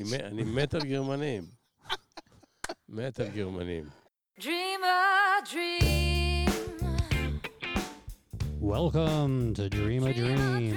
מ- 0.00 0.13
אני 0.13 0.43
מת 0.43 0.73
על 0.73 0.81
גרמנים. 0.85 1.43
מת 2.89 3.19
על 3.19 3.27
גרמנים. 3.27 3.83
Dream 4.39 4.81
a 4.83 5.45
dream. 5.51 6.49
Welcome 8.61 9.53
to 9.57 9.63
Dream 9.69 10.03
a 10.11 10.13
Dream, 10.13 10.75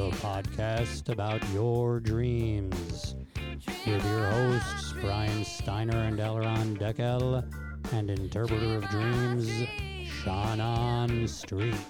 the 0.00 0.10
podcast 0.26 1.04
about 1.16 1.42
your 1.58 2.00
dreams. 2.00 3.14
With 3.86 4.04
your 4.12 4.26
hosts, 4.36 4.86
Brian 5.02 5.44
Steiner 5.44 6.00
and 6.08 6.18
Elron 6.28 6.68
Deckel, 6.82 7.24
and 7.96 8.06
interpreter 8.10 8.72
of 8.78 8.84
dreams, 8.96 9.48
Shannon 10.16 11.28
Street. 11.28 11.86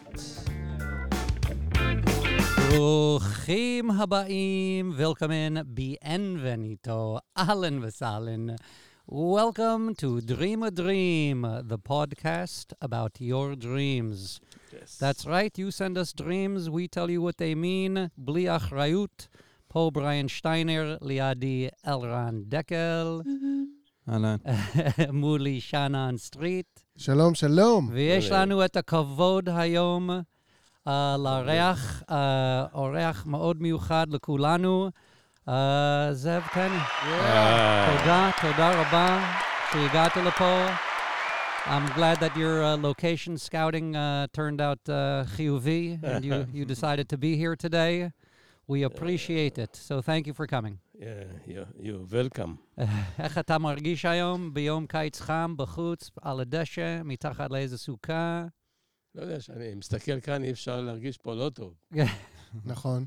ברוכים 2.73 3.91
הבאים, 3.91 4.93
welcome 4.97 5.31
in, 5.31 5.63
bienvenido, 5.63 7.19
ahlan 7.37 7.81
v'sahlan. 7.83 8.55
Welcome 9.07 9.95
to 10.01 10.21
Dream 10.21 10.63
a 10.63 10.71
Dream, 10.71 11.45
the 11.71 11.79
podcast 11.79 12.73
about 12.81 13.13
your 13.19 13.55
dreams. 13.55 14.39
Yes. 14.71 14.97
That's 14.99 15.25
right, 15.25 15.57
you 15.57 15.71
send 15.71 15.97
us 15.97 16.13
dreams, 16.13 16.69
we 16.69 16.87
tell 16.87 17.09
you 17.09 17.21
what 17.21 17.37
they 17.37 17.55
mean. 17.55 18.09
בלי 18.17 18.55
אחריות, 18.55 19.27
פה 19.67 19.91
בריאן 19.93 20.27
שטיינר, 20.27 20.97
לידי 21.01 21.67
אלרן 21.87 22.41
דקל, 22.43 23.21
אהלן. 24.09 24.37
מולי 25.13 25.61
שנן 25.61 26.15
סטריט, 26.17 26.79
שלום, 26.97 27.35
שלום. 27.35 27.89
ויש 27.91 28.31
אהלן. 28.31 28.49
לנו 28.49 28.65
את 28.65 28.77
הכבוד 28.77 29.49
היום 29.49 30.09
Uh, 30.88 30.90
לארח 31.18 32.02
uh, 32.02 32.12
אורח 32.74 33.26
מאוד 33.26 33.62
מיוחד 33.62 34.06
לכולנו, 34.10 34.90
uh, 35.48 35.50
זאב 36.12 36.42
קני. 36.52 36.76
אה, 37.02 37.98
תודה, 37.98 38.30
תודה 38.42 38.80
רבה 38.80 39.34
שהגעת 39.72 40.16
לפה. 40.16 40.66
I'm 41.66 41.88
glad 41.96 42.18
that 42.20 42.36
your 42.36 42.62
uh, 42.62 42.76
location 42.76 43.38
scouting 43.38 43.96
uh, 43.96 44.26
turned 44.36 44.60
out 44.60 44.88
uh, 44.88 44.92
חיובי 45.26 45.96
and 46.02 46.24
you, 46.24 46.46
you 46.54 46.64
decided 46.66 47.08
to 47.08 47.16
be 47.16 47.36
here 47.36 47.56
today. 47.56 48.10
We 48.68 48.82
appreciate 48.82 49.58
it, 49.58 49.74
so 49.88 50.00
thank 50.02 50.26
you 50.26 50.34
for 50.34 50.46
coming. 50.46 50.76
yeah, 50.94 51.24
you- 51.46 51.66
You're 51.80 52.06
welcome. 52.12 52.56
איך 53.18 53.38
אתה 53.38 53.58
מרגיש 53.58 54.04
היום 54.04 54.54
ביום 54.54 54.86
קיץ 54.86 55.20
חם 55.20 55.54
בחוץ, 55.56 56.10
על 56.22 56.40
הדשא, 56.40 57.00
מתחת 57.04 57.50
לאיזה 57.50 57.78
סוכה? 57.78 58.44
לא 59.14 59.22
יודע, 59.22 59.38
כשאני 59.38 59.74
מסתכל 59.74 60.20
כאן, 60.20 60.44
אי 60.44 60.50
אפשר 60.50 60.80
להרגיש 60.80 61.18
פה 61.18 61.34
לא 61.34 61.50
טוב. 61.54 61.74
נכון, 62.64 63.04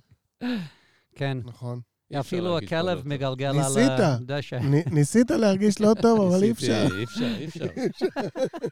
כן, 1.15 1.37
נכון. 1.45 1.81
אפילו 2.19 2.45
לא 2.45 2.57
הכלב 2.57 2.97
טוב. 2.97 3.07
מגלגל 3.07 3.47
על. 3.59 3.77
הדשא. 3.99 4.55
נ- 4.55 4.93
ניסית 4.95 5.31
להרגיש 5.31 5.81
לא 5.81 5.93
טוב, 6.01 6.21
אבל 6.33 6.43
אי 6.43 6.51
אפשר. 6.51 6.87
אי 6.97 7.03
אפשר, 7.03 7.35
אי 7.37 7.45
אפשר. 7.45 7.65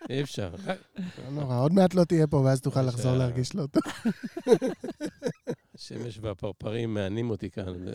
אי 0.09 0.21
אפשר. 0.21 0.51
לא 1.25 1.29
נורא, 1.31 1.59
עוד 1.59 1.73
מעט 1.73 1.93
לא 1.93 2.03
תהיה 2.03 2.27
פה, 2.27 2.37
ואז 2.37 2.61
תוכל 2.61 2.81
לחזור 2.81 3.15
להרגיש 3.17 3.55
לא 3.55 3.65
טוב. 3.71 3.83
השמש 5.75 6.19
והפרפרים 6.21 6.93
מענים 6.93 7.29
אותי 7.29 7.49
כאן, 7.49 7.69
וזה 7.69 7.93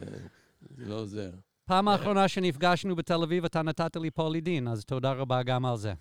לא 0.77 0.95
עוזר. 0.95 1.31
פעם 1.65 1.89
האחרונה 1.89 2.29
שנפגשנו 2.29 2.97
בתל 2.97 3.23
אביב, 3.23 3.45
אתה 3.45 3.63
נתת 3.63 3.97
לי 3.97 4.11
פולידין, 4.11 4.69
אז 4.69 4.85
תודה 4.85 5.13
רבה 5.13 5.43
גם 5.43 5.67
על 5.67 5.77
זה. 5.77 5.93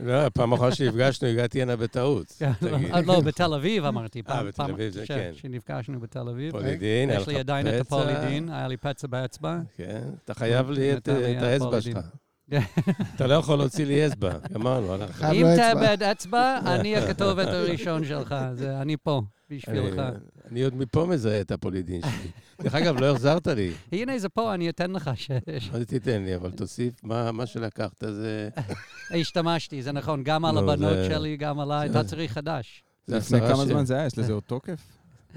לא, 0.00 0.26
הפעם 0.26 0.52
האחרונה 0.52 0.74
שנפגשנו, 0.74 1.28
הגעתי 1.28 1.62
הנה 1.62 1.76
בטעות. 1.76 2.26
תגיד. 2.60 2.94
אה, 2.94 3.00
לא, 3.00 3.20
בתל 3.20 3.54
אביב 3.54 3.84
אמרתי. 3.84 4.22
פעם- 4.22 4.46
בתל 4.46 4.56
פעם 4.56 4.70
אביב 4.70 4.92
זה 4.92 5.04
כן. 5.06 5.30
שנפגשנו 5.34 6.00
בתל 6.00 6.28
אביב. 6.28 6.50
פולידין, 6.52 7.10
היה 7.10 7.16
יש 7.18 7.22
לך 7.22 7.28
לי 7.28 7.38
עדיין 7.38 7.66
את 7.68 7.72
פצע. 7.72 7.80
הפולידין, 7.80 8.48
היה 8.48 8.68
לי 8.68 8.76
פצע 8.76 9.06
באצבע. 9.08 9.58
כן, 9.76 10.02
אתה 10.24 10.34
חייב 10.34 10.70
לי 10.70 10.96
את 10.96 11.08
לי 11.08 11.38
את 11.38 11.42
האצבע 11.42 11.66
הפולידין. 11.66 11.92
שלך. 11.92 12.04
אתה 13.16 13.26
לא 13.26 13.34
יכול 13.34 13.58
להוציא 13.58 13.84
לי 13.86 14.06
אצבע, 14.06 14.32
גמרנו, 14.52 14.94
הלך. 14.94 15.22
אם 15.24 15.46
אצבע. 15.46 15.72
תאבד 15.74 16.02
אצבע, 16.02 16.58
אני 16.74 16.96
הכתובת 16.96 17.46
הראשון 17.46 18.04
שלך. 18.04 18.34
זה- 18.52 18.80
אני 18.82 18.96
פה, 18.96 19.22
בשבילך. 19.50 19.98
אני- 19.98 20.16
אני 20.50 20.62
עוד 20.62 20.74
מפה 20.76 21.06
מזהה 21.06 21.40
את 21.40 21.50
הפולידין 21.50 22.00
שלי. 22.00 22.30
דרך 22.62 22.74
אגב, 22.74 23.00
לא 23.00 23.12
החזרת 23.12 23.46
לי. 23.46 23.72
הנה 23.92 24.18
זה 24.18 24.28
פה, 24.28 24.54
אני 24.54 24.68
אתן 24.68 24.90
לך. 24.90 25.10
ש- 25.14 25.30
ש- 25.58 25.70
מה 25.72 25.78
זה 25.78 25.86
תיתן 25.86 26.22
לי, 26.24 26.36
אבל 26.36 26.50
תוסיף, 26.50 26.94
מה 27.02 27.32
מה 27.32 27.46
שלקחת 27.46 28.04
זה... 28.10 28.48
השתמשתי, 29.20 29.82
זה 29.82 29.92
נכון, 29.92 30.22
גם 30.24 30.44
על 30.44 30.54
נו, 30.54 30.60
הבנות 30.60 30.96
שלי, 31.08 31.36
גם 31.36 31.60
עליי, 31.60 31.88
זה- 31.88 32.00
אתה 32.00 32.08
צריך 32.08 32.32
חדש. 32.32 32.82
זה 33.06 33.16
לפני 33.16 33.40
כמה 33.40 33.66
זמן 33.66 33.84
זה 33.84 33.94
היה? 33.96 34.06
יש 34.06 34.18
לזה 34.18 34.32
עוד 34.32 34.42
תוקף? 34.46 34.80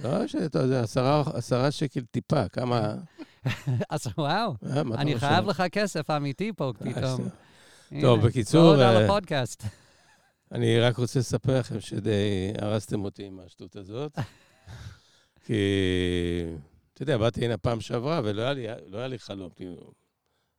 לא, 0.03 0.28
שאתה 0.28 0.59
יודע, 0.59 0.81
עשרה- 0.81 1.24
עשרה 1.34 1.72
שקל 1.72 2.01
טיפה, 2.12 2.47
כמה... 2.47 2.94
אז 3.90 4.08
וואו, 4.18 4.53
אה, 4.66 4.81
אני? 4.81 5.19
חייב 5.19 5.46
לך 5.47 5.63
כסף 5.72 6.09
אמיתי 6.09 6.52
פה 6.56 6.72
פתאום. 6.80 7.30
טוב, 8.02 8.28
בקיצור, 8.28 8.63
ועוד 8.66 8.80
על 8.80 8.97
אה, 8.97 9.06
הפודקאסט. 9.06 9.63
אני 10.52 10.80
רק 10.80 10.97
רוצה 10.97 11.19
לספר 11.19 11.59
לכם 11.59 11.80
שדי 11.80 12.13
הרסתם 12.62 13.03
אותי 13.03 13.24
עם 13.24 13.40
השטות 13.46 13.75
הזאת. 13.75 14.19
כי, 15.46 15.53
אתה 16.94 17.03
יודע, 17.03 17.18
באתי 17.18 17.46
הנה 17.46 17.57
פעם 17.57 17.81
שעברה, 17.81 18.22
ולא 18.24 18.41
היה 18.41 18.53
לי, 18.53 18.68
לא 18.88 18.97
היה 18.97 19.07
לי 19.07 19.19
חלום, 19.19 19.50
כאילו, 19.56 19.91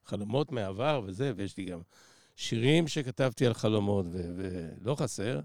חלומות 0.04 0.52
מהעבר 0.52 1.00
וזה, 1.06 1.32
ויש 1.36 1.56
לי 1.56 1.64
גם 1.64 1.80
שירים 2.36 2.88
שכתבתי 2.88 3.46
על 3.46 3.54
חלומות, 3.54 4.06
ו- 4.12 4.20
ולא 4.36 4.94
חסר. 4.94 5.40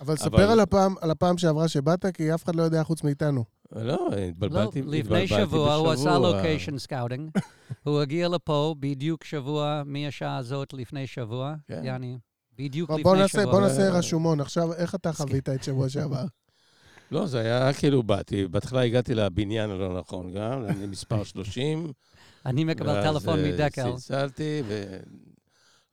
אבל 0.00 0.14
אבל- 0.14 0.16
ספר 0.16 0.50
על 0.50 0.60
הפעם- 0.60 0.94
על 1.00 1.10
הפעם 1.10 1.38
שעברה 1.38 1.68
שבאת, 1.68 2.04
כי 2.14 2.34
אף 2.34 2.44
אחד 2.44 2.56
לא 2.56 2.62
יודע 2.62 2.82
חוץ 2.84 3.02
מאיתנו. 3.02 3.44
לא, 3.72 3.82
לא, 3.82 4.16
התבלבלתי, 4.28 4.82
לפני 4.82 4.98
התבלבלתי 4.98 5.28
שבוע 5.28 5.74
הוא 5.74 5.90
עשה. 5.90 6.18
location 6.18 6.78
scouting. 6.78 7.30
הוא 7.84 8.00
הגיע 8.00 8.28
לפה 8.28 8.74
בדיוק 8.80 9.24
שבוע 9.24 9.82
מהשעה 9.86 10.36
הזאת 10.36 10.72
לפני 10.72 11.06
שבוע. 11.06 11.54
כן. 11.66 11.84
יעני, 11.84 12.18
בדיוק 12.58 12.90
לפני 12.90 13.28
שבוע. 13.28 13.44
בוא 13.44 13.60
נעשה. 13.60 13.90
רשומון. 13.90 14.40
עכשיו, 14.40 14.74
איך 14.74 14.94
אתה 14.94 15.12
חווית 15.12 15.48
את 15.48 15.64
שבוע 15.64 15.88
שעבר? 15.88 16.24
לא, 17.12 17.26
זה 17.26 17.38
היה 17.38 17.72
כאילו 17.72 18.02
באתי, 18.02 18.46
בהתחלה 18.46 18.80
הגעתי 18.80 19.14
לבניין 19.14 19.70
הלא 19.70 19.98
נכון 19.98 20.32
גם, 20.32 20.62
למספר 20.62 21.24
30. 21.24 21.92
אני 22.46 22.64
מקבל 22.64 22.88
ואז, 22.88 23.04
טלפון 23.04 23.38
אה, 23.38 23.52
מדקל. 23.52 23.92
צלצלתי, 23.96 24.62
ו... 24.68 24.96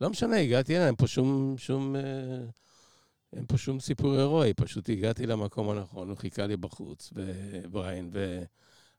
לא 0.02 0.10
משנה, 0.10 0.38
הגעתי 0.38 0.78
אין 0.78 0.96
פה 0.96 1.08
שום, 1.08 1.56
שום, 1.58 1.96
אה, 1.96 2.02
אין 3.36 3.46
פה 3.46 3.58
שום 3.58 3.80
סיפור 3.80 4.14
הירואי, 4.14 4.54
פשוט 4.54 4.90
הגעתי 4.90 5.28
למקום 5.28 5.70
הנכון, 5.70 6.10
הוא 6.10 6.18
חיכה 6.18 6.48
לי 6.48 6.58
בחוץ, 6.58 7.14
ובריין, 7.16 8.10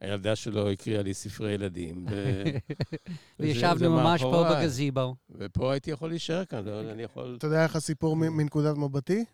והילדה 0.00 0.36
שלו 0.36 0.70
הקריאה 0.70 1.02
לי 1.02 1.14
ספרי 1.14 1.52
ילדים, 1.52 2.06
ו... 2.10 2.42
וישבנו 3.40 3.90
ממש 3.90 4.22
פה. 4.22 4.48
בגזיבו. 4.50 5.14
ופה 5.38 5.72
הייתי 5.72 5.90
יכול 5.90 6.08
להישאר 6.08 6.44
כאן, 6.44 6.64
לא, 6.64 6.80
אני 6.80 7.02
יכול... 7.02 7.34
אתה 7.38 7.46
יודע 7.46 7.62
איך 7.64 7.76
הסיפור 7.76 8.16
מ- 8.16 8.36
מנקודת 8.36 8.76
מבטי? 8.76 9.24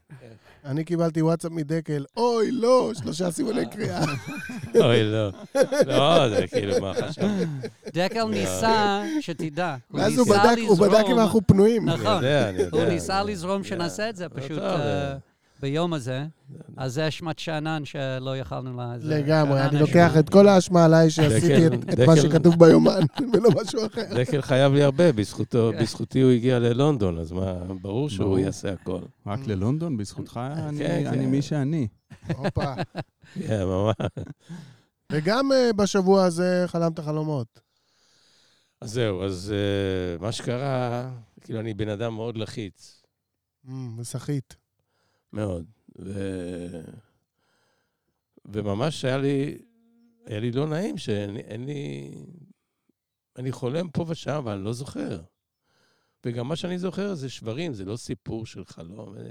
אני 0.65 0.85
קיבלתי 0.85 1.23
וואטסאפ 1.23 1.53
מדקל, 1.53 2.05
אוי, 2.17 2.51
לא, 2.51 2.93
שלושה 2.95 3.31
סימני 3.31 3.71
קריאה. 3.71 4.05
אוי, 4.85 5.03
לא. 5.13 5.31
לא, 5.87 6.29
זה 6.29 6.47
כאילו, 6.47 6.81
מה 6.81 6.95
חשבת? 6.95 7.49
דקל 7.87 8.25
ניסה, 8.25 9.03
שתדע, 9.21 9.77
הוא 9.91 10.01
ואז 10.01 10.19
הוא 10.19 10.27
ניסה 10.27 10.43
בדק, 10.53 10.63
הוא 10.69 10.79
בדק 10.79 10.95
אם 10.95 11.01
לזרום, 11.01 11.19
אנחנו 11.19 11.41
פנויים. 11.47 11.89
נכון. 11.89 12.25
הוא 12.73 12.85
ניסה 12.85 13.23
לזרום 13.23 13.65
שנעשה 13.65 14.09
את 14.11 14.17
זה 14.17 14.25
לא 14.25 14.41
פשוט 14.41 14.59
אה, 14.59 15.11
אה, 15.11 15.17
ביום 15.63 15.93
הזה. 15.93 16.27
אז 16.77 16.95
זה 16.95 17.09
אשמת 17.09 17.39
שאנן 17.39 17.85
שלא 17.85 18.37
יכלנו 18.37 18.77
לה... 18.77 18.99
זה 18.99 19.09
לגמרי, 19.19 19.63
אני. 19.63 19.79
לוקח 19.81 20.13
את 20.19 20.29
כל 20.29 20.49
האשמה 20.49 20.85
עליי 20.85 21.11
שעשיתי 21.11 21.67
את- 21.67 21.99
מה 22.07 22.17
שכתוב 22.17 22.55
ביומן, 22.59 23.01
ולא 23.33 23.51
משהו 23.63 23.87
אחר. 23.87 24.15
דקל 24.15 24.43
חייב 24.43 24.73
לי 24.73 24.83
הרבה, 24.83 25.13
בזכותו, 25.13 25.71
כן. 25.75 25.83
בזכותי 25.83 26.21
הוא 26.21 26.31
הגיע 26.31 26.59
ללונדון, 26.59 27.19
אז 27.19 27.33
מה, 27.33 27.55
ברור 27.83 28.11
שהוא. 28.11 28.39
יעשה 28.39 28.73
הכל. 28.73 29.01
רק 29.27 29.41
ללונדון? 29.47 29.97
בזכותך 29.97 30.41
אני- 30.53 30.79
כן, 30.79 31.07
אני 31.07 31.19
כן. 31.25 31.31
מי 31.31 31.43
שאני. 31.43 31.89
הופה. 32.37 32.75
כן, 33.47 33.65
ממש. 33.65 33.95
וגם 35.13 35.53
אה, 35.53 35.71
בשבוע 35.77 36.25
הזה 36.25 36.65
חלמת 36.67 37.01
חלומות. 37.01 37.61
אז 38.81 38.91
זהו, 38.93 39.25
אז 39.25 39.53
אה, 39.55 40.19
מה 40.27 40.33
שקרה, 40.33 41.11
כאילו, 41.41 41.61
אני 41.61 41.75
בן 41.75 41.89
אדם 41.89 42.15
מאוד 42.15 42.37
לחיץ, 42.37 43.03
אמ, 43.69 43.99
וסחית. 43.99 44.57
מאוד. 45.33 45.67
ו... 45.99 46.13
וממש 48.45 49.05
היה 49.05 49.19
לי, 49.19 49.59
היה 50.27 50.41
לי 50.41 50.53
לא 50.53 50.67
נעים 50.67 50.99
שאין 50.99 51.37
אין 51.37 51.67
לי... 51.67 52.11
אני 53.37 53.53
חולם 53.53 53.91
פה 53.91 54.05
ושם, 54.09 54.35
אבל 54.35 54.53
אני 54.53 54.65
לא 54.65 54.73
זוכר. 54.73 55.23
וגם 56.27 56.49
מה 56.49 56.57
שאני 56.57 56.79
זוכר 56.79 57.15
זה 57.15 57.31
שברים, 57.31 57.75
זה 57.75 57.85
לא 57.85 57.97
סיפור 57.97 58.47
של 58.47 58.65
חלום. 58.65 59.15
ו- 59.17 59.31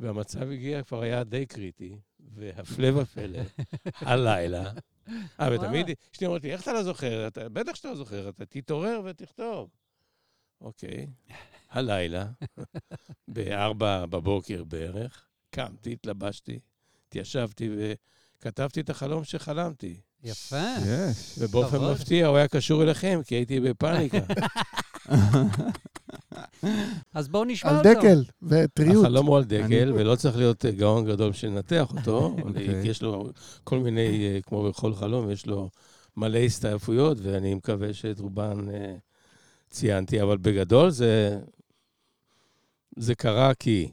והמצב 0.00 0.50
הגיע, 0.50 0.82
כבר 0.82 1.02
היה 1.02 1.24
די 1.24 1.46
קריטי, 1.46 1.98
והפלא 2.20 3.00
ופלא, 3.00 3.38
הלילה. 4.10 4.72
אה, 5.40 5.48
ותמיד 5.54 5.86
אשתי 6.12 6.26
אומרת 6.26 6.42
לי, 6.42 6.52
איך 6.52 6.62
אתה 6.62 6.72
לא 6.72 6.82
זוכר? 6.82 7.26
אתה, 7.26 7.48
בטח 7.48 7.74
שאתה 7.74 7.88
לא 7.88 7.94
זוכר, 7.94 8.28
אתה 8.28 8.46
תתעורר 8.46 9.00
ותכתוב. 9.04 9.70
אוקיי, 10.60 11.06
הלילה, 11.72 12.24
בארבע 13.28 14.06
בבוקר 14.06 14.64
בערך, 14.64 15.26
קמתי, 15.50 15.92
התלבשתי, 15.92 16.58
התיישבתי 17.08 17.70
וכתבתי 18.38 18.80
את 18.80 18.90
החלום 18.90 19.24
שחלמתי. 19.24 20.00
יפה. 20.24 20.74
יש. 20.86 21.34
ובאופן. 21.38 21.78
מפתיע 21.92 22.26
הוא 22.26 22.36
היה 22.36 22.48
קשור 22.48 22.82
אליכם, 22.82 23.20
כי 23.26 23.34
הייתי 23.34 23.60
בפאניקה. 23.60 24.18
אז 27.14 27.28
בואו 27.28 27.44
נשמע 27.44 27.70
על 27.70 27.76
אותו. 27.76 27.88
דקל 28.00 28.24
וטריות. 28.42 29.04
החלום 29.04 29.26
הוא 29.26 29.36
על 29.36 29.44
דקל, 29.44 29.62
אני- 29.64 29.92
ולא 29.92 30.16
צריך 30.16 30.36
להיות 30.36 30.64
אה, 30.64 30.70
גאון 30.70 31.04
גדול 31.06 31.30
בשביל 31.30 31.50
לנתח 31.50 31.86
אותו. 31.98 32.36
אוקיי. 32.44 32.82
כי 32.82 32.88
יש 32.88 33.02
לו 33.02 33.30
כל 33.64 33.78
מיני, 33.78 34.00
אה, 34.34 34.38
כמו 34.42 34.62
בכל 34.62 34.94
חלום, 34.94 35.30
יש 35.30 35.46
לו 35.46 35.70
מלא 36.16 36.38
הסתעפויות, 36.38 37.18
ואני 37.22 37.54
מקווה 37.54 37.94
שאת 37.94 38.20
רובן 38.20 38.68
אה, 38.74 38.94
ציינתי, 39.70 40.22
אבל 40.22 40.36
בגדול 40.36 40.90
זה, 40.90 41.38
זה 42.96 43.14
קרה 43.14 43.54
כי 43.54 43.90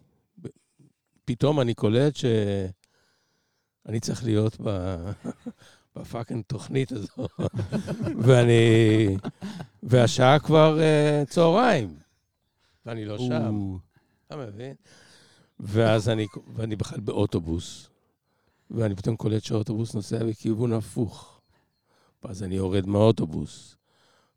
פתאום 1.25 1.62
אני 1.62 1.74
קולט 1.74 2.16
שאני 2.16 4.00
צריך 4.00 4.24
להיות 4.24 4.57
ב... 4.63 4.96
ב 5.95 6.01
fucking 6.01 6.44
תוכנית 6.48 6.92
הזו, 6.92 7.28
ואני... 8.25 9.18
והשעה 9.84 10.40
כבר 10.40 10.80
אה, 10.81 11.24
צהריים, 11.30 12.00
ואני 12.86 13.06
לא 13.06 13.18
שם. 13.18 13.78
אתה 14.28 14.38
מבין? 14.38 14.75
ואז 15.60 16.10
אני, 16.10 16.28
ואני 16.56 16.75
בכלל 16.75 17.00
באוטובוס, 17.00 17.90
ואני 18.72 18.96
פתאום 18.96 19.16
קולט 19.16 19.44
שהאוטובוס 19.44 19.96
נוסע 19.96 20.24
בכיוון 20.24 20.74
הפוך. 20.74 21.42
ואז 22.24 22.44
אני 22.44 22.56
יורד 22.56 22.86
מהאוטובוס, 22.86 23.75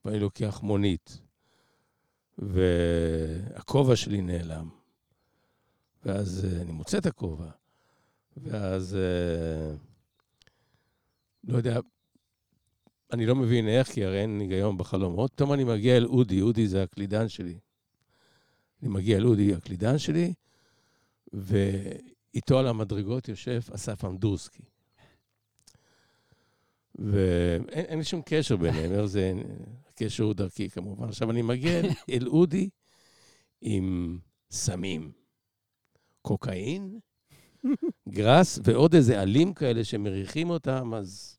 ואני 0.04 0.18
לוקח 0.18 0.60
מונית, 0.62 1.18
והכובע 2.38 3.96
שלי 3.96 4.22
נעלם. 4.22 4.68
ואז 6.04 6.44
אה, 6.44 6.62
אני 6.62 6.72
מוצא 6.72 6.98
את 6.98 7.06
הכובע, 7.06 7.50
ואז, 8.36 8.96
אה, 8.96 9.74
לא 11.44 11.56
יודע, 11.56 11.78
אני 13.12 13.26
לא 13.26 13.34
מבין 13.34 13.68
איך, 13.68 13.88
כי 13.88 14.04
הרי 14.04 14.20
אין 14.20 14.40
היגיון 14.40 14.78
בחלומות. 14.78 15.32
פתאום 15.32 15.52
אני 15.52 15.64
מגיע 15.64 15.96
אל 15.96 16.06
אודי, 16.06 16.40
אודי 16.40 16.68
זה 16.68 16.82
הקלידן 16.82 17.28
שלי. 17.28 17.58
אני 18.82 18.90
מגיע 18.90 19.18
לאודי, 19.18 19.54
הקלידן 19.54 19.98
שלי, 19.98 20.34
ואיתו 21.32 22.58
על 22.58 22.66
המדרגות 22.66 23.28
יושב 23.28 23.60
אסף 23.74 24.04
אמדורסקי. 24.04 24.62
ואין 26.94 28.02
שום 28.04 28.22
קשר 28.24 28.56
ביניהם, 28.56 28.92
איך 28.92 29.04
זה, 29.04 29.32
הקשר 29.94 30.24
הוא 30.24 30.34
דרכי 30.34 30.70
כמובן. 30.70 31.08
עכשיו, 31.08 31.30
אני 31.30 31.42
מגיע 31.42 31.80
אל- 32.10 32.28
אודי 32.28 32.68
עם 33.60 34.18
סמים, 34.50 35.12
קוקאין, 36.22 36.98
גראס 38.08 38.58
ועוד 38.64 38.94
איזה 38.94 39.20
עלים 39.20 39.54
כאלה 39.54 39.84
שמריחים 39.84 40.50
אותם, 40.50 40.94
אז 40.94 41.38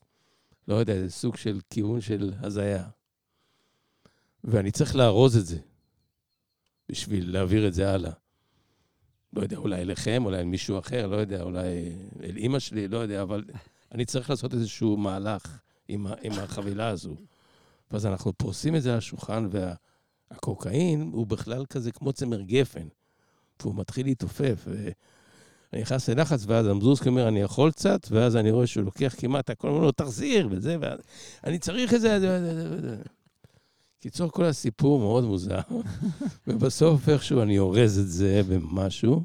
לא 0.68 0.76
יודע, 0.76 1.00
זה 1.00 1.10
סוג 1.12 1.36
של 1.38 1.60
כיוון 1.70 2.02
של 2.02 2.34
הזיה. 2.40 2.90
ואני 4.44 4.72
צריך 4.72 4.96
לארוז 4.96 5.38
את 5.38 5.46
זה. 5.46 5.60
בשביל 6.90 7.34
להעביר 7.34 7.68
את 7.68 7.74
זה 7.74 7.92
הלאה. 7.92 8.12
לא 9.34 9.42
יודע, 9.42 9.58
אולי 9.58 9.82
אליכם, 9.82 10.26
אולי 10.26 10.40
אל 10.40 10.44
מישהו 10.46 10.80
אחר, 10.80 11.08
לא 11.08 11.16
יודע, 11.16 11.42
אולי 11.42 11.96
אל 12.24 12.38
אימא 12.38 12.60
שלי, 12.60 12.88
לא 12.88 12.98
יודע, 12.98 13.22
אבל 13.22 13.44
אני 13.92 14.06
צריך 14.06 14.30
לעשות 14.30 14.54
איזשהו 14.54 14.98
מהלך 14.98 15.60
עם, 15.88 16.08
עם 16.22 16.32
החבילה 16.32 16.88
הזו. 16.88 17.16
ואז 17.94 18.06
אנחנו 18.06 18.34
פורסים 18.34 18.76
את 18.76 18.82
זה 18.82 18.92
על 18.92 18.98
השולחן, 18.98 19.48
והקוקאין 20.32 21.10
הוא 21.14 21.28
בכלל 21.28 21.66
כזה 21.66 21.92
כמו 21.92 22.14
צמר 22.14 22.42
גפן, 22.42 22.88
והוא 23.62 23.76
מתחיל 23.76 24.06
להתעופף. 24.06 24.68
ואני 24.68 25.82
נכנס 25.82 26.10
ללחץ, 26.10 26.44
ואז 26.48 26.68
אמזורסקי 26.68 27.10
אומר, 27.10 27.28
אני 27.28 27.40
יכול 27.40 27.72
קצת, 27.72 28.08
ואז 28.12 28.36
אני 28.36 28.52
רואה 28.52 28.68
שהוא 28.68 28.84
לוקח 28.84 29.16
כמעט 29.18 29.50
הכל, 29.50 29.68
אומר 29.68 29.82
לו, 29.82 29.92
תחזיר, 29.92 30.48
וזה, 30.52 30.78
ואני 31.44 31.60
צריך 31.60 31.94
את 31.94 32.02
זה. 32.02 32.20
קיצור, 34.00 34.32
כל 34.32 34.46
הסיפור 34.46 35.00
מאוד 35.00 35.24
מוזר, 35.24 35.60
ובסוף 36.48 37.10
איכשהו 37.10 37.42
אני 37.42 37.60
אורז 37.60 38.00
את 38.00 38.08
זה 38.08 38.42
במשהו, 38.50 39.24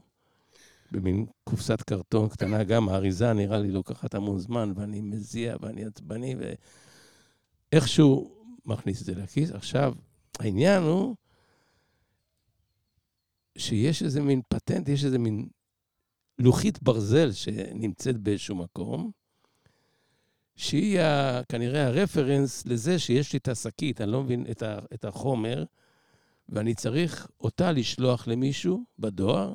במין 0.93 1.27
קופסת 1.45 1.83
קרטון 1.83 2.29
קטנה, 2.29 2.65
גם 2.65 2.89
האריזה 2.89 3.33
נראה 3.33 3.59
לי 3.59 3.71
לוקחת 3.71 4.15
המון 4.15 4.39
זמן, 4.39 4.73
ואני 4.77 5.01
מזיע 5.01 5.57
ואני 5.61 5.85
עצבני, 5.85 6.37
ואיכשהו 7.73 8.38
מכניס 8.69 9.01
את 9.01 9.07
זה 9.07 9.15
לכיס. 9.15 9.51
עכשיו, 9.51 9.95
העניין 10.39 10.83
הוא 10.83 11.17
שיש 13.59 14.03
איזה 14.03 14.21
מין 14.21 14.41
פטנט, 14.49 14.89
יש 14.89 15.05
איזה 15.05 15.19
מין 15.19 15.49
לוחית 16.39 16.83
ברזל 16.83 17.33
שנמצאת 17.33 18.17
באיזשהו 18.19 18.57
מקום, 18.57 19.11
שהיא 20.57 21.01
ה, 21.01 21.41
כנראה 21.49 21.87
הרפרנס 21.87 22.67
לזה 22.67 22.99
שיש 22.99 23.33
לי 23.33 23.39
את 23.39 23.49
השקית, 23.49 24.01
אני 24.01 24.13
לא 24.13 24.23
מבין 24.23 24.47
את, 24.51 24.63
ה, 24.63 24.79
את 24.95 25.05
החומר, 25.05 25.65
ואני 26.49 26.75
צריך 26.75 27.29
אותה 27.41 27.73
לשלוח 27.73 28.29
למישהו 28.29 28.85
בדואר, 28.99 29.55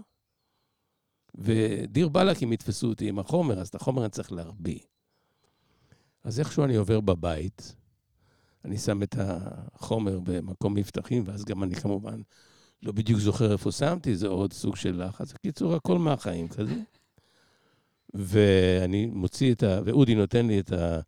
ודיר 1.36 2.10
באלק 2.10 2.44
אם 2.44 2.54
יתפסו 2.54 2.88
אותי 2.88 3.10
עם 3.10 3.20
החומר, 3.20 3.60
אז 3.60 3.68
את 3.68 3.76
החומר 3.76 4.02
אני 4.02 4.10
צריך 4.10 4.32
להרביא. 4.32 4.80
אז 6.24 6.40
איכשהו 6.40 6.64
אני 6.64 6.76
עובר 6.76 7.02
בבית, 7.02 7.76
אני 8.66 8.78
שם 8.78 9.04
את 9.04 9.16
החומר 9.20 10.20
במקום 10.24 10.74
מבטחים, 10.74 11.24
ואז 11.26 11.46
גם 11.46 11.64
אני 11.64 11.76
כמובן 11.76 12.22
לא 12.84 12.92
בדיוק 12.92 13.20
זוכר 13.20 13.52
איפה 13.52 13.72
שמתי, 13.72 14.16
זה 14.16 14.28
עוד 14.28 14.54
סוג 14.54 14.76
של 14.76 15.04
לחץ. 15.04 15.34
בקיצור, 15.34 15.76
הכל 15.76 16.00
מהחיים 16.00 16.48
כזה. 16.48 16.76
ואני 18.14 19.06
מוציא 19.06 19.54
את 19.54 19.64
ה... 19.64 19.80
ואודי 19.86 20.16
נותן 20.16 20.48
לי 20.48 20.60
את 20.60 20.72
ה... 20.72 21.00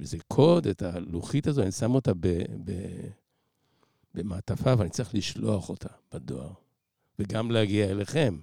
איזה 0.00 0.16
קוד, 0.28 0.66
את 0.66 0.82
הלוחית 0.82 1.46
הזו, 1.46 1.62
אני 1.62 1.72
שם 1.72 1.94
אותה 1.94 2.14
ב... 2.14 2.26
ב... 2.64 2.72
במעטפה, 4.14 4.74
ואני 4.78 4.90
צריך 4.90 5.14
לשלוח 5.14 5.68
אותה 5.68 5.88
בדואר, 6.14 6.52
וגם 7.18 7.50
להגיע 7.50 7.90
אליכם. 7.90 8.38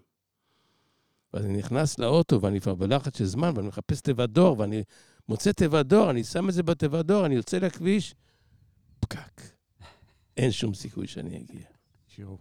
ואז 1.33 1.45
אני 1.45 1.57
נכנס 1.57 1.99
לאוטו, 1.99 2.41
ואני 2.41 2.61
כבר 2.61 2.75
בלחץ 2.75 3.17
של 3.17 3.25
זמן, 3.25 3.51
ואני 3.55 3.67
מחפש 3.67 4.01
תיבת 4.01 4.29
דואר, 4.29 4.59
ואני 4.59 4.83
מוצא 5.29 5.51
תיבת 5.51 5.85
דואר, 5.85 6.09
אני 6.09 6.23
שם 6.23 6.49
את 6.49 6.53
זה 6.53 6.63
בתיבת 6.63 7.05
דואר, 7.05 7.25
אני 7.25 7.35
יוצא 7.35 7.57
לכביש, 7.57 8.15
פקק. 8.99 9.41
אין 10.37 10.51
שום 10.51 10.73
סיכוי 10.73 11.07
שאני 11.07 11.37
אגיע. 11.37 11.65
שירו. 12.07 12.37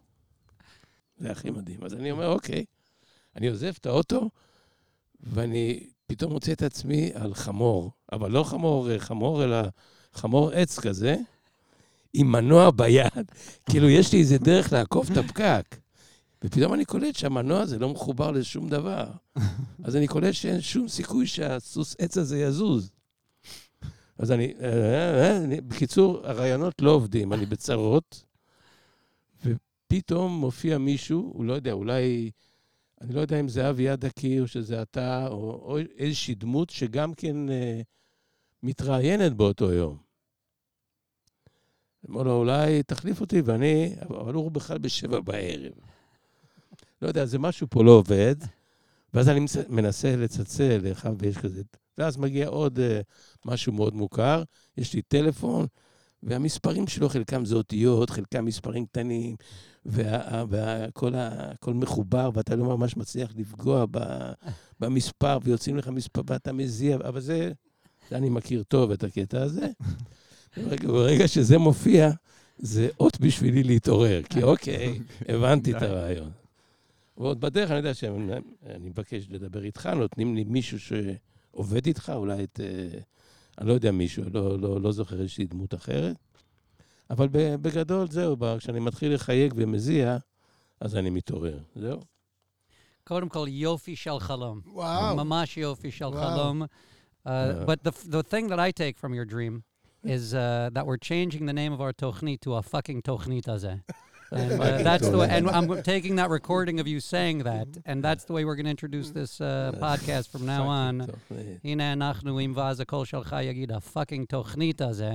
זה 1.19 1.31
הכי 1.31 1.51
מדהים. 1.51 1.85
אז 1.85 1.95
אני 1.95 2.11
אומר, 2.11 2.29
אוקיי, 2.33 2.65
אני 3.37 3.49
עוזב 3.49 3.73
את 3.81 3.87
האוטו, 3.87 4.31
ואני 5.21 5.87
פתאום 6.07 6.33
מוצא 6.33 6.53
את 6.53 6.63
עצמי 6.63 7.11
על 7.15 7.35
חמור, 7.35 7.91
אבל 8.13 8.31
לא 8.31 8.45
חמור 8.45 8.91
אה, 8.91 8.99
חמור, 8.99 9.45
אלא 9.45 9.59
חמור 10.13 10.51
עץ 10.51 10.79
כזה, 10.79 11.17
עם 12.13 12.33
מנוע 12.33 12.71
ביד. 12.71 13.33
כאילו, 13.71 13.89
יש 13.89 14.13
לי 14.13 14.21
איזה 14.21 14.39
דרך 14.39 14.73
לעקוף 14.73 15.11
את 15.11 15.17
הפקק. 15.17 15.77
ופתאום 16.45 16.75
אני 16.75 16.85
קולט 16.85 17.17
שהמנוע 17.17 17.61
הזה 17.61 17.79
לא 17.79 17.89
מחובר 17.89 18.31
לשום 18.31 18.69
דבר. 18.69 19.07
אז 19.85 19.97
אני 19.97 20.07
קולט 20.09 20.35
שאין 20.35 20.61
שום 20.61 20.89
סיכוי 20.89 21.27
שהסוס 21.27 21.97
עץ 21.99 22.19
הזה 22.19 22.39
יזוז. 22.39 22.91
אז 24.19 24.33
אני, 24.33 24.55
אה, 24.61 24.69
אה, 24.69 25.23
אה, 25.31 25.37
אני- 25.37 25.61
בקיצור, 25.61 26.27
הרעיונות 26.27 26.83
לא 26.83 26.91
עובדים, 26.91 27.33
אני 27.33 27.47
בצרות, 27.47 28.25
ופתאום 29.45 30.33
מופיע 30.41 30.79
מישהו, 30.79 31.31
הוא 31.35 31.45
לא 31.45 31.53
יודע, 31.53 31.73
אולי, 31.73 32.31
אני 33.01 33.13
לא 33.15 33.21
יודע 33.21 33.41
אם 33.41 33.49
זה 33.49 33.71
אביעד 33.71 34.05
הקיר, 34.05 34.43
או 34.43 34.47
שזה 34.49 34.83
אתה, 34.83 35.27
או, 35.29 35.51
או 35.51 35.79
איזושהי 35.99 36.35
דמות 36.35 36.71
שגם 36.71 37.15
כן 37.15 37.51
אה, 37.51 37.81
מתראיינת 38.63 39.33
באותו 39.33 39.73
יום. 39.73 39.97
אמר 42.11 42.23
לו, 42.23 42.33
אולי 42.39 42.83
תחליף 42.83 43.21
אותי, 43.21 43.41
ואני, 43.41 43.95
אבל 44.11 44.35
הוא 44.35 44.51
בכלל 44.51 44.79
בשבע 44.79 45.21
בערב. 45.21 45.73
לא 47.03 47.09
יודע, 47.09 47.25
זה 47.25 47.39
משהו 47.39 47.67
פה 47.71 47.85
לא 47.85 47.91
עובד, 47.91 48.37
ואז 49.15 49.29
אני 49.29 49.41
מנסה- 49.69 50.17
לצלצל 50.17 50.79
לאחד 50.83 51.13
ויש 51.19 51.39
כזה, 51.39 51.63
ואז 51.99 52.17
מגיע 52.17 52.49
עוד 52.49 52.79
אה, 52.81 53.01
משהו 53.45 53.73
מאוד 53.73 53.95
מוכר, 53.95 54.43
יש 54.77 54.95
לי 54.95 55.03
טלפון, 55.03 55.67
והמספרים 56.23 56.87
שלו, 56.87 57.09
חלקם 57.09 57.45
זה 57.45 57.55
אותיות, 57.55 58.11
חלקם 58.11 58.45
מספרים 58.45 58.87
קטנים, 58.87 59.37
והכל 59.87 61.13
מחובר, 61.75 62.31
ואתה 62.35 62.57
לא 62.57 62.65
ממש 62.65 62.97
מצליח 62.97 63.31
לפגוע 63.37 63.85
ב- 63.91 64.33
במספר, 64.81 65.39
ויוצאים 65.45 65.77
לך 65.77 65.89
מספר, 65.89 66.23
ואתה 66.27 66.53
מזיע, 66.53 66.97
אבל 66.97 67.21
זה, 67.21 67.53
זה 68.11 68.17
אני 68.17 68.29
מכיר 68.29 68.63
טוב 68.63 68.91
את 68.91 69.05
הקטע 69.05 69.43
הזה. 69.43 69.67
ברגע, 70.57 70.89
ברגע 70.89 71.29
שזה 71.29 71.59
מופיע, 71.59 72.11
זה 72.59 72.89
אות 73.01 73.21
בשבילי 73.21 73.63
להתעורר, 73.63 74.23
כי 74.23 74.43
אוקיי, 74.51 75.01
הבנתי 75.29 75.71
את 75.77 75.83
הרעיון. 75.83 76.31
ועוד 77.19 77.41
בדרך 77.41 77.71
אני 77.71 77.77
יודע 77.79 77.95
שאני 77.95 78.41
מבקש 78.81 79.27
לדבר 79.31 79.65
איתך, 79.65 79.87
נותנים 79.87 80.35
לי 80.35 80.45
מישהו 80.45 80.79
שעובד 80.81 81.87
איתך, 81.87 82.13
אולי 82.15 82.45
את... 82.45 82.61
אה, 82.61 82.99
אני 83.59 83.69
לא 83.69 83.73
יודע 83.73 83.91
מישהו, 83.91 84.25
לא, 84.33 84.59
לא, 84.59 84.81
לא 84.81 84.93
זוכר 84.93 85.21
איזושהי 85.21 85.47
דמות 85.47 85.75
אחרת. 85.75 86.17
אבל 87.11 87.29
בגדול, 87.33 88.11
זהו, 88.11 88.37
כשאני 88.59 88.81
מתחיל 88.81 89.15
לחייג 89.15 89.55
ומזיע, 89.57 90.17
אז 90.81 90.97
אני 90.97 91.11
מתעורר. 91.11 91.59
זהו. 91.75 92.01
קודם 93.05 93.29
כל, 93.29 93.47
יופי 93.49 93.97
של 93.97 94.19
חלום. 94.21 94.61
וואו. 94.67 95.17
ממש 95.17 95.57
יופי 95.57 95.91
של 95.91 96.05
וואו. 96.05 96.37
חלום. 96.37 96.63
Uh, 96.63 96.67
Uh. 97.29 97.65
but 97.67 97.83
the 97.83 97.93
the 98.17 98.23
thing 98.23 98.49
that 98.49 98.59
I 98.59 98.71
take 98.71 98.97
from 98.97 99.13
your 99.13 99.25
dream 99.25 99.65
is 100.05 100.35
uh, 100.35 100.71
that 100.73 100.87
we're 100.87 100.97
changing 100.97 101.47
the 101.47 101.53
name 101.53 101.73
of 101.73 101.81
our 101.81 101.93
tochni 101.93 102.41
to 102.41 102.55
a 102.55 102.63
fucking 102.63 103.03
tochni 103.03 103.43
azeh. 103.55 103.81
And 104.31 104.53
uh, 104.53 104.57
Fucking 104.59 104.85
that's 104.85 105.09
the 105.09 105.19
way, 105.19 105.29
tochnit. 105.29 105.37
and 105.37 105.51
I'm 105.57 105.83
taking 105.83 106.15
that 106.21 106.29
recording 106.39 106.77
of 106.83 106.87
you 106.93 107.01
saying 107.15 107.39
that, 107.51 107.69
and 107.91 107.99
that's 108.07 108.25
the 108.29 108.35
way 108.35 108.43
we're 108.47 108.57
going 108.61 108.71
to 108.73 108.77
introduce 108.79 109.09
this 109.19 109.33
uh, 109.41 109.47
podcast 109.87 110.27
from 110.33 110.45
now 110.47 110.65
on. 110.83 110.95
תוכנית. 111.07 111.59
הנה 111.65 111.93
אנחנו 111.93 112.39
עם 112.39 112.53
ואז 112.57 112.81
הקול 112.81 113.05
שלך 113.07 113.37
יגיד 113.43 113.73
הפאקינג 113.73 114.27
תוכנית 114.27 114.81
הזה, 114.81 115.13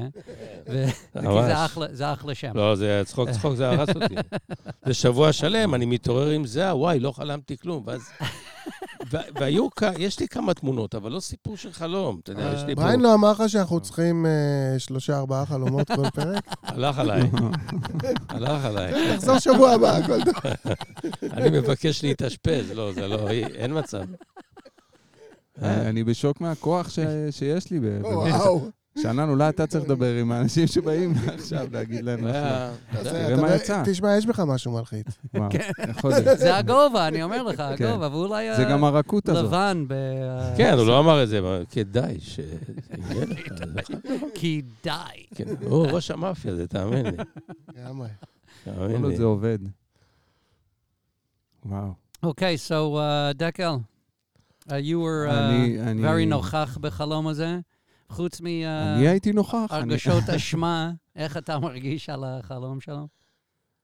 ו- 0.70 0.86
כי 1.13 1.20
ממש. 1.27 1.46
זה 1.46 1.65
אחלה- 1.65 1.88
זה 1.96 2.13
אחלה 2.13 2.36
שם. 2.36 2.51
לא, 2.58 2.75
זה 2.75 3.01
צחוק 3.05 3.29
צחוק, 3.29 3.55
זה 3.55 3.70
הרס 3.70 3.89
אותי. 3.89 4.15
זה 4.86 4.93
שבוע 4.93 5.34
שלם, 5.34 5.75
אני 5.75 5.86
מתעורר 5.86 6.29
עם 6.29 6.46
זה, 6.46 6.75
וואי, 6.75 7.00
לא 7.00 7.12
חלמתי 7.12 7.58
כלום. 7.58 7.84
ואז... 7.88 8.01
והיו, 9.36 9.67
יש 9.98 10.20
לי 10.20 10.27
כמה 10.27 10.53
תמונות, 10.53 10.96
אבל 10.96 11.12
לא 11.12 11.20
סיפור 11.20 11.58
של 11.58 11.72
חלום. 11.72 12.20
אתה 12.24 12.32
יודע, 12.32 12.53
יש 12.55 12.63
לי 12.63 12.75
פה... 12.75 12.82
בריין 12.82 13.00
לא 13.01 13.13
אמר 13.13 13.32
לך 13.32 13.43
שאנחנו 13.48 13.79
צריכים 13.79 14.25
אה, 14.25 14.32
שלושה, 14.79 15.17
ארבעה 15.17 15.46
חלומות 15.46 15.88
כל 15.88 16.10
פרק? 16.10 16.43
הלך 16.63 17.00
עליי. 17.00 17.22
הלך 18.29 18.65
עליי. 18.65 19.15
תחזור 19.15 19.39
שבוע 19.39 19.72
הבא, 19.72 19.98
הכל 19.98 20.20
טוב. 20.25 20.34
אני 21.34 21.60
מבקש 21.60 22.03
להתאשפז. 22.03 22.72
לא, 22.72 22.93
זה 22.93 23.08
לא, 23.08 23.29
אין 23.29 23.77
מצב. 23.77 24.03
אה, 25.63 25.89
אני 25.89 26.03
בשוק 26.03 26.41
מהכוח 26.41 26.89
ש- 26.89 27.00
שיש 27.32 27.72
לי. 27.72 27.79
וואו. 28.01 28.70
שאנן, 29.02 29.30
אולי 29.30 29.50
אתה 29.50 29.68
צריך 29.68 29.84
לדבר 29.84 30.16
עם 30.16 30.32
האנשים 30.32 30.68
שבאים 30.68 31.14
עכשיו, 31.28 31.68
להגיד 31.72 32.04
להם 32.06 32.28
אז, 32.28 32.34
תראה 33.04 33.34
אתה 33.34 33.42
מה 33.42 33.56
יצא. 33.56 33.84
תשמע, 33.86 34.18
יש 34.18 34.26
בך 34.26 34.40
משהו 34.40 34.72
מלחיץ. 34.72 35.08
להיות. 35.34 35.54
זה 36.38 36.58
הגובה, 36.58 37.08
אני 37.08 37.24
אומר 37.24 37.44
לך, 37.44 37.64
כן. 37.78 37.86
הגובה, 37.86 38.08
ואולי 38.12 38.56
זה 38.58 38.64
גם 38.64 38.84
הרכות 38.84 39.30
הזאת. 39.30 39.46
לבן 39.46 39.86
ב... 39.88 39.94
כן, 40.58 40.74
הוא 40.78 40.88
לא 40.88 41.00
אמר 41.00 41.24
את 41.24 41.30
זה, 41.30 41.40
אבל 41.40 41.66
כדאי 41.70 42.20
ש... 42.20 42.40
די. 44.84 44.90
כן, 45.36 45.44
הוא 45.62 45.88
ראש 45.88 46.12
המאפיה, 46.12 46.56
זה 46.56 46.68
תאמין 46.68 47.06
לי. 47.06 47.12
לגמרי. 47.78 48.08
תאמין 48.64 49.06
לי. 49.06 49.18
זה 49.18 49.24
עובד. 49.24 49.60
וואו. 51.66 51.94
אוקיי, 52.24 52.58
so 52.68 52.72
uh, 52.98 53.00
דקל, 53.34 53.72
you 54.68 54.72
were 54.72 55.30
אני- 55.32 55.82
אני- 55.82 56.08
very 56.08 56.30
נוכח 56.30 56.78
בחלום 56.82 57.28
הזה. 57.28 57.60
חוץ 58.10 58.42
אני 58.42 58.66
הייתי 59.08 59.32
נוכח. 59.32 59.68
מהרגשות 59.72 60.24
אשמה, 60.36 60.92
איך 61.16 61.38
אתה 61.38 61.60
מרגיש 61.60 62.10
על 62.10 62.24
החלום 62.24 62.82
שלו? 62.82 63.08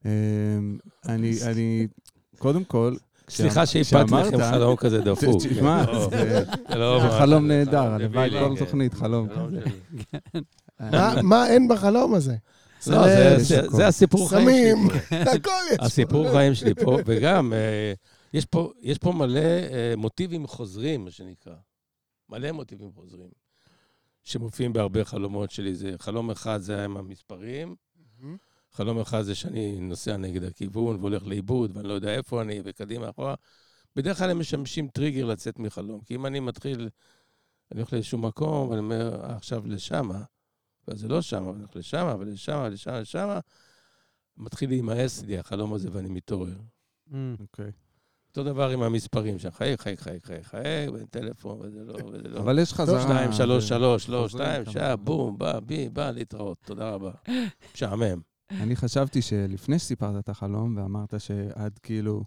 אמ, 0.06 0.78
אני, 1.06 1.32
אני, 1.46 1.88
קודם 2.38 2.64
כל, 2.64 2.96
סליחה 3.30 3.66
שהפלתי 3.66 4.12
לכם 4.14 4.38
חלום 4.52 4.76
כזה 4.76 5.02
דפוק. 5.02 5.44
תשמע, 5.44 5.84
לא, 5.88 6.10
זה- 6.10 6.44
זה 6.70 6.76
לא 6.76 7.00
חלום 7.20 7.48
זה 7.48 7.54
נהדר, 7.54 7.82
הלוואי 7.94 8.30
כל 8.30 8.56
כן. 8.56 8.66
תוכנית 8.66 8.94
חלום 8.94 9.30
חלום 9.30 9.48
כזה. 9.48 9.60
שלי. 9.62 10.42
מה- 10.92 11.14
מה 11.24 11.48
אין 11.48 11.68
בחלום 11.68 12.14
הזה? 12.14 12.36
לא, 12.88 13.04
זה- 13.08 13.38
זה- 13.38 13.44
זה- 13.44 13.70
זה 13.70 13.88
הסיפור 13.88 14.30
חיים 14.30 14.42
סמים, 14.50 14.78
שלי. 15.10 15.18
הכל 15.20 15.50
יש. 15.72 15.78
הסיפור 15.80 16.32
חיים 16.32 16.56
שלי 16.56 16.74
פה, 16.76 16.98
וגם, 17.06 17.54
אה, 17.54 17.94
יש 18.34 18.46
פה, 18.46 18.72
יש 18.82 18.98
פה 18.98 19.12
מלא 19.12 19.40
אה, 19.40 19.94
מוטיבים 19.98 20.48
חוזרים, 20.48 21.06
מה 21.06 21.12
שנקרא. 21.12 21.54
מלא 22.30 22.52
מוטיבים 22.52 22.90
חוזרים, 22.96 23.30
שמופיעים 24.30 24.74
בהרבה 24.74 25.06
חלומות 25.06 25.52
שלי. 25.52 25.76
זה 25.76 25.96
חלום 26.00 26.32
אחד 26.32 26.58
זה 26.62 26.76
היה 26.76 26.86
עם 26.86 26.98
המספרים, 26.98 27.76
חלום 28.72 29.00
אחד 29.00 29.22
זה 29.22 29.36
שאני 29.36 29.80
נוסע 29.80 30.18
נגד 30.18 30.44
הכיוון 30.44 30.96
והולך 30.96 31.28
לאיבוד, 31.28 31.78
ואני 31.78 31.88
לא 31.88 31.94
יודע 31.94 32.14
איפה 32.16 32.42
אני, 32.42 32.62
וקדימה, 32.66 33.10
אחורה. 33.10 33.36
בדרך 33.96 34.18
כלל 34.18 34.30
הם 34.30 34.40
משמשים 34.40 34.88
טריגר 34.88 35.26
לצאת 35.26 35.60
מחלום. 35.60 36.02
כי 36.02 36.16
אם 36.16 36.26
אני 36.26 36.40
מתחיל, 36.40 36.90
אני 37.72 37.80
הולך 37.80 37.94
לאיזשהו 37.94 38.18
מקום, 38.18 38.70
ואני 38.70 38.80
אומר, 38.80 39.22
"אה, 39.24 39.36
עכשיו 39.36 39.68
לשמה, 39.68 40.24
ואז 40.88 41.00
זה 41.00 41.08
לא 41.08 41.22
שמה, 41.22 41.50
אני 41.50 41.60
הולך 41.60 41.76
לשמה, 41.76 42.16
ולשמה, 42.20 42.70
לשמה, 42.70 43.00
לשמה, 43.00 43.40
מתחיל 44.38 44.70
להימאס 44.70 45.24
לי 45.24 45.38
החלום 45.38 45.74
הזה 45.74 45.90
ואני 45.92 46.10
מתעורר. 46.10 46.58
Mm. 47.10 47.14
אוקיי. 47.40 47.72
אותו 48.30 48.44
דבר 48.44 48.70
עם 48.70 48.84
המספרים 48.84 49.40
שם, 49.40 49.52
חייג, 49.52 49.80
חייג, 49.80 50.00
חייג, 50.00 50.20
חייג, 50.24 50.42
חייג, 50.42 50.90
וטלפון, 50.94 51.60
וזה 51.62 51.84
לא, 51.84 51.94
וזה 52.06 52.28
לא. 52.30 52.40
אבל 52.40 52.60
יש 52.60 52.74
חזרה... 52.74 53.02
שתיים, 53.02 53.32
שלוש, 53.32 53.68
שלוש, 53.68 54.10
לא, 54.10 54.30
שתיים, 54.30 54.66
שעה. 54.66 54.96
בום, 54.96 55.38
בא, 55.38 55.60
בי, 55.60 55.90
בא, 55.90 56.12
להתראות, 56.12 56.58
תודה 56.66 56.90
רבה. 56.90 57.12
משעמם. 57.76 58.22
אני 58.52 58.76
חשבתי 58.76 59.22
שלפני 59.22 59.80
שסיפרת 59.80 60.24
את 60.24 60.30
החלום, 60.30 60.78
ואמרת 60.78 61.14
שעד 61.18 61.80
כאילו, 61.84 62.24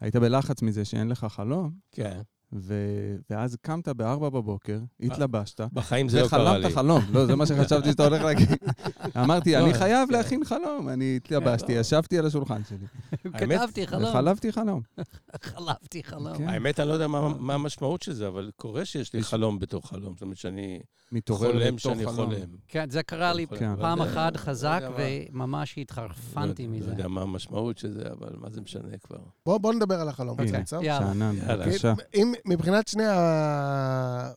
היית 0.00 0.16
בלחץ 0.16 0.62
מזה 0.62 0.84
שאין 0.84 1.08
לך 1.08 1.26
חלום, 1.30 1.70
כן. 1.92 2.20
ו- 2.52 2.74
ואז 3.30 3.56
קמת 3.62 3.88
ב-4 3.88 4.18
בבוקר, 4.30 4.78
התלבשת, 5.00 5.60
בחיים 5.72 6.08
זה 6.08 6.22
לא 6.22 6.28
קרה 6.28 6.58
לי. 6.58 6.66
וחלמת 6.66 6.74
חלום. 6.74 7.02
לא, 7.12 7.26
זה 7.26 7.36
מה 7.36 7.46
שחשבתי 7.46 7.90
שאתה 7.90 8.04
הולך 8.06 8.22
להגיד. 8.22 8.48
אמרתי, 9.22 9.52
לא, 9.52 9.58
אני 9.58 9.74
חייב 9.74 10.08
כן. 10.08 10.14
להכין 10.14 10.44
חלום. 10.44 10.88
אני 10.88 11.16
התלבשתי, 11.16 11.74
לא. 11.74 11.80
ישבתי 11.80 12.18
על 12.18 12.26
השולחן 12.26 12.60
שלי. 12.68 12.86
כתבתי 13.38 13.86
חלום, 13.86 14.04
וחלמתי 14.10 14.52
חלום. 14.52 14.80
חלום. 16.02 16.36
כן. 16.38 16.48
האמת, 16.48 16.80
אני 16.80 16.88
לא 16.88 16.92
יודע 16.92 17.06
מה 17.08 17.28
מה 17.38 17.54
המשמעות 17.54 18.02
של 18.02 18.12
זה, 18.12 18.28
אבל 18.28 18.50
קורה 18.56 18.84
שיש 18.84 19.12
לי 19.14 19.22
חלום 19.22 19.58
בתוך 19.58 19.88
חלום. 19.90 20.12
זאת 20.14 20.22
אומרת 20.22 20.36
שאני 20.36 20.80
חולם 21.28 21.78
שאני 21.78 22.04
חלום. 22.04 22.16
חולם. 22.16 22.40
כן, 22.68 22.90
זה 22.90 23.02
קרה 23.02 23.32
לי. 23.32 23.46
כן. 23.46 23.70
לא 23.70 23.80
פעם 23.80 23.98
יודע- 23.98 24.10
אחת 24.12 24.32
לא 24.32 24.38
חזק, 24.38 24.80
וממש 24.98 25.78
התחרפנתי 25.78 26.66
לא- 26.66 26.72
מזה. 26.72 26.86
לא 26.86 26.90
יודע 26.92 27.08
מה 27.08 27.22
המשמעות 27.22 27.78
של 27.78 27.92
זה, 27.92 28.02
אבל 28.12 28.30
מה 28.40 28.50
זה 28.50 28.60
משנה 28.60 28.98
כבר. 29.02 29.18
בוא 29.46 29.58
בוא 29.58 29.74
נדבר 29.74 30.00
על 30.00 30.08
החלום. 30.08 30.36
שאנן, 30.80 31.34
יאללה. 31.36 31.66
בבקשה. 31.66 31.92
מבחינת 32.44 32.88
שני 32.88 33.04
ה- 33.06 34.32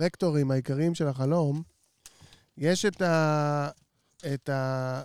הוקטורים 0.00 0.50
העיקריים 0.50 0.94
של 0.94 1.06
החלום, 1.08 1.62
יש 2.56 2.84
את 2.84 3.02
ה... 3.02 3.68
את 4.34 4.48
ה... 4.48 5.02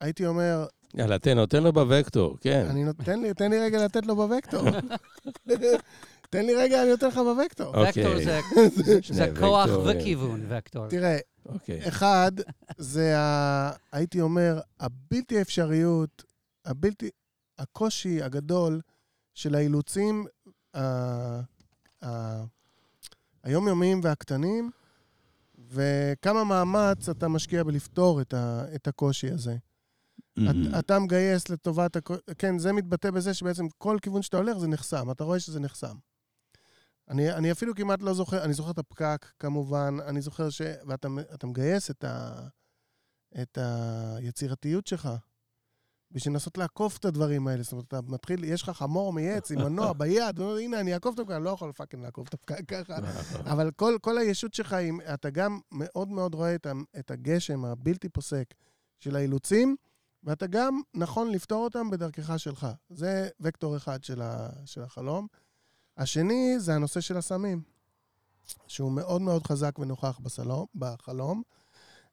הייתי 0.00 0.26
אומר, 0.26 0.66
יאללה, 0.94 1.18
תן 1.18 1.36
לו, 1.36 1.46
תן 1.46 1.62
לו 1.62 1.72
בווקטור, 1.72 2.36
כן. 2.40 2.66
אני 2.70 2.84
נותן 2.84 3.20
לי, 3.20 3.34
תן 3.34 3.50
לי 3.50 3.58
רגע 3.60 3.84
לתת 3.84 4.06
לו 4.06 4.16
בווקטור. 4.16 4.62
תן 6.30 6.46
לי 6.46 6.54
רגע, 6.54 6.82
אני 6.82 6.90
נותן 6.90 7.06
לך 7.08 7.16
בווקטור. 7.16 7.66
אוקיי. 7.86 8.06
וקטור 8.06 8.40
זה- 9.14 9.32
כוח. 9.40 9.68
וכיוון, 9.86 10.44
וקטור. 10.48 10.88
תראה, 10.88 11.18
אוקיי. 11.46 11.88
אחד, 11.88 12.32
זה 12.78 13.18
ה... 13.18 13.70
הייתי 13.92 14.20
אומר, 14.20 14.60
הבלתי 14.80 15.40
אפשריות, 15.42 16.24
הבלתי... 16.64 17.10
הקושי 17.58 18.22
הגדול 18.22 18.80
של 19.34 19.54
האילוצים 19.54 20.26
ה- 20.74 21.40
ה- 22.04 22.44
היומיומיים 23.42 24.00
והקטנים, 24.02 24.70
וכמה 25.68 26.44
מאמץ 26.44 27.08
אתה 27.08 27.28
משקיע 27.28 27.64
בלפתור 27.64 28.20
את, 28.20 28.34
ה... 28.34 28.64
את 28.74 28.88
הקושי 28.88 29.30
הזה. 29.30 29.56
Mm-hmm. 29.56 30.42
את, 30.50 30.78
אתה 30.78 30.98
מגייס 30.98 31.48
לטובת... 31.48 31.96
הכ... 31.96 32.10
כן, 32.38 32.58
זה 32.58 32.72
מתבטא 32.72 33.10
בזה 33.10 33.34
שבעצם 33.34 33.68
כל 33.78 33.98
כיוון 34.02 34.22
שאתה 34.22 34.36
הולך 34.36 34.58
זה 34.58 34.68
נחסם, 34.68 35.10
אתה 35.10 35.24
רואה 35.24 35.40
שזה 35.40 35.60
נחסם. 35.60 35.96
אני, 37.08 37.32
אני 37.32 37.52
אפילו 37.52 37.74
כמעט 37.74 38.02
לא 38.02 38.14
זוכר, 38.14 38.44
אני 38.44 38.52
זוכר 38.52 38.70
את 38.70 38.78
הפקק 38.78 39.26
כמובן, 39.38 39.96
אני 40.06 40.20
זוכר 40.20 40.50
ש... 40.50 40.62
ואתה 40.86 41.08
אתה 41.34 41.46
מגייס 41.46 41.90
את, 41.90 42.04
ה, 42.04 42.46
את 43.42 43.58
היצירתיות 44.16 44.86
שלך 44.86 45.08
בשביל 46.12 46.34
לנסות 46.34 46.58
לעקוף 46.58 46.98
את 46.98 47.04
הדברים 47.04 47.48
האלה. 47.48 47.62
זאת 47.62 47.72
אומרת, 47.72 47.86
אתה 47.86 48.00
מתחיל, 48.08 48.44
יש 48.44 48.62
לך 48.62 48.70
חמור 48.70 49.12
מעץ 49.12 49.50
עם 49.50 49.58
מנוע 49.58 49.92
ביד, 49.98 50.40
הנה, 50.40 50.80
אני 50.80 50.94
אעקוף 50.94 51.14
את 51.14 51.18
הפקק, 51.18 51.34
אני 51.34 51.44
לא 51.44 51.50
יכול 51.50 51.72
fucking 51.72 52.04
לעקוף 52.04 52.28
את 52.28 52.34
הפקק 52.34 52.68
ככה. 52.68 52.96
אבל 53.52 53.70
כל, 53.76 53.96
כל 54.00 54.18
הישות 54.18 54.54
שלך, 54.54 54.76
אתה 55.14 55.30
גם 55.30 55.60
מאוד 55.72 56.08
מאוד 56.08 56.34
רואה 56.34 56.54
את, 56.54 56.66
את 56.98 57.10
הגשם 57.10 57.64
הבלתי 57.64 58.08
פוסק 58.08 58.54
של 58.98 59.16
האילוצים, 59.16 59.76
ואתה 60.24 60.46
גם 60.46 60.80
נכון 60.94 61.30
לפתור 61.30 61.64
אותם 61.64 61.90
בדרכך 61.90 62.38
שלך. 62.38 62.66
זה 62.90 63.28
וקטור 63.40 63.76
אחד 63.76 64.04
של, 64.04 64.22
ה, 64.22 64.48
של 64.64 64.82
החלום. 64.82 65.26
השני 65.96 66.54
זה 66.58 66.74
הנושא 66.74 67.00
של 67.00 67.16
הסמים, 67.16 67.62
שהוא 68.66 68.92
מאוד 68.92 69.22
מאוד 69.22 69.46
חזק 69.46 69.78
ונוכח 69.78 70.18
בסלום, 70.22 70.66
בחלום. 70.74 71.42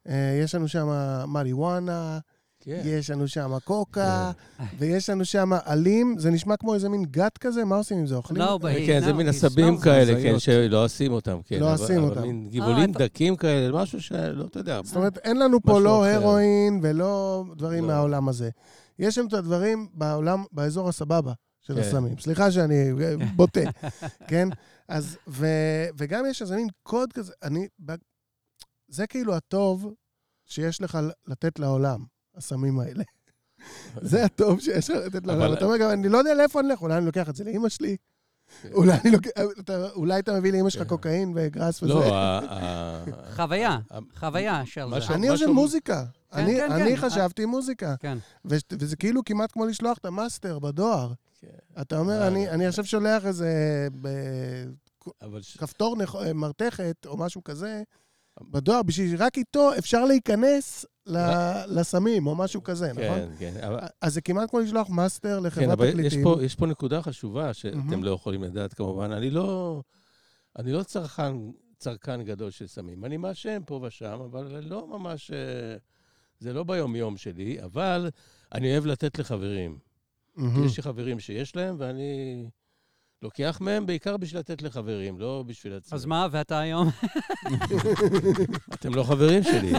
אה, 0.07 0.39
יש 0.43 0.55
לנו 0.55 0.67
שם 0.67 0.87
מריוואנה, 1.27 2.19
כן. 2.67 2.81
יש 2.85 3.09
לנו 3.09 3.27
שם 3.27 3.51
קוקה, 3.63 4.31
ויש 4.79 5.09
לנו 5.09 5.25
שם 5.25 5.49
עלים. 5.65 6.15
זה 6.19 6.29
נשמע 6.31 6.57
כמו 6.57 6.73
איזה 6.73 6.89
מין 6.89 7.05
גת 7.05 7.37
כזה, 7.37 7.65
מה 7.65 7.75
עושים 7.75 7.97
עם 7.97 8.07
זה? 8.07 8.15
אוכלים? 8.15 8.41
But 8.41 8.61
he- 8.61 8.87
כן, 8.87 8.99
זה 9.05 9.09
no, 9.11 9.13
מין 9.13 9.27
עשבים 9.27 9.75
smells 9.75 9.83
כאלה. 9.83 10.21
כן, 10.23 10.39
שלא 10.39 10.83
עושים 10.85 11.11
אותם, 11.11 11.39
כן. 11.45 11.59
לא 11.59 11.73
עושים 11.73 11.99
אבל 11.99 12.09
אותם. 12.09 12.21
מין 12.21 12.49
גבעולים 12.51 12.91
אתה- 12.91 12.99
דקים 12.99 13.35
כאלה, 13.35 13.81
משהו 13.83 14.01
שלא, 14.01 14.45
אתה 14.45 14.59
יודע. 14.59 14.81
זאת 14.83 14.95
אומרת, 14.95 15.17
אין 15.17 15.39
לנו 15.39 15.61
פה 15.61 15.79
לא. 15.79 16.05
הרואין 16.07 16.79
ולא 16.83 17.43
דברים 17.57 17.83
לא. 17.83 17.87
מהעולם 17.87 18.29
הזה. 18.29 18.49
יש 18.99 19.17
לנו 19.17 19.27
את 19.27 19.33
הדברים 19.33 19.87
בעולם, 19.93 20.43
באזור 20.51 20.89
הסבבה 20.89 21.33
של 21.61 21.73
כן. 21.75 21.79
הסמים. 21.81 22.15
סליחה 22.19 22.51
שאני 22.51 22.75
אה, 23.01 23.13
בוטה, 23.35 23.59
כן? 24.29 24.47
אז, 24.87 25.17
ו, 25.27 25.47
וגם 25.97 26.25
יש 26.29 26.41
איזה 26.41 26.55
מין 26.55 26.67
קוד 26.83 27.13
כזה, 27.13 27.33
אני, 27.43 27.67
זה 28.87 29.07
כאילו 29.07 29.35
הטוב 29.35 29.93
שיש 30.45 30.81
לך 30.81 30.97
לתת 31.27 31.59
לעולם, 31.59 32.16
הסמים 32.37 32.79
האלה. 32.79 33.03
זה 34.01 34.25
הטוב 34.25 34.59
שיש 34.59 34.89
לך 34.89 34.97
לתת 35.05 35.27
לעולם. 35.27 35.53
אתה 35.53 35.65
אומר 35.65 35.77
גם, 35.77 35.89
אני 35.89 36.09
לא 36.09 36.17
יודע 36.17 36.33
לאיפה 36.33 36.59
אני 36.59 36.69
אלך, 36.71 36.81
אולי 36.81 36.97
אני 36.97 37.05
לוקח 37.05 37.29
את 37.29 37.35
זה 37.35 37.43
לאימא 37.43 37.69
שלי, 37.69 37.97
אולי 38.73 38.91
אני 39.03 39.11
לוקח- 39.11 39.29
אתה- 39.59 39.89
אולי 39.91 40.19
אתה 40.19 40.39
מביא 40.39 40.51
לאמא 40.51 40.69
שלך 40.69 40.81
כן. 40.83 40.89
קוקאין 40.89 41.33
וגראס 41.35 41.83
וזה. 41.83 41.93
לא, 41.93 42.03
ה- 42.15 42.39
ה- 42.49 43.03
חוויה, 43.35 43.79
חוויה 44.15 44.65
של 44.65 44.81
זה. 44.89 45.13
אני 45.13 45.29
חושב 45.29 45.43
משהו- 45.45 45.53
מוזיקה. 45.53 46.03
כן, 46.31 46.37
אני- 46.39 46.55
כן, 46.55 46.71
אני 46.71 46.95
כן. 46.97 47.01
חשבתי 47.09 47.45
מוזיקה. 47.45 47.95
כן. 47.99 48.17
וזה 48.45 48.95
כאילו 48.95 49.21
כמעט 49.25 49.51
כמו 49.51 49.65
לשלוח 49.65 49.97
את 49.97 50.05
המאסטר 50.05 50.59
בדואר. 50.59 51.13
כן. 51.41 51.47
אתה 51.81 51.99
אומר, 51.99 52.21
אה, 52.21 52.27
אני- 52.27 52.49
אני 52.49 52.63
כן. 52.63 52.69
עכשיו 52.69 52.85
שולח 52.85 53.25
איזה 53.25 53.49
בכפתור 55.23 55.95
נכ- 56.03 56.33
מרתכת 56.33 57.05
או 57.05 57.17
משהו 57.17 57.43
כזה 57.43 57.83
בדואר, 58.41 58.83
בשביל 58.83 59.17
שרק 59.17 59.37
איתו 59.37 59.69
אפשר 59.77 60.05
להיכנס 60.05 60.85
ל- 61.07 61.63
לסמים 61.79 62.27
או 62.27 62.35
משהו 62.35 62.63
כזה, 62.63 62.87
נכון? 62.93 63.03
כן, 63.19 63.53
כן. 63.53 63.63
אבל- 63.67 63.79
אז 64.01 64.13
זה 64.13 64.21
כמעט 64.21 64.49
כמו 64.49 64.59
לשלוח 64.59 64.89
master 64.89 65.37
כן, 65.39 65.45
לחברת 65.45 65.69
אבל 65.69 65.85
יש 65.87 65.93
תקליטים. 65.93 66.23
פה, 66.23 66.43
יש 66.43 66.55
פה 66.55 66.65
נקודה 66.65 67.01
חשובה 67.01 67.53
שאתם 67.53 67.77
מהמם. 67.77 68.03
לא 68.03 68.11
יכולים 68.11 68.43
לדעת 68.43 68.73
כמובן. 68.73 69.11
אני 69.11 69.29
לא, 69.29 69.81
אני 70.59 70.71
לא 70.71 70.83
צרכן, 70.83 71.33
צרכן 71.77 72.23
גדול 72.23 72.49
של 72.51 72.67
סמים. 72.67 73.05
אני 73.05 73.17
מעשן 73.17 73.61
פה 73.65 73.79
ושם, 73.83 74.19
אבל 74.31 74.59
לא 74.63 74.87
ממש... 74.87 75.31
אה, 75.31 75.77
זה 76.39 76.53
לא 76.53 76.63
ביום-יום 76.63 77.17
שלי, 77.17 77.63
אבל 77.63 78.09
אני 78.53 78.71
אוהב 78.71 78.85
לתת 78.85 79.19
לחברים. 79.19 79.77
מהמם. 80.35 80.65
יש 80.65 80.77
לי 80.77 80.83
חברים 80.83 81.19
שיש 81.19 81.55
להם, 81.55 81.75
ואני 81.79 82.49
לוקח 83.23 83.57
מהם 83.61 83.85
בעיקר 83.85 84.17
בשביל 84.17 84.39
לתת 84.39 84.61
לחברים, 84.61 85.19
לא 85.19 85.43
בשביל 85.47 85.73
עצמי. 85.73 85.95
אז 85.95 86.05
מה, 86.05 86.27
ואתה 86.31 86.59
היום? 86.59 86.89
אתם 88.73 88.95
לא 88.95 89.03
חברים 89.03 89.43
שלי. 89.43 89.73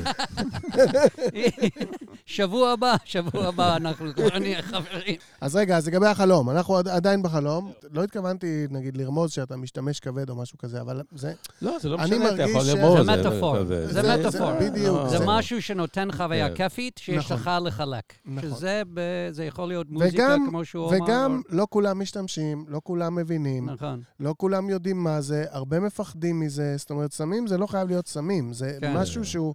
שבוע 2.27 2.71
הבא, 2.71 2.95
שבוע 3.05 3.47
הבא 3.47 3.77
אנחנו 3.77 4.15
כבר 4.15 4.39
נהיה 4.39 4.63
חברים. 4.63 5.17
אז 5.41 5.57
רגע, 5.57 5.77
אז 5.77 5.89
לגבי 5.89 6.07
החלום, 6.07 6.51
אנחנו 6.51 6.77
עד- 6.77 6.89
עדיין 6.89 7.23
בחלום. 7.23 7.73
לא 7.93 8.05
התכוונתי, 8.05 8.67
נגיד, 8.71 8.97
לרמוז 8.97 9.33
שאתה 9.33 9.57
משתמש 9.57 10.01
כבד 10.01 10.31
או 10.31 10.37
משהו 10.37 10.59
כזה, 10.59 10.81
אבל 10.81 11.03
זה... 11.15 11.33
לא, 11.63 11.79
זה 11.81 11.89
לא 11.89 11.97
אני 11.99 12.05
משנה, 12.19 12.35
אתה 12.35 12.43
יכול 12.43 12.63
לרמוז. 12.67 13.07
זה 13.07 13.17
מטאפור. 13.17 13.57
זה 13.87 14.17
metaphor. 14.19 14.51
בדיוק. 14.61 15.09
זה 15.09 15.19
משהו 15.27 15.63
שנותן 15.63 16.09
חוויה 16.13 16.49
כן. 16.49 16.55
כיפית 16.55 16.99
שיש 16.99 17.25
נכון. 17.33 17.37
לך 17.37 17.51
לחלק. 17.65 18.05
נכון. 18.27 18.51
שזה 18.51 18.83
ב- 18.95 19.01
זה 19.31 19.45
יכול 19.45 19.69
להיות 19.69 19.91
מוזיקה, 19.91 20.37
כמו 20.49 20.65
שהוא 20.65 20.89
אמר. 20.95 21.05
וגם 21.05 21.41
לא 21.49 21.67
כולם 21.71 21.99
משתמשים, 22.01 22.65
לא 22.69 22.81
כולם 22.85 23.19
מבינים, 23.29 23.71
נכון. 23.71 24.03
לא 24.21 24.35
כולם 24.39 24.71
יודעים 24.71 25.05
מה 25.05 25.21
זה, 25.21 25.45
הרבה 25.51 25.81
מפחדים 25.81 26.41
מזה. 26.41 26.75
זאת 26.77 26.91
אומרת, 26.91 27.13
סמים 27.13 27.47
זה 27.47 27.59
לא 27.59 27.67
חייב 27.67 27.89
להיות 27.89 28.09
סמים, 28.09 28.53
זה 28.53 28.79
כן. 28.81 28.97
משהו 28.97 29.25
שהוא 29.25 29.55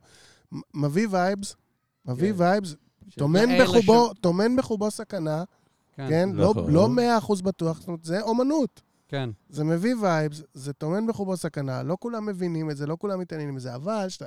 מביא 0.74 1.08
vibes, 1.10 1.56
מביא 2.06 2.34
כן. 2.34 2.42
vibes, 2.42 2.76
טומן 3.18 3.50
בחובו, 3.62 4.14
טומן 4.14 4.56
בחובו 4.56 4.92
סכנה, 4.92 5.44
כן, 5.96 6.10
כן? 6.10 6.30
לא- 6.34 6.54
נכון. 6.58 6.72
לא 6.74 6.90
מאה 6.90 7.18
אחוז 7.18 7.42
בטוח, 7.42 7.80
זאת 7.80 7.88
אומרת, 7.88 8.04
זה 8.04 8.22
אומנות. 8.22 8.82
כן. 9.08 9.30
זה 9.50 9.64
מביא 9.64 9.96
vibes, 10.02 10.42
זה 10.54 10.74
טומן 10.74 11.08
בחובו 11.08 11.38
סכנה, 11.38 11.84
לא 11.84 11.98
כולם 12.00 12.26
מבינים 12.26 12.70
את 12.72 12.78
זה, 12.78 12.88
לא 12.88 12.98
כולם 13.00 13.20
מתעניינים 13.20 13.56
בזה, 13.56 13.76
אבל 13.76 14.06
כשאתה- 14.08 14.26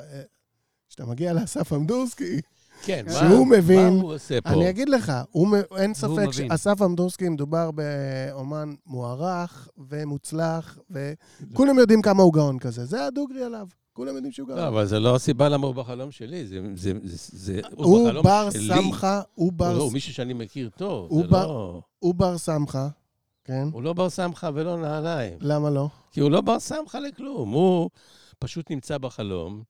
אה, 1.01 1.07
מגיע 1.07 1.33
לאסף 1.33 1.73
אמדורסקי, 1.73 2.41
כן, 2.83 3.05
מה- 3.07 3.13
שהוא 3.13 3.47
מבין- 3.47 3.95
מה 3.95 4.03
הוא 4.03 4.15
עושה 4.15 4.41
פה? 4.41 4.51
אני 4.51 4.71
אגיד 4.71 4.89
לך, 4.89 5.13
הוא, 5.31 5.49
אין 5.77 5.95
ספק. 5.95 6.31
שאסף 6.33 6.83
אמדורסקי 6.83 7.29
מדובר 7.29 7.71
באומן 7.71 8.75
מוערך 8.87 9.69
ומוצלח, 9.91 10.79
וכולם 10.91 11.79
יודעים 11.79 12.03
כמה 12.03 12.23
הוא 12.23 12.33
גאון 12.33 12.59
כזה. 12.59 12.85
זה 12.85 13.07
הדוגרי 13.07 13.43
עליו, 13.45 13.67
כולם 13.93 14.15
יודעים 14.15 14.33
שהוא 14.33 14.49
לא, 14.49 14.55
גאון. 14.55 14.67
אבל 14.67 14.87
זה 14.87 15.01
לא 15.01 15.15
הסיבה 15.17 15.49
למה 15.49 15.67
הוא 15.67 15.75
בחלום 15.75 16.11
שלי, 16.11 16.47
זה... 16.47 16.61
זה, 16.75 16.93
זה, 17.03 17.17
זה 17.39 17.61
הוא 17.77 18.07
בחלום 18.09 18.23
בר. 18.25 18.49
סמכה, 18.51 19.17
הוא 19.17 19.25
הוא 19.45 19.53
בר, 19.53 19.73
לא, 19.79 19.83
הוא 19.83 19.93
מישהו 19.93 20.15
שאני 20.15 20.33
מכיר 20.33 20.71
טוב, 20.77 21.11
הוא 21.11 21.23
זה 21.23 21.29
בר- 21.29 21.47
לא... 21.47 21.81
הוא 21.99 22.15
בר 22.15 22.39
סמכה, 22.39 22.89
כן? 23.45 23.69
הוא 23.73 23.83
לא 23.83 23.93
בר 23.93 24.11
סמכה 24.11 24.51
ולא 24.55 24.77
נעליים. 24.77 25.39
למה 25.41 25.71
לא? 25.71 25.89
כי 26.11 26.21
הוא 26.21 26.31
לא 26.31 26.41
בר 26.41 26.61
סמכה 26.61 27.01
לכלום, 27.01 27.51
הוא 27.51 27.91
פשוט 28.39 28.71
נמצא 28.71 28.99
בחלום, 28.99 29.63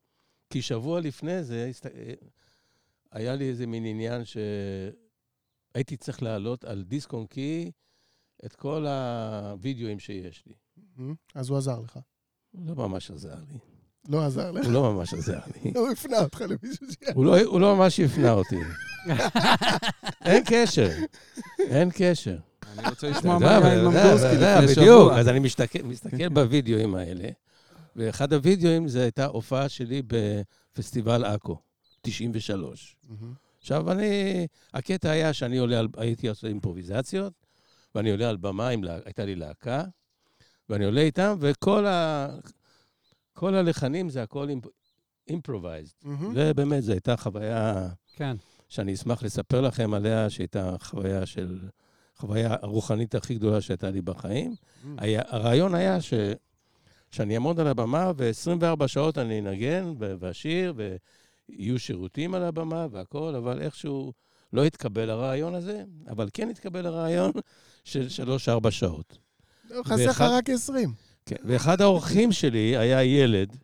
כי 0.50 0.62
שבוע 0.62 1.00
לפני 1.00 1.42
זה. 1.44 1.70
היה 3.12 3.34
לי 3.34 3.48
איזה 3.48 3.66
מין 3.66 3.86
עניין 3.86 4.22
שהייתי 4.24 5.96
צריך 5.96 6.22
להעלות 6.22 6.64
על 6.64 6.82
דיסק 6.82 7.12
און 7.12 7.26
קי 7.26 7.70
את 8.44 8.56
כל 8.56 8.86
הווידאוים 8.86 9.98
שיש 9.98 10.44
לי. 10.46 10.54
אז 11.34 11.48
הוא 11.48 11.58
עזר 11.58 11.80
לך. 11.80 11.98
הוא 12.50 12.66
לא 12.66 12.74
ממש 12.74 13.10
עזר 13.10 13.36
לי. 13.52 13.58
לא 14.08 14.26
עזר 14.26 14.50
לך. 14.50 14.64
הוא 14.64 14.72
לא 14.72 14.92
ממש 14.92 15.14
עזר 15.14 15.38
לי. 15.54 15.72
הוא 15.76 15.88
הפנה 15.88 16.18
אותך 16.18 16.40
למישהו 16.40 16.92
ש... 16.92 16.96
הוא 17.14 17.24
לא, 17.24 17.40
הוא 17.40 17.60
לא 17.60 17.76
ממש 17.76 18.00
הפנה 18.00 18.32
אותי. 18.32 18.56
אין 20.26 20.42
קשר, 20.46 20.90
אין 21.58 21.90
קשר. 21.94 22.38
אני 22.78 22.88
רוצה 22.88 23.10
לשמוע 23.10 23.38
מה 23.38 23.58
היה 23.58 23.80
עם 23.80 23.84
ממדורסקי 23.84 24.36
לפני 24.36 24.66
בדיוק, 24.66 24.86
שבוע. 24.86 25.18
אז 25.18 25.28
אני 25.28 25.38
מסתכל 25.38 26.28
בווידאוים 26.28 26.94
האלה, 26.94 27.28
ואחד 27.96 28.32
הווידאוים 28.32 28.88
זה 28.88 29.02
הייתה 29.02 29.26
הופעה 29.26 29.68
שלי 29.68 30.02
בפסטיבל 30.06 31.24
עכו, 31.24 31.58
93. 32.06 32.96
מהמם. 33.08 33.34
עכשיו, 33.58 33.92
אני, 33.92 34.46
הקטע 34.74 35.10
היה 35.10 35.32
שאני 35.32 35.58
עולה 35.58 35.78
על, 35.78 35.88
הייתי 35.96 36.28
עושה 36.28 36.48
אימפרוביזציות, 36.48 37.32
ואני 37.94 38.10
עולה 38.10 38.28
על 38.28 38.36
במה, 38.36 38.68
עם, 38.68 38.80
הייתה 39.04 39.24
לי 39.24 39.34
להקה, 39.34 39.84
ואני 40.68 40.84
עולה 40.84 41.00
איתם, 41.00 41.36
וכל 41.40 41.86
ה, 41.86 42.28
כל 43.32 43.54
הלחנים 43.54 44.08
זה 44.08 44.22
הכל 44.22 44.48
improvised. 45.28 45.92
מהמם. 46.02 46.32
ובאמת, 46.36 46.82
זו 46.82 46.92
הייתה 46.92 47.16
חוויה 47.16 47.88
כן. 48.16 48.36
שאני 48.68 48.94
אשמח 48.94 49.22
לספר 49.22 49.60
לכם 49.60 49.94
עליה, 49.94 50.30
שהייתה 50.30 50.76
חוויה 50.80 51.26
של... 51.26 51.58
חוויה 52.16 52.56
הרוחנית 52.62 53.14
הכי 53.14 53.34
גדולה 53.34 53.60
שהייתה 53.60 53.90
לי 53.90 54.02
בחיים. 54.02 54.54
היה, 54.98 55.22
הרעיון 55.26 55.74
היה 55.74 56.00
ש, 56.00 56.14
שאני 57.10 57.34
אעמוד 57.34 57.60
על 57.60 57.66
הבמה 57.66 58.12
ו-24 58.16 58.86
שעות 58.86 59.18
אני 59.18 59.40
אנגן 59.40 59.94
ו- 60.76 60.94
ויהיו 61.48 61.78
שירותים 61.78 62.34
על 62.34 62.42
הבמה 62.42 62.86
והכול, 62.90 63.36
אבל 63.36 63.62
איכשהו 63.62 64.12
לא 64.52 64.64
התקבל 64.64 65.10
הרעיון 65.10 65.54
הזה, 65.54 65.84
אבל 66.08 66.28
כן 66.32 66.48
התקבל 66.48 66.86
הרעיון 66.86 67.32
של 67.84 68.06
3-4 68.64 68.70
שעות. 68.70 69.18
חסר 69.84 70.10
לך 70.10 70.20
רק 70.20 70.50
20. 70.50 70.92
כן, 71.26 71.36
ואחד 71.44 71.80
האורחים 71.80 72.32
שלי 72.32 72.76
היה 72.76 73.04
ילד 73.04 73.56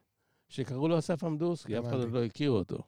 שקראו 0.49 0.89
לו 0.89 0.99
אסף 0.99 1.25
אמדורסקי, 1.25 1.79
אף 1.79 1.85
אחד 1.85 1.95
עוד. 1.95 2.13
לא 2.13 2.25
הכיר 2.25 2.51
אותו. 2.51 2.79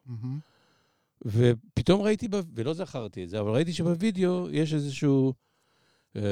ופתאום 1.24 2.02
ראיתי, 2.02 2.28
ולא 2.54 2.74
זכרתי 2.74 3.24
את 3.24 3.28
זה, 3.28 3.40
אבל 3.40 3.50
ראיתי 3.50 3.72
שבווידאו 3.72 4.50
יש 4.50 4.74
איזשהו 4.74 5.34
אה, 6.16 6.22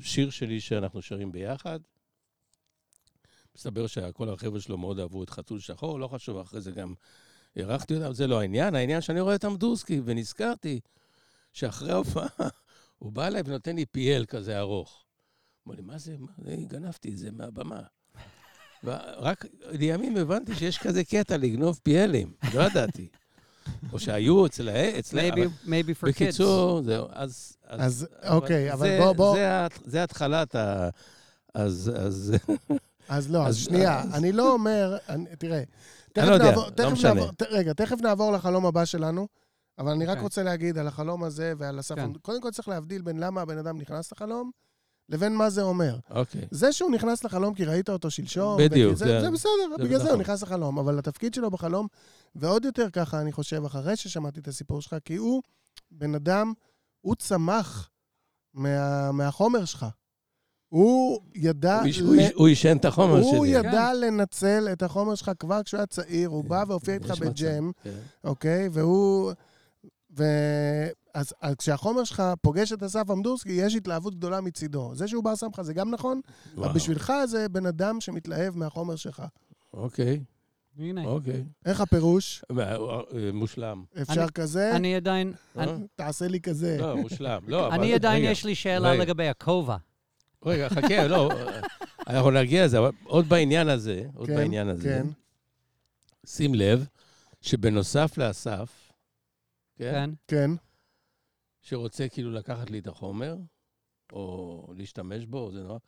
שיר 0.00 0.30
שלי 0.30 0.60
שאנחנו 0.60 1.02
שרים 1.02 1.32
ביחד. 1.32 1.80
מסתבר 3.56 3.86
שכל 3.86 4.28
החבר'ה 4.28 4.60
שלו 4.60 4.78
מאוד 4.78 4.98
אהבו 4.98 5.22
את 5.22 5.30
חתול 5.30 5.60
שחור, 5.60 6.00
לא 6.00 6.08
חשוב, 6.08 6.38
אחרי 6.38 6.60
זה 6.60 6.70
גם 6.70 6.94
אירחתי 7.56 7.94
אותם, 7.96 8.12
זה 8.12 8.26
לא 8.26 8.40
העניין. 8.40 8.74
העניין 8.74 9.00
שאני 9.00 9.20
רואה 9.20 9.34
את 9.34 9.44
אמדורסקי, 9.44 10.00
ונזכרתי 10.04 10.80
שאחרי 11.52 11.92
ההופעה 11.92 12.26
הוא 12.98 13.12
בא 13.12 13.26
אליי 13.26 13.42
ונותן 13.46 13.76
לי 13.76 13.86
פיאל 13.86 14.24
כזה 14.28 14.58
ארוך. 14.58 15.04
אמר 15.66 15.74
לי, 15.76 15.82
מה 15.82 15.98
זה? 15.98 16.14
מה 16.18 16.32
זה? 16.38 16.56
גנבתי 16.68 17.10
את 17.12 17.18
זה 17.18 17.30
מהבמה. 17.32 17.80
ורק 18.84 19.44
לימים 19.70 20.16
הבנתי 20.16 20.54
שיש 20.54 20.78
כזה 20.78 21.04
קטע 21.04 21.36
לגנוב 21.36 21.80
פיאלים, 21.82 22.32
לא 22.54 22.62
ידעתי. 22.62 23.08
או 23.92 23.98
שהיו 23.98 24.46
אצל 24.46 24.68
ה... 24.68 24.98
אצל- 24.98 25.18
Maybe, 25.30 25.66
maybe 25.66 25.68
for 26.00 26.06
kids. 26.06 26.08
בקיצור, 26.10 26.82
זהו, 26.82 27.06
אז... 27.12 27.56
אז 27.66 28.06
אוקיי, 28.28 28.72
אבל 28.72 28.88
זה- 28.88 28.98
בוא- 29.02 29.12
בוא- 29.12 29.34
זה 29.36 29.46
זה 29.84 30.02
התחלת 30.02 30.54
ה... 30.54 30.88
אז... 31.54 31.92
אז... 31.96 32.34
אז 33.08 33.30
לא, 33.30 33.46
אז 33.46 33.54
אז- 33.56 33.64
שנייה, 33.64 34.00
אז- 34.02 34.14
אני 34.14 34.32
לא 34.32 34.52
אומר, 34.52 34.96
אני- 35.08 35.36
תראה, 35.38 35.62
תכף 36.16 36.28
לא 36.28 36.32
יודע, 36.34 36.44
נעבור- 36.44 36.66
לא 36.78 36.90
משנה. 36.90 37.14
נעבור- 37.14 37.32
ת- 37.32 37.42
רגע, 37.42 37.72
תכף 37.72 37.96
נעבור 38.02 38.32
לחלום 38.32 38.66
הבא 38.66 38.84
שלנו, 38.84 39.26
אבל 39.78 39.92
אני 39.92 40.04
רק 40.04 40.10
אוקיי. 40.10 40.22
רוצה 40.22 40.42
להגיד 40.42 40.78
על 40.78 40.86
החלום 40.86 41.24
הזה 41.24 41.52
ועל 41.58 41.80
אסף, 41.80 41.94
כן. 41.94 42.12
קודם 42.22 42.40
כל 42.42 42.50
צריך 42.50 42.68
להבדיל 42.68 43.02
בין 43.02 43.18
למה 43.20 43.40
הבן 43.40 43.58
אדם 43.58 43.78
נכנס 43.80 44.12
לחלום, 44.12 44.50
לבין 45.08 45.34
מה 45.36 45.50
זה 45.50 45.62
אומר. 45.62 45.98
אוקיי. 46.10 46.48
זה 46.50 46.72
שהוא 46.72 46.90
נכנס 46.90 47.24
לחלום 47.24 47.54
כי 47.54 47.64
ראית 47.64 47.88
אותו 47.90 48.10
שלשום, 48.10 48.56
בדיוק, 48.58 48.94
זה, 48.94 49.04
זה- 49.04 49.20
זה 49.20 49.30
בסדר, 49.30 49.50
זה 49.78 49.84
בגלל 49.84 49.98
זה 49.98 50.02
הוא 50.04 50.08
נכון. 50.08 50.20
נכנס 50.20 50.42
לחלום, 50.42 50.78
אבל 50.78 50.98
התפקיד 50.98 51.34
שלו 51.34 51.50
בחלום, 51.50 51.86
ועוד 52.34 52.64
יותר 52.64 52.90
ככה, 52.90 53.20
אני 53.20 53.32
חושב, 53.32 53.64
אחרי 53.64 53.96
ששמעתי 53.96 54.40
את 54.40 54.48
הסיפור 54.48 54.82
שלך, 54.82 54.96
כי 55.04 55.16
הוא 55.16 55.42
בן 55.90 56.14
אדם, 56.14 56.52
הוא 57.00 57.14
צמח 57.14 57.90
מה, 58.54 59.12
מהחומר 59.12 59.64
שלך. 59.64 59.86
הוא 60.68 61.20
ידע... 61.34 61.82
הוא 62.34 62.46
עישן 62.48 62.76
את 62.76 62.84
החומר 62.84 63.22
שלי. 63.22 63.36
הוא. 63.36 63.46
ידע 63.46 63.94
לנצל 63.94 64.68
את 64.72 64.82
החומר 64.82 65.14
שלך 65.14 65.30
כבר 65.38 65.62
כשהוא 65.62 65.78
היה 65.78 65.86
צעיר, 65.86 66.28
הוא 66.28 66.42
כן, 66.42 66.48
בא 66.48 66.64
והופיע 66.68 66.94
איתך 66.94 67.10
בג'ם, 67.20 67.70
כן. 67.82 67.90
אוקיי? 68.24 68.68
והוא... 68.72 69.32
ו... 70.18 70.24
אז, 71.14 71.34
אז 71.40 71.54
כשהחומר 71.54 72.04
שלך 72.04 72.22
פוגש 72.42 72.72
את 72.72 72.82
אסף 72.82 73.10
אמדורסקי, 73.10 73.52
יש 73.52 73.74
התלהבות 73.74 74.14
גדולה 74.14 74.40
מצידו. 74.40 74.94
זה 74.94 75.08
שהוא 75.08 75.24
בא 75.24 75.36
שם 75.36 75.46
לך 75.54 75.62
זה 75.62 75.74
גם 75.74 75.90
נכון, 75.90 76.20
אבל 76.54 76.62
וואו. 76.62 76.74
בשבילך 76.74 77.12
זה 77.26 77.48
בן 77.48 77.66
אדם 77.66 78.00
שמתלהב 78.00 78.56
מהחומר 78.56 78.96
שלך. 78.96 79.22
אוקיי, 79.74 80.20
הנה. 80.78 81.04
אוקיי. 81.04 81.44
איך 81.66 81.80
הפירוש? 81.80 82.44
אה, 82.58 82.74
אה, 82.76 82.78
מושלם. 83.32 83.84
אפשר 84.02 84.22
אני- 84.22 84.32
כזה? 84.32 84.76
אני 84.76 84.96
עדיין, 84.96 85.32
אה? 85.58 85.62
אני- 85.64 85.86
תעשה 85.94 86.28
לי 86.28 86.40
כזה. 86.40 86.76
לא, 86.80 86.96
מושלם. 86.96 87.42
לא, 87.46 87.66
אבל... 87.66 87.74
אני 87.74 87.94
עדיין, 87.94 88.22
רגע, 88.22 88.30
יש 88.30 88.44
לי 88.44 88.54
שאלה 88.54 88.90
רגע. 88.90 89.02
לגבי 89.02 89.28
הכובע. 89.28 89.76
רגע, 90.46 90.68
חכה, 90.68 91.06
לא, 91.08 91.30
אנחנו 92.06 92.30
נגיע 92.30 92.64
לזה, 92.64 92.78
אבל 92.78 92.90
עוד 93.04 93.28
בעניין 93.28 93.68
הזה, 93.68 94.06
עוד 94.14 94.26
כן, 94.28 94.36
בעניין 94.36 94.68
הזה, 94.68 94.88
כן. 95.02 95.06
שים 96.26 96.54
לב 96.54 96.86
שבנוסף 97.40 98.18
לאסף, 98.18 98.92
כן, 99.76 99.92
כן? 99.92 100.10
כן. 100.28 100.50
שרוצה 101.60 102.08
כאילו 102.08 102.30
לקחת 102.32 102.70
לי 102.70 102.78
את 102.78 102.86
החומר, 102.86 103.36
או 104.12 104.66
להשתמש 104.76 105.24
בו, 105.26 105.50
זה 105.52 105.62
נורא, 105.62 105.78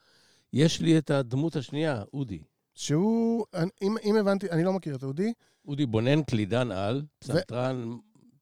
יש 0.53 0.81
לי 0.81 0.99
את 0.99 1.11
הדמות 1.11 1.57
השנייה, 1.57 2.03
אודי. 2.15 2.39
שהוא, 2.75 3.45
אני- 3.55 3.71
אם, 3.83 3.95
אם 4.05 4.17
הבנתי, 4.17 4.51
אני 4.51 4.65
לא 4.65 4.73
מכיר 4.73 4.95
את 4.97 5.03
אודי, 5.03 5.33
אודי 5.69 5.87
בונן 5.87 6.23
קלידן 6.23 6.71
על, 6.71 7.03
פסנתרן 7.19 7.91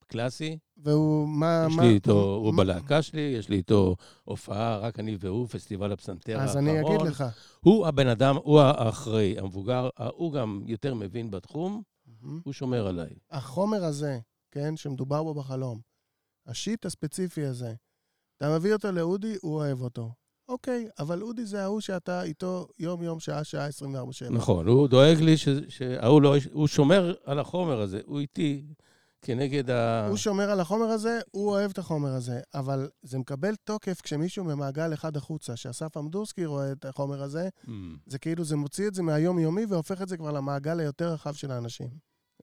קלאסי, 0.07 0.59
והוא, 0.77 1.29
מה... 1.29 1.67
יש 1.71 1.77
מה- 1.77 1.83
לי 1.83 1.89
איתו, 1.89 2.12
הוא 2.35 2.55
מה- 2.55 2.62
בלהקה 2.65 3.03
שלי, 3.03 3.21
יש 3.21 3.49
לי 3.49 3.57
איתו 3.57 3.97
הופעה, 4.25 4.79
רק 4.79 4.99
אני 4.99 5.17
והוא, 5.21 5.47
פסטיבל 5.49 5.93
הפסנתר 5.93 6.41
אז 6.41 6.57
האחרון. 6.57 6.69
אני 6.69 6.97
אגיד 6.97 7.01
לך. 7.07 7.25
הוא 7.61 7.87
הבן 7.87 8.07
אדם, 8.07 8.37
הוא 8.37 8.61
האחראי, 8.61 9.39
המבוגר, 9.39 9.89
הוא 10.15 10.33
גם 10.33 10.62
יותר 10.67 10.95
מבין 10.95 11.31
בתחום, 11.31 11.83
הוא 12.45 12.53
שומר 12.53 12.87
עליי. 12.87 13.11
החומר 13.31 13.85
הזה, 13.85 14.19
כן, 14.51 14.77
שמדובר 14.77 15.23
בו 15.23 15.35
בחלום, 15.35 15.81
השיט 16.47 16.87
הספציפי 16.87 17.45
הזה, 17.45 17.75
אתה 18.37 18.57
מביא 18.57 18.73
אותו 18.73 18.93
לאודי, 18.93 19.35
הוא 19.43 19.55
אוהב 19.55 19.81
אותו. 19.83 20.11
אוקיי, 20.49 20.89
אבל 20.99 21.23
אודי 21.23 21.45
זה 21.47 21.62
ההוא 21.62 21.81
שאתה 21.81 22.23
איתו 22.23 22.67
יום-יום, 22.79 23.21
שעה-שעה, 23.21 23.69
24/7. 23.69 24.31
נכון, 24.31 24.67
הוא 24.69 24.89
דואג 24.89 25.21
לי 25.21 25.35
שההוא 25.69 26.23
לא, 26.23 26.35
הוא 26.53 26.67
שומר 26.67 27.15
על 27.25 27.39
החומר 27.39 27.81
הזה, 27.81 28.01
הוא 28.07 28.21
איתי 28.21 28.65
כנגד 29.22 29.70
ה... 29.70 30.07
הוא 30.09 30.16
שומר 30.16 30.50
על 30.50 30.61
החומר 30.61 30.87
הזה, 30.87 31.20
הוא 31.31 31.50
אוהב 31.50 31.70
את 31.70 31.79
החומר 31.79 32.11
הזה, 32.11 32.40
אבל 32.55 32.88
זה 33.02 33.18
מקבל 33.18 33.55
תוקף 33.64 34.00
כשמישהו 34.00 34.44
ממעגל 34.44 34.94
אחד 34.94 35.16
החוצה, 35.16 35.57
שאסף 35.57 35.96
אמדורסקי 35.96 36.44
רואה 36.44 36.72
את 36.72 36.85
החומר 36.85 37.22
הזה, 37.22 37.48
Mm, 37.64 37.68
זה 38.07 38.18
כאילו, 38.18 38.44
זה 38.44 38.57
מוציא 38.57 38.88
את 38.88 38.94
זה 38.94 39.02
מהיום-יומי 39.02 39.66
והופך 39.66 40.02
את 40.02 40.09
זה 40.09 40.16
כבר 40.16 40.33
למעגל 40.33 40.81
היותר 40.81 41.12
רחב 41.12 41.35
של 41.35 41.50
האנשים. 41.50 41.88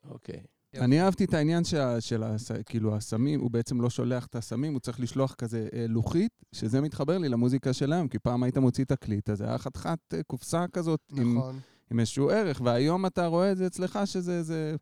אוקיי. 0.10 0.44
אני 0.76 1.02
אהבתי 1.02 1.26
את 1.26 1.34
העניין 1.34 1.64
שה, 1.64 2.02
של 2.02 2.24
הס, 2.24 2.52
כאילו 2.66 2.96
הסמים, 2.96 3.40
הוא 3.40 3.52
בעצם 3.52 3.82
לא 3.82 3.90
שולח 3.90 4.26
את 4.26 4.36
הסמים, 4.36 4.74
הוא 4.74 4.80
צריך 4.80 5.00
לשלוח 5.00 5.34
כזה 5.34 5.68
אה, 5.74 5.86
לוחית, 5.90 6.32
שזה 6.52 6.82
מתחבר 6.82 7.18
לי 7.18 7.30
למוזיקה 7.30 7.74
שלהם, 7.74 8.08
כי 8.08 8.20
פעם 8.20 8.44
היית 8.44 8.58
מוציא 8.58 8.86
תקליט, 8.86 9.30
אז 9.30 9.42
היה 9.42 9.58
חתיכת 9.58 10.00
אה, 10.14 10.24
קופסה 10.24 10.66
כזאת 10.74 11.00
עם, 11.12 11.38
נכון. 11.38 11.60
עם 11.92 12.00
איזשהו 12.00 12.30
ערך, 12.30 12.62
והיום 12.64 13.06
אתה 13.06 13.26
רואה 13.26 13.52
את 13.52 13.58
זה 13.58 13.68
אצלך 13.68 14.00
שזה 14.06 14.44
זה, 14.44 14.76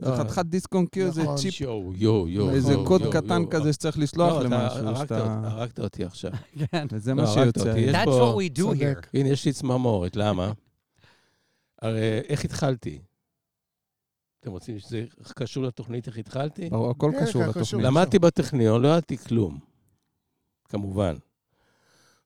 זה 0.00 0.10
לא, 0.10 0.16
חתיכת 0.16 0.46
דיסק 0.46 0.74
און 0.74 0.86
קיו, 0.86 1.12
זה 1.12 1.22
נכון. 1.22 1.36
צ'יפ, 1.36 1.60
יואו, 1.60 1.92
יואו, 1.96 2.28
יואו. 2.28 2.50
איזה 2.50 2.74
קוד 2.86 3.02
קטן. 3.12 3.42
כזה 3.50 3.72
שצריך 3.72 3.98
לשלוח 3.98 4.32
לא, 4.32 4.42
למשהו, 4.44 4.78
הרגת 4.86 4.98
שאתה... 4.98 5.20
אותי- 5.20 5.46
הרגת 5.46 5.80
אותי 5.80 6.04
עכשיו. 6.04 6.30
כן. 6.70 6.86
וזה 6.92 7.14
לא, 7.14 7.22
מה 7.22 7.26
שיוצא. 7.28 7.74
That's 7.92 8.06
what 8.06 8.36
we 8.38 8.58
do 8.58 8.62
here. 8.80 9.06
הנה, 9.14 9.28
יש 9.28 9.44
לי 9.44 9.52
צמרמורת, 9.52 10.16
למה? 10.16 10.52
הרי 11.82 12.20
איך 12.28 12.44
התחלתי? 12.44 12.98
אתם 14.40 14.50
רוצים 14.50 14.78
שזה 14.78 15.04
קשור 15.34 15.64
לתוכנית 15.64 16.06
איך 16.06 16.18
התחלתי? 16.18 16.70
ברור, 16.70 16.90
הכל 16.90 17.12
כן, 17.18 17.24
קשור 17.26 17.42
כן, 17.44 17.50
קשור. 17.50 17.60
לתוכנית. 17.62 17.84
למדתי 17.86 18.18
בטכניון, 18.18 18.82
לא 18.82 18.88
ידעתי 18.88 19.18
כלום, 19.18 19.58
כמובן. 20.64 21.16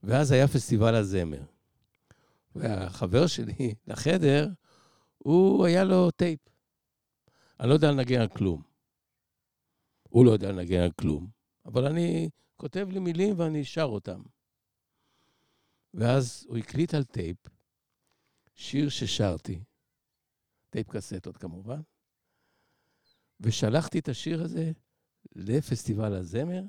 ואז 0.02 0.32
היה 0.32 0.48
פסטיבל 0.48 0.94
הזמר. 0.94 1.40
והחבר 2.56 3.26
שלי 3.26 3.74
לחדר, 3.86 4.48
הוא, 5.18 5.66
היה 5.66 5.84
לו 5.84 6.10
טייפ. 6.10 6.38
אני 7.62 7.68
לא 7.68 7.74
יודע 7.74 7.90
לנגן 7.90 8.20
על 8.20 8.28
כלום. 8.28 8.62
הוא 10.08 10.26
לא 10.26 10.30
יודע 10.30 10.52
לנגן 10.52 10.80
על 10.80 10.92
כלום, 10.92 11.30
אבל 11.64 11.86
אני 11.86 12.28
כותב 12.56 12.88
לי 12.90 12.98
מילים 12.98 13.38
ואני 13.38 13.64
שר 13.64 13.82
אותם. 13.82 14.22
ואז 15.94 16.46
הוא 16.48 16.56
הקליט 16.56 16.94
על 16.94 17.04
טייפ 17.04 17.36
שיר 18.54 18.88
ששרתי, 18.88 19.64
טייפ 20.70 20.90
קסטות 20.90 21.36
כמובן, 21.36 21.80
ושלחתי 23.40 23.98
את 23.98 24.08
השיר 24.08 24.42
הזה 24.42 24.72
לפסטיבל 25.34 26.14
הזמר, 26.14 26.62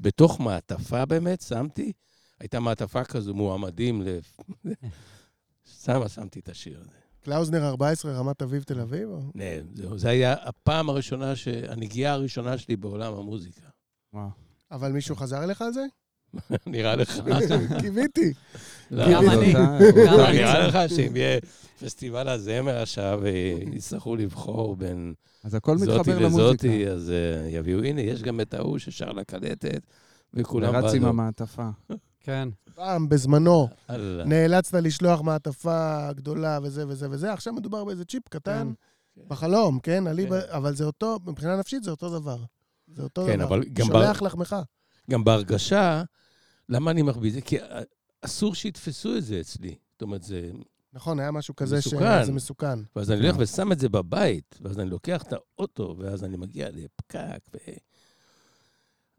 בתוך 0.00 0.40
מעטפה 0.40 1.06
באמת, 1.06 1.40
שמתי, 1.40 1.92
הייתה 2.38 2.60
מעטפה 2.60 3.04
כזו, 3.04 3.34
מועמדים 3.34 4.02
ל... 4.02 4.18
שמה, 5.84 6.08
שמתי 6.08 6.40
את 6.40 6.48
השיר 6.48 6.80
הזה. 6.80 7.09
קלאוזנר 7.24 7.68
14, 7.68 8.12
רמת 8.12 8.42
אביב, 8.42 8.62
תל 8.62 8.80
אביב? 8.80 9.08
נה, 9.34 9.44
זהו, 9.74 9.98
זה 9.98 10.08
היה 10.08 10.34
הפעם 10.42 10.88
הראשונה, 10.88 11.36
ש... 11.36 11.48
הנגיעה 11.48 12.12
הראשונה 12.12 12.58
שלי 12.58 12.76
בעולם 12.76 13.14
המוזיקה. 13.14 13.66
וואו. 14.12 14.28
אבל 14.70 14.92
מישהו 14.92 15.16
חזר 15.16 15.44
אליך 15.44 15.62
על 15.62 15.72
זה? 15.72 15.86
נראה 16.66 16.96
לך? 16.96 17.20
קיוויתי. 17.80 18.32
לא, 18.90 19.12
גם 19.12 19.30
אני. 19.30 19.52
לא. 19.52 20.32
נראה 20.32 20.66
לך 20.66 20.78
שאם 20.88 21.16
יהיה 21.16 21.38
פסטיבל 21.80 22.28
הזמר 22.28 22.82
עכשיו, 22.82 23.26
אה, 23.26 23.54
יצטרכו 23.72 24.16
לבחור 24.16 24.76
בין 24.76 25.14
זאתי. 25.46 26.12
לזאתי, 26.12 26.88
אז 26.88 27.10
אה, 27.10 27.48
יביאו, 27.48 27.84
הנה, 27.84 28.00
יש 28.00 28.22
גם 28.22 28.40
את 28.40 28.54
ההוא 28.54 28.78
ששר 28.78 29.12
לקלטת, 29.12 29.82
וכולם 30.34 30.74
ורץ 30.74 30.94
עם. 30.94 31.04
המעטפה. 31.04 31.68
כן. 32.20 32.48
פעם, 32.74 33.08
בזמנו, 33.08 33.68
אללה. 33.90 34.24
נאלצת 34.24 34.74
לשלוח 34.74 35.20
מעטפה 35.20 36.12
גדולה 36.12 36.58
וזה 36.62 36.88
וזה 36.88 37.10
וזה, 37.10 37.32
עכשיו 37.32 37.52
מדובר 37.52 37.84
באיזה 37.84 38.04
צ'יפ 38.04 38.28
קטן 38.28 38.72
כן. 39.14 39.22
בחלום, 39.28 39.78
כן? 39.78 40.04
כן. 40.16 40.32
אבל 40.48 40.74
זה 40.74 40.84
אותו, 40.84 41.18
מבחינה 41.26 41.56
נפשית 41.56 41.84
זה 41.84 41.90
אותו 41.90 42.20
דבר. 42.20 42.38
זה 42.88 43.02
אותו 43.02 43.26
כן, 43.26 43.38
דבר. 43.38 43.46
אבל 43.46 43.64
גם 43.64 43.86
שולח 43.86 44.22
לחמך. 44.22 44.56
גם 45.10 45.24
בהרגשה, 45.24 46.02
למה 46.68 46.90
אני 46.90 47.02
מחביא 47.02 47.28
את 47.28 47.34
זה? 47.34 47.40
כי 47.40 47.60
אה, 47.60 47.82
אסור 48.22 48.54
שיתפסו 48.54 49.16
את 49.16 49.24
זה 49.24 49.40
אצלי. 49.40 49.74
זאת 49.92 50.02
אומרת, 50.02 50.22
זה... 50.22 50.50
נכון, 50.92 51.20
היה 51.20 51.30
משהו 51.30 51.56
כזה 51.56 51.78
מסוכן. 51.78 52.22
שזה 52.22 52.32
מסוכן. 52.32 52.78
ואז 52.96 53.10
אני 53.10 53.20
הולך 53.20 53.36
ושם 53.38 53.72
את 53.72 53.78
זה 53.78 53.88
בבית, 53.88 54.58
ואז 54.60 54.78
אני 54.78 54.90
לוקח 54.90 55.22
את 55.22 55.32
האוטו, 55.32 55.96
ואז 55.98 56.24
אני 56.24 56.36
מגיע 56.36 56.68
לפקק, 56.70 57.40
ו... 57.54 57.58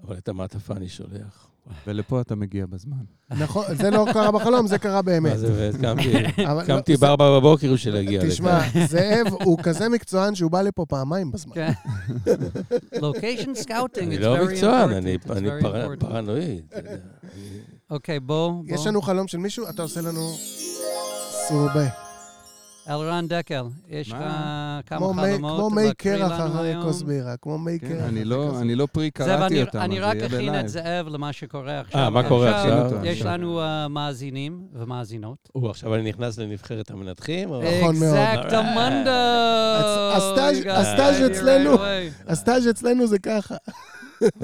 אבל 0.08 0.18
את 0.18 0.28
המעטפה 0.30 0.74
אני 0.74 0.90
שולח. 0.90 1.48
ולפה 1.88 2.22
אתה 2.22 2.36
מגיע 2.36 2.66
בזמן. 2.66 2.98
נכון, 3.32 3.66
זה 3.76 3.90
לא 3.90 4.06
קרה 4.14 4.32
בחלום, 4.32 4.68
זה 4.68 4.78
קרה 4.78 5.02
באמת. 5.02 5.38
זה, 5.40 5.70
קמתי 5.82 6.14
לא, 6.68 6.82
זה- 6.98 6.98
בארבע 7.06 7.40
בבוקר 7.40 7.74
בשביל 7.74 7.94
להגיע 7.94 8.22
תשמע, 8.30 8.60
לכאן. 8.60 8.86
זאב 8.88 9.34
הוא 9.44 9.60
כזה 9.64 9.90
מקצוען 9.90 10.36
שהוא 10.36 10.52
בא 10.52 10.62
לפה 10.62 10.86
פעמיים 10.90 11.32
בזמן. 11.32 11.54
כן. 11.56 11.72
location 13.02 13.54
scouting, 13.56 14.08
אני 14.14 14.18
it's 14.18 14.26
לא 14.28 14.38
very 14.38 14.52
מקצוען, 14.52 14.90
important. 14.90 14.94
אני 14.94 15.18
אני 15.30 15.50
very 15.50 15.62
פר- 15.62 15.94
important. 15.94 16.00
פרנואיד. 16.00 16.64
אני- 16.76 16.84
אוקיי, 17.90 18.20
בוא, 18.20 18.54
יש. 18.68 18.88
לנו 18.88 19.02
חלום 19.02 19.28
של 19.28 19.38
מישהו, 19.38 19.70
אתה 19.70 19.82
עושה 19.82 20.02
לנו 20.02 20.34
סורבה. 21.48 22.11
אלרן 22.90 23.28
דקל, 23.28 23.64
יש 23.90 24.10
לך 24.10 24.16
מה? 24.16 24.80
כמה 24.86 25.00
חלומות 25.14 25.58
כמו 25.60 25.70
מי 25.70 25.94
קרח 25.98 26.32
אחרי? 26.32 26.74
כוס 26.84 27.02
בירה, 27.02 27.38
כמו 27.42 27.58
מי 27.58 27.80
כן, 27.80 27.88
קרח. 27.88 28.04
אני 28.10 28.20
אחרי 28.22 28.24
לא- 28.26 28.60
אני 28.62 28.76
לא 28.76 28.88
פרי 28.92 29.12
קראתי 29.12 29.54
אני- 29.54 29.62
אותם, 29.62 29.80
אני 29.80 30.00
אז 30.00 30.06
רק 30.06 30.18
זה 30.30 30.42
יהיה 30.42 30.52
אכין. 30.52 30.60
את 30.60 30.70
זאב 30.70 31.08
למה 31.08 31.34
שקורה 31.34 31.80
עכשיו. 31.80 32.02
אה, 32.02 32.10
מה 32.10 32.28
קורה 32.30 32.50
עכשיו? 32.62 32.92
יש. 33.04 33.22
לנו 33.22 33.62
אה, 33.62 33.88
מאזינים 33.88 34.68
ומאזינות. 34.74 35.50
או, 35.56 35.70
עכשיו 35.70 35.96
אני 35.96 36.10
נכנס 36.10 36.38
לנבחרת 36.40 36.92
המנתחים? 36.92 37.50
נכון 37.54 37.96
מאוד. 38.00 38.16
אקזקטמנדו! 38.18 39.10
הסטאז'-. 40.16 40.68
הסטאז' 42.28 42.68
אצלנו 42.70 43.08
זה 43.08 43.20
ככה. 43.20 43.56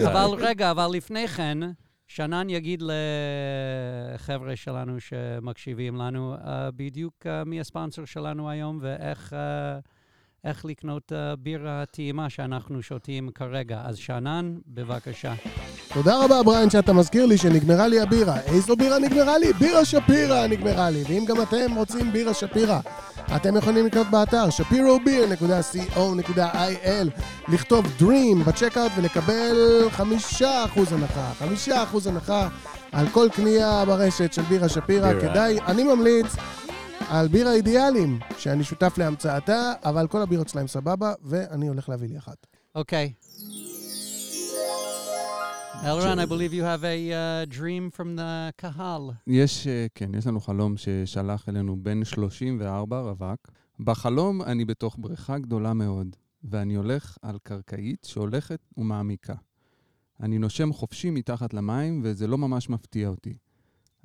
אבל 0.06 0.26
רגע, 0.38 0.72
אבל 0.72 0.88
לפני 0.94 1.28
כן, 1.28 1.58
שנן 2.08 2.50
יגיד 2.50 2.84
לחבר'ה 4.16 4.56
שלנו 4.56 5.00
שמקשיבים 5.00 5.96
לנו 5.96 6.36
אה, 6.36 6.72
בדיוק 6.72 7.28
אה, 7.28 7.44
מי 7.44 7.60
הספונסר 7.60 8.06
שלנו 8.06 8.50
היום 8.50 8.80
ואיך 8.82 9.34
אה, 9.34 9.80
איך 10.44 10.66
לקנות 10.66 11.14
אה, 11.14 11.36
בירה 11.36 11.84
טעימה 11.92 12.30
שאנחנו 12.30 12.82
שותים 12.82 13.30
כרגע. 13.36 13.82
אז 13.86 13.98
שנן, 13.98 14.56
בבקשה. 14.68 15.34
תודה 15.94 16.26
רבה, 16.26 16.44
בריין, 16.44 16.70
שאתה 16.70 16.94
מזכיר 16.94 17.26
לי 17.26 17.38
שנגמרה 17.38 17.88
לי 17.88 18.00
הבירה. 18.00 18.40
איזו 18.40 18.76
בירה 18.76 19.00
נגמרה 19.00 19.38
לי? 19.38 19.54
בירה 19.54 19.86
שפירא 19.86 20.48
נגמרה 20.48 20.90
לי. 20.90 21.04
ואם 21.10 21.26
גם 21.28 21.42
אתם 21.42 21.76
רוצים 21.76 22.12
בירה 22.12 22.34
שפירא, 22.34 22.80
אתם 23.36 23.58
יכולים 23.58 23.86
לקנות 23.86 24.08
באתר 24.08 24.50
שפירוביר.co.il, 24.50 27.22
לכתוב 27.48 27.86
Dream 28.00 28.44
בצ'קאוט 28.48 28.92
ולקבל 28.98 29.88
חמישה 29.90 30.66
אחוז 30.66 30.94
הנחה. 30.94 31.32
חמישה 31.40 31.84
אחוז 31.84 32.08
הנחה 32.08 32.50
על 32.92 33.08
כל 33.08 33.28
קנייה 33.36 33.86
ברשת 33.86 34.34
של 34.34 34.42
בירה 34.42 34.70
שפירא. 34.70 35.14
כדאי, 35.22 35.60
אני 35.68 35.84
ממליץ 35.84 36.36
על 37.10 37.28
בירה 37.28 37.54
אידיאלים, 37.54 38.20
שאני 38.38 38.64
שותף 38.64 38.98
להמצאתה, 38.98 39.74
אבל 39.84 40.08
כל 40.08 40.22
הבירות 40.22 40.50
שלהם 40.50 40.68
סבבה, 40.68 41.14
ואני 41.24 41.68
הולך 41.68 41.90
להביא 41.90 42.10
לי 42.10 42.18
אחת. 42.18 42.48
אוקיי. 42.76 43.14
אלרן, 45.84 46.20
I 46.20 46.26
believe 46.26 46.54
you 46.54 46.64
have 46.64 46.84
a 46.84 47.12
uh, 47.12 47.58
dream 47.58 47.98
from 47.98 48.18
the 48.18 48.52
קהל. 48.56 49.02
יש, 49.28 49.68
אה, 49.68 49.86
כן, 49.96 50.16
יש 50.16 50.28
לנו 50.28 50.40
חלום 50.40 50.76
ששלח 50.78 51.50
אלינו 51.50 51.78
בן 51.84 52.04
34 52.04 53.00
רווק. 53.00 53.52
בחלום 53.80 54.42
אני 54.42 54.66
בתוך 54.66 54.96
בריכה 55.00 55.38
גדולה 55.38 55.74
מאוד, 55.74 56.16
ואני 56.44 56.76
הולך 56.76 57.18
על 57.22 57.38
קרקעית 57.44 58.08
שהולכת 58.10 58.60
ומעמיקה. 58.78 59.36
אני 60.20 60.38
נושם 60.38 60.74
חופשי 60.74 61.10
מתחת 61.10 61.54
למים, 61.54 62.02
וזה 62.04 62.28
לא 62.28 62.38
ממש 62.38 62.70
מפתיע 62.70 63.08
אותי. 63.08 63.38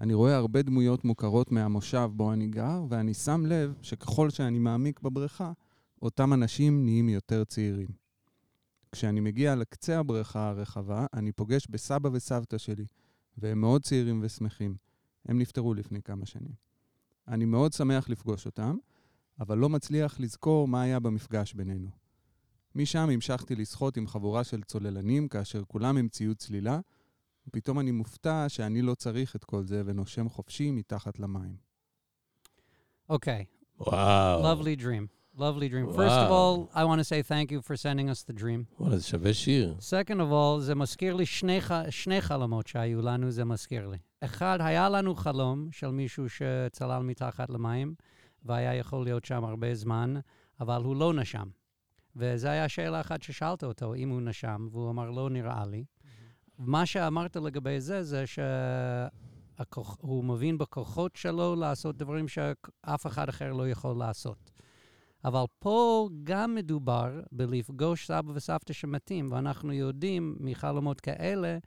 אני 0.01 0.15
רואה 0.15 0.37
הרבה 0.37 0.63
דמויות 0.63 1.05
מוכרות 1.05 1.53
מהמושב 1.53 2.11
בו 2.15 2.33
אני 2.33 2.47
גר, 2.47 2.85
ואני 2.89 3.15
שם 3.15 3.47
לב 3.47 3.75
שככל 3.83 4.31
שאני 4.31 4.59
מעמיק 4.59 5.01
בבריכה, 5.01 5.53
אותם 6.03 6.33
אנשים 6.33 6.85
נהיים 6.85 7.09
יותר 7.09 7.45
צעירים. 7.45 7.89
כשאני 8.93 9.21
מגיע 9.21 9.55
לקצה 9.55 9.99
הבריכה 9.99 10.49
הרחבה, 10.49 11.07
אני 11.15 11.33
פוגש 11.33 11.67
בסבא 11.71 12.09
וסבתא 12.13 12.59
שלי, 12.59 12.87
והם 13.39 13.61
מאוד 13.61 13.83
צעירים 13.83 14.21
ושמחים. 14.23 14.77
הם 15.27 15.39
נפטרו 15.39 15.75
לפני 15.75 16.03
כמה 16.03 16.27
שנים. 16.27 16.53
אני 17.29 17.45
מאוד 17.45 17.73
שמח 17.73 18.09
לפגוש 18.09 18.47
אותם, 18.47 18.77
אבל 19.41 19.59
לא 19.59 19.69
מצליח 19.69 20.21
לזכור 20.21 20.69
מה 20.69 20.83
היה 20.83 21.01
במפגש 21.01 21.55
בינינו. 21.55 21.89
משם 22.75 23.09
המשכתי 23.11 23.55
לשחות 23.55 23.97
עם 23.97 24.07
חבורה 24.07 24.45
של 24.45 24.63
צוללנים, 24.63 25.29
כאשר 25.29 25.63
כולם 25.65 26.09
ציוד 26.09 26.37
צלילה, 26.37 26.81
ופתאום 27.47 27.81
אני 27.81 27.91
מופתע 27.91 28.45
שאני 28.49 28.83
לא 28.83 28.95
צריך 28.95 29.37
את 29.37 29.45
כל 29.45 29.65
זה 29.65 29.83
ונושם 29.87 30.29
חופשי 30.29 30.71
מתחת 30.71 31.19
למים. 31.19 31.57
Okay. 33.13 33.45
וואו. 33.81 34.43
Lovely 34.55 34.81
dream. 34.81 35.07
Lovely 35.39 35.69
dream. 35.73 35.87
First 35.97 36.19
of 36.25 36.31
Wow. 36.31 36.39
all, 36.39 36.71
I 36.75 36.85
want 36.85 36.99
to 37.01 37.05
say 37.05 37.23
thank 37.23 37.51
you 37.51 37.61
for 37.63 37.75
sending 37.77 38.09
us 38.11 38.23
the 38.31 38.41
dream. 38.41 38.65
וואלה, 38.81 38.97
זה 38.99 39.05
שווה 39.07 39.35
שיר. 39.35 39.77
Second 39.81 40.17
of 40.19 40.31
all, 40.33 40.61
זה 40.61 40.75
מזכיר 40.75 41.15
לי 41.15 41.27
שני, 41.27 41.61
ח... 41.61 41.73
שני 41.91 42.21
חלומות 42.21 42.67
שהיו 42.67 43.03
לנו, 43.03 43.31
זה 43.31 43.45
מזכיר 43.45 43.87
לי. 43.89 43.99
אחד, 44.21 44.59
היה 44.61 44.89
לנו 44.89 45.15
חלום 45.15 45.69
של 45.73 45.89
מישהו 45.91 46.29
שצלל 46.29 47.03
מתחת 47.03 47.51
למים, 47.51 47.95
והיה 48.43 48.75
יכול 48.75 49.05
להיות 49.05 49.25
שם 49.25 49.45
הרבה 49.45 49.75
זמן, 49.75 50.15
אבל 50.61 50.83
הוא 50.83 50.97
לא 50.97 51.15
נשם. 51.15 51.47
וזו 52.17 52.49
הייתה 52.49 52.69
שאלה 52.69 53.01
אחת 53.01 53.23
ששאלת 53.23 53.65
אותו, 53.65 53.95
אם 53.95 54.09
הוא 54.09 54.21
נשם, 54.21 54.69
והוא 54.73 54.91
אמר, 54.91 55.11
לא 55.11 55.31
נראה 55.31 55.67
לי. 55.67 55.85
מה 56.59 56.87
שאמרת 56.87 57.37
לגבי 57.37 57.81
זה, 57.81 58.03
זה 58.03 58.25
שהוא 58.27 60.25
מבין 60.25 60.59
בכוחות 60.59 61.17
שלו 61.17 61.57
לעשות 61.57 61.97
דברים 61.97 62.29
שאף 62.29 63.07
אחד 63.07 63.29
אחר 63.29 63.53
לא 63.53 63.69
יכול 63.69 63.97
לעשות. 63.97 64.51
אבל 65.25 65.45
פה 65.59 66.09
גם 66.25 66.55
מדובר 66.55 67.21
בלפגוש 67.33 68.07
סבא 68.07 68.33
וסבתא 68.35 68.73
שמתים, 68.73 69.33
ואנחנו 69.33 69.73
יודעים 69.73 70.37
מחלומות 70.41 71.01
כאלה 71.01 71.59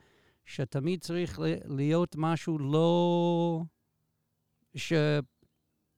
שתמיד 0.45 1.01
צריך 1.01 1.39
להיות 1.65 2.15
משהו 2.17 2.59
לא... 2.59 3.61
ש... 4.75 4.93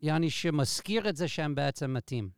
יעני, 0.01 0.29
שמזכיר 0.29 1.09
את 1.09 1.15
זה 1.15 1.27
שהם 1.27 1.55
בעצם 1.55 1.93
מתים. 1.93 2.29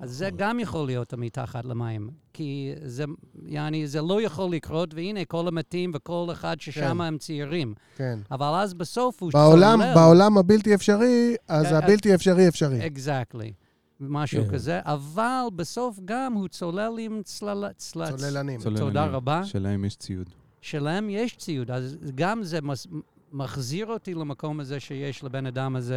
אז 0.00 0.10
זה 0.10 0.28
גם 0.36 0.60
יכול 0.60 0.86
להיות 0.86 1.14
מתחת 1.14 1.64
למים, 1.64 2.10
כי 2.32 2.72
זה, 2.84 3.04
יעני, 3.46 3.86
זה 3.86 4.00
לא 4.02 4.22
יכול 4.22 4.50
לקרות, 4.50 4.94
והנה, 4.94 5.24
כל 5.24 5.48
המתים 5.48 5.90
וכל 5.94 6.28
אחד 6.32 6.60
ששם 6.60 6.80
כן. 6.80 7.00
הם 7.00 7.18
צעירים. 7.18 7.74
כן. 7.96 8.18
אבל 8.30 8.54
אז 8.54 8.74
בסוף 8.74 9.22
הוא 9.22 9.30
בעולם. 9.32 9.80
בעולם 9.94 10.38
הבלתי 10.38 10.74
אפשרי, 10.74 11.36
אז 11.48 11.66
אה, 11.66 11.78
הבלתי 11.78 12.14
אפשרי 12.14 12.48
אפשרי. 12.48 12.86
אקזקטלי. 12.86 13.52
משהו 14.00 14.44
כן. 14.44 14.50
כזה, 14.52 14.80
אבל 14.84 15.42
בסוף 15.56 15.98
גם 16.04 16.32
הוא 16.32 16.48
צולל 16.48 16.96
עם 16.98 17.20
צלל... 17.24 17.64
צלל... 17.76 18.16
צוללנים. 18.16 18.60
צוללנים, 18.60 18.86
תודה 18.86 19.04
רבה. 19.04 19.44
שלהם 19.44 19.84
יש 19.84 19.96
ציוד. 19.96 20.30
שלהם 20.60 21.10
יש 21.10 21.36
ציוד, 21.36 21.70
אז 21.70 21.96
גם 22.14 22.42
זה 22.42 22.60
מס... 22.60 22.86
מחזיר 23.32 23.86
אותי 23.86 24.14
למקום 24.14 24.60
הזה 24.60 24.80
שיש 24.80 25.24
לבן 25.24 25.46
אדם 25.46 25.76
הזה 25.76 25.96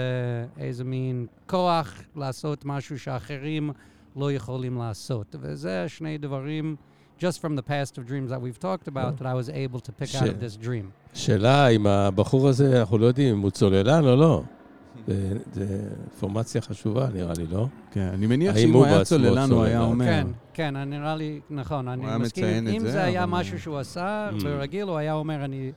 איזה 0.57 0.83
מין 0.83 1.25
כוח 1.47 1.93
לעשות 2.15 2.65
משהו 2.65 2.99
שאחרים 2.99 3.71
לא 4.15 4.31
יכולים 4.31 4.77
לעשות. 4.77 5.35
וזה 5.41 5.85
שני 5.87 6.17
דברים, 6.17 6.75
just 7.19 7.37
from 7.41 7.57
the 7.57 7.69
past 7.69 7.91
of 7.95 8.09
dreams 8.09 8.29
that 8.31 8.41
we've 8.41 8.59
talked 8.63 8.87
about, 8.87 9.17
that 9.21 9.25
I 9.25 9.33
was 9.33 9.49
able 9.49 9.79
to 9.79 9.91
pick 10.01 10.15
out 10.15 10.23
of 10.23 10.27
ש- 10.27 10.59
this 10.61 10.65
dream. 10.65 10.85
שאלה 11.13 11.67
אם 11.67 11.87
הבחור 11.87 12.47
הזה, 12.47 12.79
אנחנו 12.79 12.97
לא 12.97 13.05
יודעים 13.05 13.35
אם 13.35 13.41
הוא 13.41 13.49
צוללן 13.51 14.05
או 14.05 14.15
לא. 14.15 14.43
זה 15.53 15.79
אינפורמציה 16.03 16.61
חשובה, 16.61 17.07
נראה 17.13 17.33
לי, 17.37 17.47
לא? 17.47 17.67
כן, 17.91 18.07
אני 18.13 18.27
מניח 18.27 18.55
שאם 18.57 18.73
הוא 18.73 18.85
היה 18.85 19.03
צוללן, 19.03 19.51
הוא 19.51 19.63
היה? 19.63 19.81
אומר... 19.81 20.05
כן, 20.05 20.27
כן, 20.53 20.75
אני- 20.75 20.97
נראה 20.99 21.15
לי, 21.15 21.39
נכון, 21.49 21.87
אני 21.87 22.05
מסכים. 22.19 22.67
אם 22.67 22.79
זה, 22.87 23.03
היה 23.03 23.25
משהו 23.25 23.59
שהוא 23.59 23.77
עשה 23.77 24.29
Mm. 24.39 24.43
ברגיל, 24.43 24.83
הוא 24.87 24.97
היה 24.97 25.13
אומר, 25.13 25.45
אני... 25.45 25.71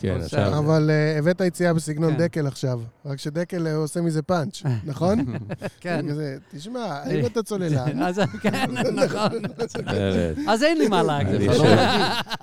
כן. 0.00 0.16
עכשיו... 0.24 0.58
אבל 0.58 0.90
אה, 0.90 1.18
הבאת 1.18 1.40
יציאה 1.40 1.74
בסגנון 1.74 2.12
כן. 2.12 2.18
דקל 2.18 2.46
עכשיו. 2.46 2.80
רק 3.06 3.18
שדקל 3.18 3.66
אה, 3.66 3.74
עושה 3.74 4.00
מזה 4.00 4.22
פאנץ', 4.22 4.62
נכון? 4.84 5.18
כן. 5.80 6.06
תשמע, 6.56 6.80
האם 6.84 7.26
אתה 7.26 7.42
צוללן? 7.42 8.02
אז 8.06 8.20
כן, 8.42 8.64
נכון. 9.04 9.42
באמת. 9.84 10.36
אז 10.48 10.62
אין 10.62 10.78
לי 10.78 10.88
מה 10.88 11.02
להגיד. 11.02 11.50
חושב- 11.50 11.76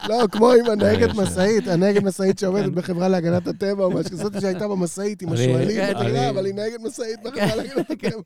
לא, 0.09 0.23
כמו 0.31 0.51
עם 0.51 0.65
הנהגת. 0.71 1.15
משאית, 1.15 1.67
הנהגת 1.67 2.03
משאית 2.03 2.39
שעובדת 2.39 2.71
בחברה 2.71 3.07
להגנת 3.07 3.47
הטבע 3.47 3.83
או 3.83 3.91
משהו 3.91 4.11
כזאת 4.11 4.41
שהייתה 4.41 4.67
במשאית 4.67 5.21
עם 5.21 5.33
השועלים 5.33 5.67
כן, 5.77 5.93
אבל 6.29 6.45
היא 6.45 6.53
נהגת 6.55 6.79
משאית 6.83 7.19
בחברה 7.23 7.55
להגנת 7.55 7.91
הטבע. 7.91 8.21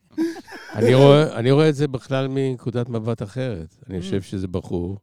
אני 0.75 0.93
רואה- 0.93 1.35
אני 1.39 1.51
רואה 1.51 1.69
את 1.69 1.75
זה 1.75 1.87
בכלל 1.87 2.27
מנקודת 2.29 2.89
מבט 2.89 3.23
אחרת. 3.23 3.67
Mm. 3.79 3.85
אני 3.89 4.01
חושב 4.01 4.21
שזה 4.21 4.47
בחור 4.47 4.97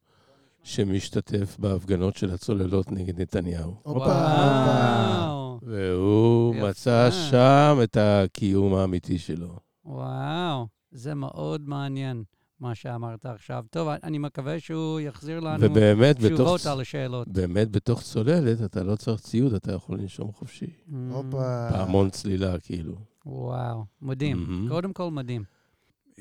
שמשתתף 0.64 1.57
בהפגנות 1.59 2.16
של 2.16 2.31
הצוללות 2.31 2.92
נגד 2.92 3.20
נתניהו. 3.20 3.74
הופה, 3.83 3.98
וואו, 4.00 5.61
והוא 5.62 6.55
יפה. 6.55 6.68
מצא 6.68 7.11
שם 7.31 7.79
את 7.83 7.96
הקיום 8.00 8.74
האמיתי 8.74 9.18
שלו. 9.18 9.59
וואו, 9.85 10.66
זה 10.90 11.14
מאוד 11.14 11.68
מעניין 11.68 12.24
מה 12.61 12.74
שאמרת 12.74 13.27
עכשיו. 13.27 13.64
טוב, 13.70 13.88
אני 13.88 14.18
מקווה 14.18 14.61
שהוא 14.61 15.00
יחזיר 15.00 15.40
לנו 15.40 15.64
ובאמת, 15.64 16.18
בתוך, 16.18 16.33
תשובות 16.33 16.66
על 16.66 16.81
השאלות. 16.81 17.29
באמת 17.29 17.70
בתוך 17.70 18.03
צוללת 18.03 18.62
אתה 18.64 18.83
לא 18.83 18.96
צריך 18.96 19.20
ציוד, 19.20 19.55
אתה 19.55 19.72
יכול 19.72 19.98
לנשום 19.98 20.33
חופשי. 20.33 20.66
Mm, 20.66 20.92
הופה. 21.12 21.68
פעמון 21.70 22.11
צלילה, 22.11 22.59
כאילו. 22.59 22.94
וואו, 23.27 23.85
מדהים. 24.03 24.37
מהמם. 24.37 24.68
קודם 24.68 24.92
כל 24.92 25.11
מדהים. 25.11 25.44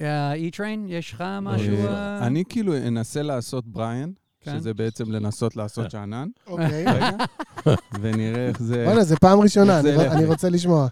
אה, 0.01 0.34
E-Train, 0.36 0.79
יש 0.88 1.13
לך 1.13 1.23
משהו? 1.41 1.75
אה, 1.75 1.93
אה? 1.93 2.27
אני 2.27 2.43
כאילו 2.49 2.77
אנסה 2.77 3.21
לעשות 3.21 3.67
בריאן, 3.67 4.12
כן. 4.43 4.60
שזה 4.60 4.73
בעצם 4.73 5.12
לנסות 5.12 5.56
לעשות 5.56 5.91
שאנן, 5.91 6.27
אוקיי. 6.47 6.86
ונראה 8.01 8.47
איך 8.47 8.62
זה... 8.62 8.84
וואלה, 8.88 9.03
זה 9.03 9.15
פעם 9.15 9.39
ראשונה, 9.39 9.79
אני- 9.79 9.89
ילך 9.89 10.12
אני? 10.12 10.25
רוצה 10.25 10.49
לשמוע. 10.49 10.88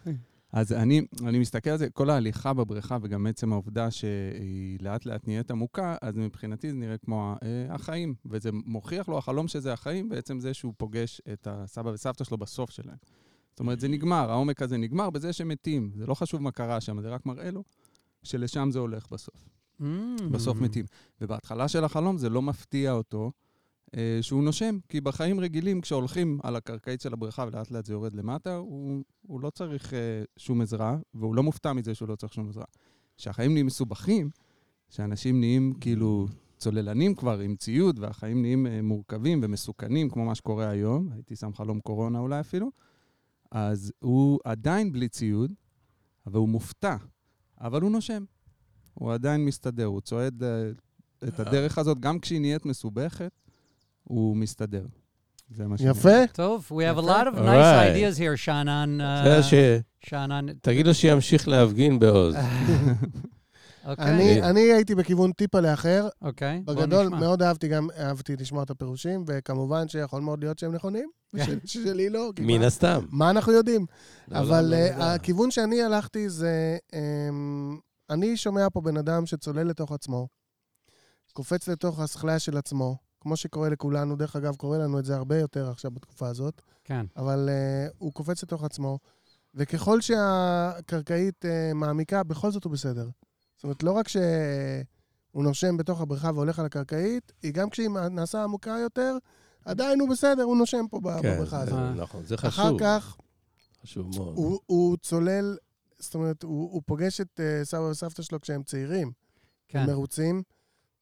אז 0.53 0.71
אני, 0.73 1.01
אני 1.27 1.39
מסתכל 1.39 1.69
על 1.69 1.77
זה, 1.77 1.89
כל 1.89 2.09
ההליכה 2.09 2.53
בבריכה 2.53 2.97
וגם 3.01 3.27
עצם 3.27 3.53
העובדה 3.53 3.91
שהיא 3.91 4.77
לאט 4.81 5.05
לאט 5.05 5.27
נהיית 5.27 5.51
עמוקה, 5.51 5.95
אז 6.01 6.17
מבחינתי 6.17 6.69
זה 6.71 6.75
נראה 6.75 6.97
כמו 6.97 7.35
אה, 7.43 7.75
החיים, 7.75 8.13
וזה 8.25 8.49
מוכיח 8.65 9.09
לו, 9.09 9.17
החלום 9.17 9.47
שזה 9.47 9.73
החיים, 9.73 10.09
בעצם 10.09 10.39
זה 10.39 10.53
שהוא 10.53 10.73
פוגש 10.77 11.21
את 11.33 11.47
הסבא 11.51 11.89
וסבתא 11.89 12.23
שלו 12.23 12.37
בסוף 12.37 12.69
שלהם. 12.69 12.97
זאת 13.49 13.59
אומרת, 13.59 13.79
זה 13.79 13.87
נגמר, 13.87 14.31
העומק 14.31 14.61
הזה 14.61 14.77
נגמר 14.77 15.09
בזה 15.09 15.33
שהם 15.33 15.47
מתים. 15.47 15.91
זה 15.95 16.05
לא 16.05 16.13
חשוב 16.13 16.41
מה 16.41 16.51
קרה 16.51 16.81
שם, 16.81 17.01
זה 17.01 17.09
רק 17.09 17.25
מראה 17.25 17.51
לו 17.51 17.63
שלשם 18.23 18.69
זה 18.71 18.79
הולך 18.79 19.05
בסוף. 19.11 19.49
Mm. 19.81 20.23
בסוף 20.31 20.57
מתים. 20.57 20.85
ובהתחלה 21.21 21.67
של 21.67 21.83
החלום 21.83 22.17
זה 22.17 22.29
לא 22.29 22.41
מפתיע 22.41 22.91
אותו 22.91 23.31
אה, 23.95 24.17
שהוא 24.21 24.43
נושם, 24.43 24.77
כי 24.89 25.01
בחיים 25.01 25.39
רגילים, 25.39 25.81
כשהולכים 25.81 26.39
על 26.43 26.55
הקרקעית 26.55 27.01
של 27.01 27.13
הבריכה 27.13 27.45
ולאט 27.47 27.71
לאט 27.71 27.85
זה 27.85 27.93
יורד 27.93 28.13
למטה, 28.13 28.55
הוא, 28.55 29.03
הוא 29.27 29.41
לא 29.41 29.49
צריך 29.49 29.93
אה, 29.93 30.23
שום 30.37 30.61
עזרה, 30.61 30.97
והוא 31.13 31.35
לא 31.35 31.43
מופתע 31.43 31.73
מזה 31.73 31.95
שהוא 31.95 32.09
לא 32.09 32.15
צריך 32.15 32.33
שום 32.33 32.49
עזרה. 32.49 32.65
כשהחיים 33.17 33.51
נהיים 33.51 33.65
מסובכים, 33.65 34.29
כשאנשים 34.89 35.39
נהיים 35.39 35.73
כאילו 35.81 36.27
צוללנים 36.57 37.15
כבר 37.15 37.39
עם 37.39 37.55
ציוד, 37.55 37.99
והחיים 37.99 38.41
נהיים 38.41 38.67
אה, 38.67 38.81
מורכבים 38.81 39.39
ומסוכנים, 39.43 40.09
כמו 40.09 40.25
מה 40.25 40.35
שקורה 40.35 40.69
היום, 40.69 41.09
הייתי 41.13 41.35
שם 41.35 41.53
חלום 41.53 41.79
קורונה 41.79 42.19
אולי 42.19 42.39
אפילו, 42.39 42.71
אז 43.51 43.93
הוא 43.99 44.39
עדיין 44.43 44.91
בלי 44.91 45.09
ציוד, 45.09 45.53
אבל 46.27 46.37
הוא 46.37 46.49
מופתע, 46.49 46.95
אבל 47.61 47.81
הוא 47.81 47.91
נושם. 47.91 48.23
הוא 48.93 49.13
עדיין 49.13 49.45
מסתדר, 49.45 49.85
הוא 49.85 50.01
צועד 50.01 50.43
אה, 50.43 50.69
את 51.27 51.39
הדרך 51.39 51.77
הזאת, 51.77 51.99
גם 51.99 52.19
כשהיא 52.19 52.41
נהיית 52.41 52.65
מסובכת, 52.65 53.31
הוא 54.03 54.37
מסתדר. 54.37 54.85
זה 55.55 55.67
מה 55.67 55.77
שאני... 55.77 55.89
יפה. 55.89 56.27
טוב, 56.33 56.67
we 56.71 56.95
have 56.95 56.99
a 56.99 57.05
lot 57.05 57.27
of 57.33 57.37
nice 57.37 57.95
ideas 57.95 58.17
here, 58.19 58.35
שאנן. 58.37 59.01
אה, 59.01 59.23
זה 59.41 59.43
ש... 59.43 59.53
שאנן, 60.09 60.45
תגיד 60.61 60.87
לו 60.87 60.93
שימשיך 60.93 61.47
להפגין 61.47 61.99
בעוז. 61.99 62.35
אני 63.85 64.41
אני 64.43 64.59
הייתי 64.59 64.95
בכיוון 64.95 65.31
טיפה 65.31 65.59
לאחר. 65.59 66.07
אוקיי, 66.21 66.61
בוא 66.65 66.73
בגדול, 66.73 67.05
נשמע. 67.05 67.19
מאוד 67.19 67.41
אהבתי 67.41 67.67
גם, 67.67 67.87
אהבתי 67.99 68.35
לשמוע 68.35 68.63
את 68.63 68.69
הפירושים, 68.69 69.23
וכמובן 69.27 69.87
שיכול 69.87 70.21
מאוד 70.21 70.43
להיות 70.43 70.59
שהם 70.59 70.71
נכונים, 70.75 71.09
שלי 71.65 72.09
לא. 72.09 72.29
מן 72.39 72.59
מה- 72.59 72.65
הסתם. 72.65 73.05
מה 73.09 73.29
אנחנו 73.29 73.51
יודעים? 73.53 73.85
לא, 74.27 74.37
אבל 74.39 74.61
לא, 74.65 74.69
לא 74.69 74.75
אה. 75.03 75.13
הכיוון 75.13 75.51
שאני 75.51 75.81
הלכתי 75.81 76.29
זה, 76.29 76.77
אמ, 76.93 77.77
אני 78.11 78.37
שומע 78.37 78.67
פה 78.73 78.81
בן 78.81 78.97
אדם 78.97 79.25
שצולל 79.25 79.63
לתוך 79.63 79.91
עצמו, 79.91 80.27
קופץ 81.33 81.67
לתוך 81.67 81.99
השכליה 81.99 82.39
של 82.39 82.57
עצמו, 82.57 82.97
כמו 83.19 83.35
שקורה 83.35 83.69
לכולנו, 83.69 84.15
דרך 84.15 84.35
אגב, 84.35 84.55
קורה 84.55 84.77
לנו 84.77 84.99
את 84.99 85.05
זה 85.05 85.15
הרבה 85.15 85.37
יותר 85.37 85.69
עכשיו 85.69 85.91
בתקופה 85.91 86.27
הזאת, 86.27 86.61
כן, 86.83 87.05
אבל 87.17 87.49
uh, 87.49 87.93
הוא 87.97 88.13
קופץ 88.13 88.43
לתוך 88.43 88.63
עצמו, 88.63 88.99
וככל 89.55 90.01
שהקרקעית 90.01 91.45
uh, 91.45 91.73
מעמיקה, 91.73 92.23
בכל 92.23 92.51
זאת 92.51 92.63
הוא 92.63 92.71
בסדר. 92.71 93.09
זאת 93.55 93.63
אומרת, 93.63 93.83
לא 93.83 93.91
רק 93.91 94.07
שהוא 94.07 95.43
נושם 95.43 95.77
בתוך 95.77 96.01
הבריכה 96.01 96.31
והולך 96.35 96.59
על 96.59 96.65
הקרקעית, 96.65 97.31
היא 97.43 97.53
גם 97.53 97.69
כשהיא 97.69 97.89
נעשה 97.89 98.43
עמוקה 98.43 98.75
יותר, 98.81 99.17
עדיין 99.65 99.99
הוא 99.99 100.09
בסדר, 100.09 100.43
הוא 100.43 100.57
נושם 100.57 100.85
פה 100.89 100.99
כן, 101.21 101.35
בבריכה 101.35 101.61
הזאת. 101.61 101.73
אה. 101.73 101.93
נכון, 101.93 102.25
זה 102.25 102.35
אחר 102.35 102.49
חשוב. 102.49 102.79
כך, 102.79 103.17
חשוב 103.83 104.15
מאוד. 104.15 104.37
הוא, 104.37 104.59
הוא 104.65 104.97
צולל, 104.97 105.57
זאת 106.01 106.15
אומרת, 106.15 106.43
הוא, 106.43 106.71
הוא 106.73 106.81
פוגש 106.85 107.21
את 107.21 107.39
uh, 107.39 107.65
סבא 107.65 107.81
וסבתא 107.81 108.21
שלו 108.23 108.41
כשהם 108.41 108.63
צעירים, 108.63 109.11
כן, 109.67 109.85
מרוצים. 109.85 110.43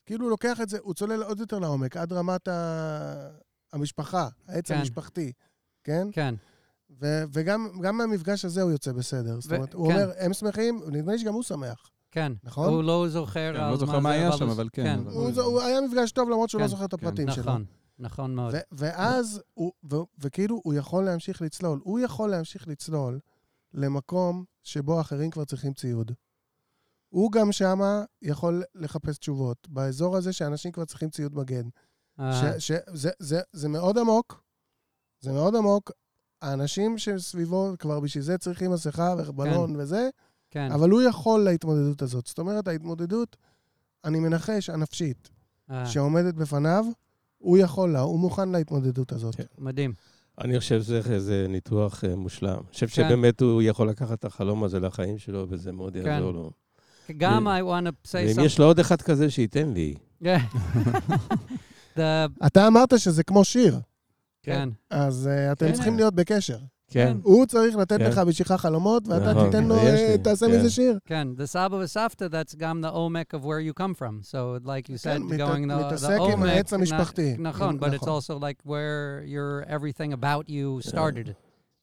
כאילו 0.05 0.23
הוא 0.25 0.29
לוקח 0.29 0.61
את 0.61 0.69
זה, 0.69 0.77
הוא 0.81 0.93
צולל 0.93 1.23
עוד 1.23 1.39
יותר 1.39 1.59
לעומק, 1.59 1.97
עד 1.97 2.13
רמת 2.13 2.47
ה... 2.47 3.29
המשפחה, 3.73 4.27
העץ 4.47 4.67
כן. 4.67 4.77
המשפחתי, 4.77 5.31
כן? 5.83 6.07
כן, 6.11 6.35
ו- 7.01 7.23
וגם 7.33 7.67
גם 7.81 7.97
מהמפגש 7.97 8.45
הזה 8.45 8.61
הוא 8.61 8.71
יוצא 8.71 8.91
בסדר. 8.91 9.39
זאת 9.41 9.51
ו- 9.51 9.55
אומרת, 9.55 9.73
הוא 9.73 9.87
כן. 9.87 9.93
אומר, 9.93 10.11
הם 10.19 10.33
שמחים, 10.33 10.79
נדמה 10.91 11.11
לי 11.11 11.19
שגם 11.19 11.33
הוא 11.33 11.43
שמח, 11.43 11.89
כן. 12.11 12.31
נכון? 12.43 12.73
הוא 12.73 12.83
לא 12.83 13.05
זוכר 13.09 13.53
כן, 13.53 13.59
על 13.59 13.71
לא 13.71 13.77
זוכר 13.77 13.99
מה 13.99 14.11
היה 14.11 14.31
שם, 14.31 14.45
הוא- 14.45 14.53
אבל 14.53 14.69
כן, 14.73 14.99
אבל- 14.99 15.11
הוא, 15.11 15.41
הוא 15.41 15.61
היה 15.61 15.81
מפגש 15.81 16.11
טוב 16.11 16.29
למרות 16.29 16.49
שהוא 16.49 16.59
כן, 16.59 16.63
לא 16.63 16.69
זוכר 16.69 16.85
את 16.85 16.93
כן. 16.95 17.07
הפרטים 17.07 17.31
שלו. 17.31 17.43
נכון, 17.43 17.65
נכון 17.99 18.35
מאוד. 18.35 18.53
ו- 18.55 18.59
ואז, 18.71 19.41
הוא, 19.53 19.71
ו- 19.91 19.95
וכאילו, 20.19 20.61
הוא 20.63 20.73
יכול 20.73 21.03
להמשיך 21.05 21.41
לצלול. 21.41 21.79
הוא 21.83 21.99
יכול 21.99 22.29
להמשיך 22.29 22.67
לצלול 22.67 23.19
למקום 23.73 24.43
שבו 24.69 25.01
אחרים 25.01 25.31
כבר 25.31 25.45
צריכים 25.45 25.73
ציוד. 25.73 26.11
הוא 27.09 27.31
גם 27.31 27.51
שמה 27.51 28.03
יכול 28.21 28.63
לחפש 28.75 29.17
תשובות. 29.17 29.67
באזור 29.69 30.17
הזה 30.17 30.33
שאנשים 30.33 30.71
כבר 30.71 30.85
צריכים 30.85 31.09
ציוד 31.09 31.35
מגן. 31.35 31.67
אה, 32.19 32.59
ש- 32.59 32.71
ש- 32.71 32.79
זה- 32.93 33.11
זה- 33.19 33.41
זה 33.53 33.69
מאוד 33.69 33.97
עמוק, 33.97 34.43
זה 35.19 35.31
מאוד 35.31 35.55
עמוק. 35.55 35.91
האנשים 36.41 36.97
שסביבו 36.97 37.71
כבר 37.79 37.99
בשביל 37.99 38.23
זה 38.23 38.37
צריכים 38.37 38.71
מסכה 38.71 39.15
ובלון 39.27 39.75
וזה, 39.75 40.09
כן. 40.51 40.71
אבל 40.71 40.89
הוא 40.89 41.01
יכול 41.01 41.39
להתמודדות 41.43 42.01
הזאת. 42.01 42.25
זאת 42.27 42.39
אומרת, 42.39 42.67
ההתמודדות, 42.67 43.37
אני 44.03 44.19
מנחש, 44.19 44.69
הנפשית, 44.69 45.29
אה, 45.69 45.85
שעומדת 45.85 46.33
בפניו, 46.33 46.85
הוא 47.37 47.57
יכול 47.57 47.93
לה, 47.93 47.99
הוא 47.99 48.19
מוכן 48.19 48.49
להתמודדות 48.49 49.11
הזאת. 49.11 49.35
כן. 49.35 49.43
מדהים. 49.57 49.93
אני 50.39 50.59
חושב 50.59 50.83
שזה 50.83 51.45
ניתוח 51.49 52.03
אה, 52.03 52.15
מושלם. 52.15 52.49
אני 52.49 52.73
חושב 52.73 52.87
כן. 52.87 52.93
שבאמת 52.93 53.41
הוא 53.41 53.61
יכול 53.61 53.89
לקחת 53.89 54.19
את 54.19 54.25
החלום 54.25 54.63
הזה 54.63 54.79
לחיים 54.79 55.17
שלו, 55.17 55.45
וזה 55.49 55.71
מאוד 55.71 55.93
כן. 55.93 56.05
יעזור 56.05 56.31
לו. 56.31 56.51
גם 57.17 57.45
ו- 57.45 57.57
I 57.57 57.61
want 57.61 57.87
to 57.87 58.09
say 58.11 58.15
ואם 58.15 58.35
something. 58.35 58.41
יש 58.41 58.59
לו 58.59 58.65
עוד 58.65 58.79
אחד 58.79 59.01
כזה, 59.01 59.29
שייתן 59.29 59.73
לי. 59.73 59.95
אתה 62.45 62.67
אמרת 62.67 62.99
שזה 62.99 63.23
כמו 63.23 63.43
שיר, 63.43 63.79
כן. 64.43 64.69
אז 64.89 65.29
uh, 65.29 65.51
אתם 65.51 65.67
כן. 65.67 65.73
צריכים 65.73 65.95
להיות 65.95 66.15
בקשר. 66.15 66.57
כן. 66.88 67.16
הוא 67.22 67.46
צריך 67.46 67.76
לתת 67.76 67.98
כן. 67.98 68.04
לך 68.10 68.18
בשבילך 68.18 68.52
חלומות, 68.52 69.08
ואתה 69.08 69.30
נכון, 69.32 69.44
תיתן 69.46 69.64
לו, 69.64 69.74
ויש 69.74 70.00
אה, 70.00 70.08
לי, 70.12 70.18
תעשה 70.18 70.46
כן. 70.46 70.52
מזה 70.58 70.70
שיר. 70.70 70.98
כן, 71.04 71.28
the 71.42 71.44
סבא 71.44 71.74
וסבתא, 71.76 72.24
that's 72.30 72.56
גם 72.56 72.84
the 72.84 72.88
עומק 72.88 73.34
of 73.34 73.38
where 73.38 73.60
you 73.60 73.82
come 73.82 73.94
from. 73.98 74.22
So 74.30 74.66
like 74.66 74.88
you 74.88 74.96
said, 74.98 75.04
כן, 75.04 75.22
מת- 75.22 75.40
going 75.40 75.68
the, 75.70 75.82
the 75.82 75.86
מתעסק 75.86 76.10
עם 76.10 76.20
עומק, 76.20 76.48
העץ 76.48 76.72
נ- 76.72 76.76
המשפחתי. 76.76 77.36
נכון, 77.38 77.78
but 77.80 77.86
it's 77.92 77.94
נכון. 77.94 78.08
also 78.08 78.38
like 78.38 78.68
where 78.70 79.24
your 79.26 79.64
everything 79.68 80.12
about 80.12 80.48
you 80.48 80.88
started. 80.90 81.34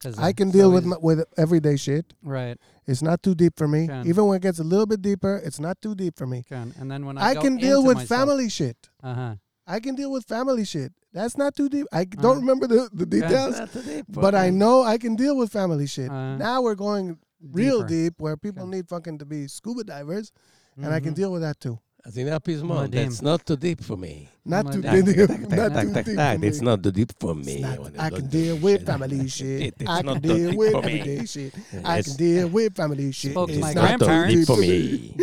'Cause 0.04 0.18
I 0.18 0.32
can 0.34 0.50
it's 0.50 0.54
deal 0.54 0.72
with, 0.72 0.86
always- 0.86 0.86
my- 0.86 0.98
with 1.10 1.20
everyday 1.38 1.78
shit. 1.78 2.14
Right, 2.26 2.58
It's 2.90 3.04
not 3.04 3.18
too 3.26 3.36
deep 3.36 3.54
for 3.60 3.68
me. 3.68 3.88
כן. 3.88 4.02
Even 4.06 4.24
when 4.28 4.36
it 4.40 4.44
gets 4.48 4.60
a 4.60 4.64
little 4.64 4.88
bit 4.88 5.02
deeper, 5.02 5.34
it's 5.48 5.60
not 5.60 5.76
too 5.86 5.94
deep 5.96 6.16
for 6.18 6.26
me. 6.28 6.42
כן. 6.50 6.68
And 6.80 6.86
then 6.92 7.06
when 7.06 7.18
I, 7.18 7.32
I 7.32 7.34
go 7.36 7.42
can 7.42 7.58
deal 7.58 7.78
into 7.80 7.88
with 7.90 7.98
myself- 7.98 8.10
family 8.10 8.50
shit. 8.50 8.80
Uh-huh. 9.04 9.34
I 9.68 9.80
can 9.80 9.96
deal 9.96 10.12
with 10.16 10.24
family 10.36 10.66
shit. 10.74 10.92
That's 11.17 11.39
not 11.39 11.57
too 11.57 11.71
deep. 11.71 11.87
I 11.93 12.05
don't 12.05 12.37
remember 12.41 12.67
the, 12.67 12.91
the 12.93 13.07
details, 13.07 13.59
deep, 13.87 14.05
but, 14.07 14.21
but 14.21 14.35
I 14.35 14.51
know 14.51 14.83
I 14.83 14.99
can 14.99 15.17
deal 15.17 15.35
with 15.35 15.51
family 15.51 15.87
shit. 15.87 16.11
Uh, 16.11 16.37
now 16.37 16.61
we're 16.61 16.75
going 16.75 17.19
real 17.41 17.79
deeper. 17.81 17.89
deep 17.89 18.15
where 18.19 18.37
people 18.37 18.65
okay. 18.65 18.77
need 18.77 18.89
fucking 18.91 19.17
to 19.21 19.25
be 19.25 19.49
scuba 19.49 19.83
divers, 19.83 20.31
mm-hmm. 20.31 20.85
and 20.85 20.93
I 20.95 21.01
can 21.01 21.15
deal 21.15 21.33
with 21.33 21.41
that 21.41 21.59
too. 21.59 21.79
I 22.05 22.11
think 22.11 22.29
that 22.29 22.45
piece 22.45 22.61
more. 22.61 22.83
Oh, 22.83 22.87
that's 22.87 23.23
not 23.23 23.47
too 23.47 23.57
deep 23.57 23.83
for 23.83 23.97
me. 23.97 24.29
Not 24.46 24.66
too 24.72 24.82
מדהים. 24.82 25.06
deep. 25.06 25.16
טק, 25.16 25.58
Not 25.60 25.74
טק, 25.74 25.86
too 25.88 25.94
טק, 25.94 26.06
deep 26.08 26.16
טק, 26.18 26.38
for 26.40 26.46
It's 26.50 26.60
me. 26.62 26.66
not 26.68 26.78
too 26.84 26.92
deep 27.00 27.12
for 27.22 27.34
It's 27.38 27.46
me. 27.48 27.56
not- 27.66 27.80
wanna 27.84 28.00
I 28.06 28.10
go 28.10 28.16
can 28.16 28.26
deep 28.26 28.32
deal 28.38 28.56
with 28.66 28.80
shit. 28.80 28.88
family 28.92 29.28
shit. 29.38 29.74
It's 29.82 29.90
I 29.96 30.02
not 30.08 30.16
can 30.16 30.22
too 30.22 30.28
deal 30.38 30.50
deep 30.50 30.60
with 30.62 30.72
for 30.76 30.82
me. 30.82 31.00
everyday 31.00 31.26
shit. 31.34 31.52
I 31.92 31.98
It's 32.00 32.08
can 32.08 32.18
deal 32.24 32.48
with 32.56 32.72
family 32.82 33.10
shit. 33.20 33.32
Spoke 33.36 33.50
to 33.50 33.54
It's 33.54 33.66
my 33.66 33.74
not 33.74 33.82
too 33.82 33.84
grandparents. 33.84 34.36
deep 34.36 34.48
for 34.52 34.58
me. 34.58 34.82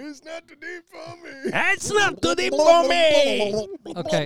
It's 0.07 0.21
not 0.29 0.41
too 0.49 0.59
deep 0.65 0.85
for 0.95 1.11
me. 1.23 1.35
It's 1.73 1.89
not 1.99 2.13
too 2.25 2.35
deep 2.41 2.55
for 2.69 2.81
me. 2.93 3.05
Okay, 4.03 4.25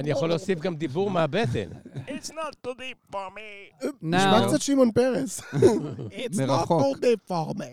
אני 0.00 0.10
יכול 0.10 0.28
להוסיף 0.28 0.58
גם 0.60 0.76
דיבור 0.76 1.10
מהבטן. 1.10 1.68
It's 2.08 2.30
not 2.30 2.52
too 2.64 2.74
deep 2.82 3.00
for 3.14 3.26
me. 3.36 3.50
נשמע 4.02 4.40
now... 4.40 4.48
קצת 4.48 4.60
שמעון 4.62 4.90
פרס. 4.92 5.40
It's 6.20 6.36
not 6.36 6.46
מרחוק. 6.48 6.82
too 6.82 7.00
deep 7.00 7.22
for 7.32 7.54
me. 7.60 7.72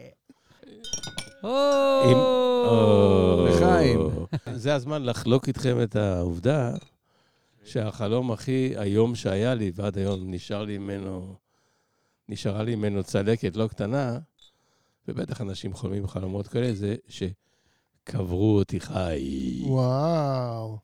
לחיים. 3.48 4.00
זה 4.54 4.74
הזמן 4.74 5.04
לחלוק 5.04 5.48
איתכם 5.48 5.82
את 5.82 5.96
העובדה 5.96 6.74
שהחלום 7.64 8.32
הכי 8.32 8.74
איום 8.78 9.14
שהיה 9.14 9.54
לי, 9.54 9.72
ועד 9.74 9.98
היום 9.98 10.30
נשאר 10.30 10.62
לי 10.62 10.78
ממנו, 10.78 11.34
נשארה 12.28 12.62
לי 12.62 12.74
ממנו 12.74 13.04
צלקת 13.04 13.56
לא 13.56 13.68
קטנה, 13.68 14.18
ובטח 15.08 15.40
אנשים 15.40 15.74
חולמים 15.74 16.06
חלומות 16.06 16.48
כאלה, 16.48 16.74
זה 16.74 16.96
שקברו 17.08 18.58
אותי 18.58 18.80
חי. 18.80 19.62
וואו. 19.66 20.78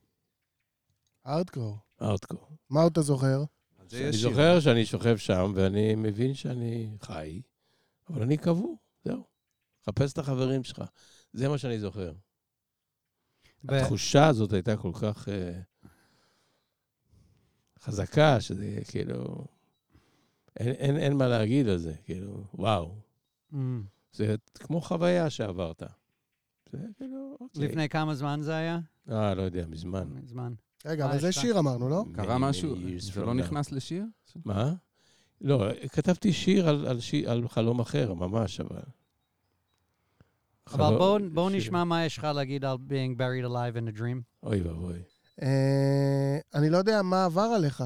ארדקור. 1.26 1.76
ארטקור. 2.02 2.48
מה 2.70 2.86
אתה 2.86 3.00
זוכר? 3.02 3.44
אני. 3.92 4.12
זוכר 4.12 4.60
שאני 4.60 4.86
שוכב 4.86 5.16
שם, 5.16 5.52
ואני 5.54 5.94
מבין 5.94 6.34
שאני 6.34 6.88
חי, 7.00 7.40
אבל 8.10 8.22
אני 8.22 8.36
קבור, 8.36 8.76
זהו. 9.04 9.31
חפש 9.86 10.12
את 10.12 10.18
החברים 10.18 10.64
שלך. 10.64 10.82
זה 11.32 11.48
מה 11.48 11.58
שאני 11.58 11.80
זוכר. 11.80 12.12
ו- 13.70 13.74
התחושה 13.74 14.26
הזאת 14.26 14.52
הייתה 14.52 14.76
כל 14.76 14.92
כך 14.94 15.28
אה, 15.28 15.60
חזקה, 17.80 18.40
שזה 18.40 18.78
כאילו... 18.88 19.46
אין, 20.60 20.68
אין, 20.68 20.96
אין 20.96 21.16
מה 21.16 21.28
להגיד 21.28 21.68
על 21.68 21.78
זה, 21.78 21.94
כאילו, 22.04 22.44
וואו. 22.54 22.94
Mm. 23.52 23.56
זה 24.12 24.34
כמו 24.54 24.80
חוויה 24.80 25.30
שעברת. 25.30 25.82
זה 26.72 26.78
כאילו, 26.96 27.36
אוקיי. 27.40 27.68
לפני 27.68 27.88
כמה 27.88 28.14
זמן 28.14 28.40
זה 28.42 28.54
היה? 28.54 28.78
אה, 29.10 29.34
לא 29.34 29.42
יודע, 29.42 29.66
מזמן. 29.66 30.08
זמן. 30.26 30.52
רגע, 30.84 31.04
אבל 31.06 31.18
זה 31.18 31.28
יש 31.28 31.36
לך? 31.36 31.42
שיר 31.42 31.58
אמרנו, 31.58 31.88
לא? 31.88 32.04
קרה 32.14 32.38
משהו? 32.38 32.76
זה 32.98 33.20
לא. 33.20 33.34
נכנס 33.34 33.72
לשיר? 33.72 34.04
מה? 34.44 34.74
לא, 35.40 35.66
כתבתי 35.88 36.32
שיר 36.32 36.68
על, 36.68 36.86
על, 36.86 37.00
שיר, 37.00 37.30
על 37.30 37.48
חלום 37.48 37.80
אחר, 37.80 38.14
ממש, 38.14 38.60
אבל... 38.60 38.82
אבל 40.68 41.28
בואו 41.28 41.48
שיר. 41.50 41.58
נשמע 41.58 41.84
מה 41.84 42.04
יש 42.04 42.18
לך 42.18 42.24
להגיד 42.24 42.64
על 42.64 42.76
being 42.88 43.18
buried 43.18 43.46
alive 43.50 43.76
in 43.76 43.96
a 43.96 43.98
dream. 43.98 44.22
אוי 44.42 44.62
ואבוי. 44.62 44.98
אה, 45.42 46.38
אני 46.54 46.70
לא 46.70 46.76
יודע 46.76 47.02
מה 47.02 47.24
עבר 47.24 47.40
עליך 47.56 47.84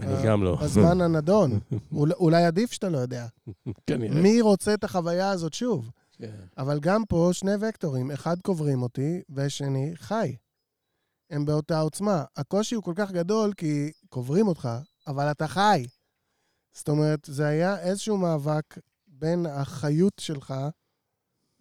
אני 0.00 0.14
אה, 0.14 0.26
גם 0.26 0.42
לא. 0.42 0.56
בזמן 0.62 1.00
הנדון. 1.04 1.58
אול- 1.92 2.12
אולי 2.12 2.44
עדיף 2.44 2.72
שאתה 2.72 2.88
לא 2.88 2.98
יודע. 2.98 3.26
כנראה. 3.86 4.22
מי 4.22 4.40
רוצה 4.40 4.74
את 4.74 4.84
החוויה 4.84 5.30
הזאת 5.30 5.54
שוב? 5.54 5.90
כן. 6.12 6.36
אבל 6.58 6.80
גם 6.80 7.04
פה 7.08 7.30
שני 7.32 7.50
וקטורים, 7.60 8.10
אחד 8.10 8.36
קוברים 8.42 8.82
אותי 8.82 9.22
והשני 9.28 9.92
חי. 9.96 10.36
הם 11.30 11.44
באותה 11.44 11.80
עוצמה. 11.80 12.24
הקושי 12.36 12.74
הוא 12.74 12.84
כל 12.84 12.92
כך 12.96 13.10
גדול 13.12 13.52
כי 13.56 13.92
קוברים 14.08 14.48
אותך, 14.48 14.68
אבל 15.06 15.30
אתה 15.30 15.48
חי. 15.48 15.86
זאת 16.76 16.88
אומרת, 16.88 17.20
זה 17.26 17.46
היה 17.46 17.78
איזשהו 17.80 18.16
מאבק 18.18 18.74
בין 19.06 19.46
החיות 19.46 20.12
שלך 20.20 20.54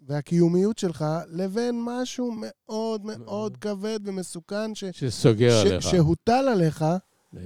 והקיומיות 0.08 0.78
שלך 0.78 1.06
לבין 1.30 1.82
משהו 1.86 2.32
מאוד 2.38 3.06
מאוד 3.06 3.58
כבד 3.58 4.00
ומסוכן 4.06 4.76
ש... 4.76 4.84
שסוגר 4.92 5.64
ש- 5.64 5.66
עליך. 5.72 5.84
שהוטל 5.84 6.48
עליך, 6.52 6.86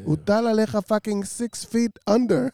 הוטל 0.03 0.47
עליך 0.47 0.75
fucking 0.75 1.25
6 1.25 1.43
feet 1.65 2.13
under. 2.13 2.49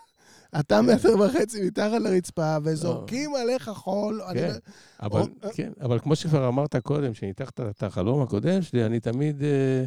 אתה 0.60 0.82
מטר 0.82 1.20
וחצי 1.20 1.66
מתחת 1.68 2.02
לרצפה, 2.02 2.58
וזורקים 2.64 3.36
עליך 3.36 3.70
חול. 3.70 4.22
כן. 4.34 4.48
לא- 4.48 4.58
אבל, 5.02 5.22
כן, 5.54 5.72
אבל 5.82 6.00
כמו 6.00 6.16
שכבר 6.16 6.48
אמרת 6.48 6.76
קודם, 6.76 7.14
שניתחת 7.14 7.60
את 7.60 7.84
החלום 7.84 8.22
הקודם 8.22 8.62
שלי, 8.62 8.86
אני 8.86 9.00
תמיד... 9.00 9.44
אה, 9.44 9.86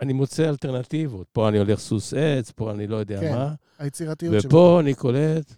אני 0.00 0.12
מוצא 0.12 0.48
אלטרנטיבות. 0.48 1.26
פה 1.32 1.48
אני 1.48 1.58
הולך 1.58 1.80
סוס 1.80 2.14
עץ, 2.14 2.50
פה 2.50 2.70
אני 2.70 2.86
לא 2.86 2.96
יודע 2.96 3.20
כן, 3.20 3.32
מה, 3.34 3.54
היצירתיות 3.78 4.42
שלך. 4.42 4.52
ופה 4.52 4.80
אני 4.80 4.94
קולט, 4.94 5.54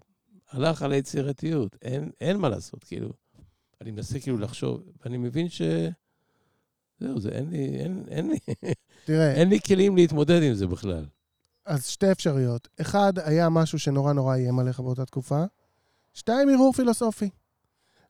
הלך 0.51 0.83
על 0.83 0.93
היצירתיות. 0.93 1.77
אין 2.21 2.37
מה 2.37 2.49
לעשות, 2.49 2.85
כאילו. 2.85 3.13
אני 3.81 3.91
מנסה 3.91 4.21
כאילו 4.21 4.39
לחשוב, 4.39 4.83
ואני 5.05 5.19
מבין 5.19 5.49
ש... 5.49 5.63
זהו, 7.01 7.21
זה 7.21 7.29
אין 7.29 7.51
לי, 7.51 7.81
אין, 7.81 8.05
אין 8.09 8.31
לי, 8.31 8.39
תראה, 9.05 9.35
אין 9.35 9.49
לי 9.49 9.61
כלים 9.61 9.97
להתמודד 9.97 10.43
עם 10.43 10.55
זה 10.55 10.67
בכלל. 10.67 11.07
אז 11.67 11.87
שתי 11.87 12.13
אפשרויות. 12.13 12.69
אחד, 12.81 13.13
היה 13.19 13.49
משהו 13.49 13.79
שנורא 13.79 14.13
נורא 14.13 14.35
איים 14.35 14.59
עליך 14.59 14.81
באותה 14.81 15.05
תקופה. 15.05 15.45
שתיים, 16.15 16.49
ערעור 16.49 16.73
פילוסופי. 16.73 17.31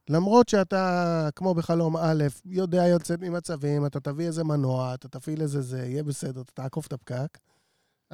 למרות 0.09 0.49
שאתה, 0.49 1.29
כמו 1.35 1.55
בחלום 1.55 1.97
א', 1.97 2.25
יודע 2.45 2.87
יוצאת 2.87 3.21
ממצבים, 3.21 3.87
אתה 3.87 4.01
תביא 4.01 4.27
איזה 4.27 4.45
מנוע, 4.45 4.95
אתה 4.95 5.09
תפעיל 5.09 5.43
איזה 5.43 5.63
זה, 5.63 5.87
יהיה 5.87 6.03
בסדר, 6.03 6.41
אתה 6.41 6.53
תעקוף 6.53 6.87
את 6.87 6.93
הפקק. 6.93 7.39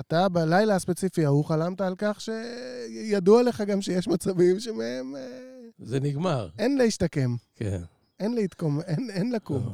אתה 0.00 0.28
בלילה 0.28 0.74
הספציפי 0.74 1.24
ההוא 1.24 1.44
חלמת 1.44 1.80
על 1.80 1.94
כך 1.98 2.20
שידוע 2.20 3.42
לך 3.42 3.60
גם 3.60 3.82
שיש 3.82 4.08
מצבים 4.08 4.60
שמהם 4.60 5.16
אה, 5.16 5.54
זה 5.78 6.00
נגמר, 6.00 6.48
אין 6.58 6.78
להשתקם, 6.78 7.36
כן. 7.54 7.82
אין 8.20 8.34
להתקום, 8.34 8.80
אין, 8.80 9.10
אין 9.10 9.32
לקום. 9.32 9.72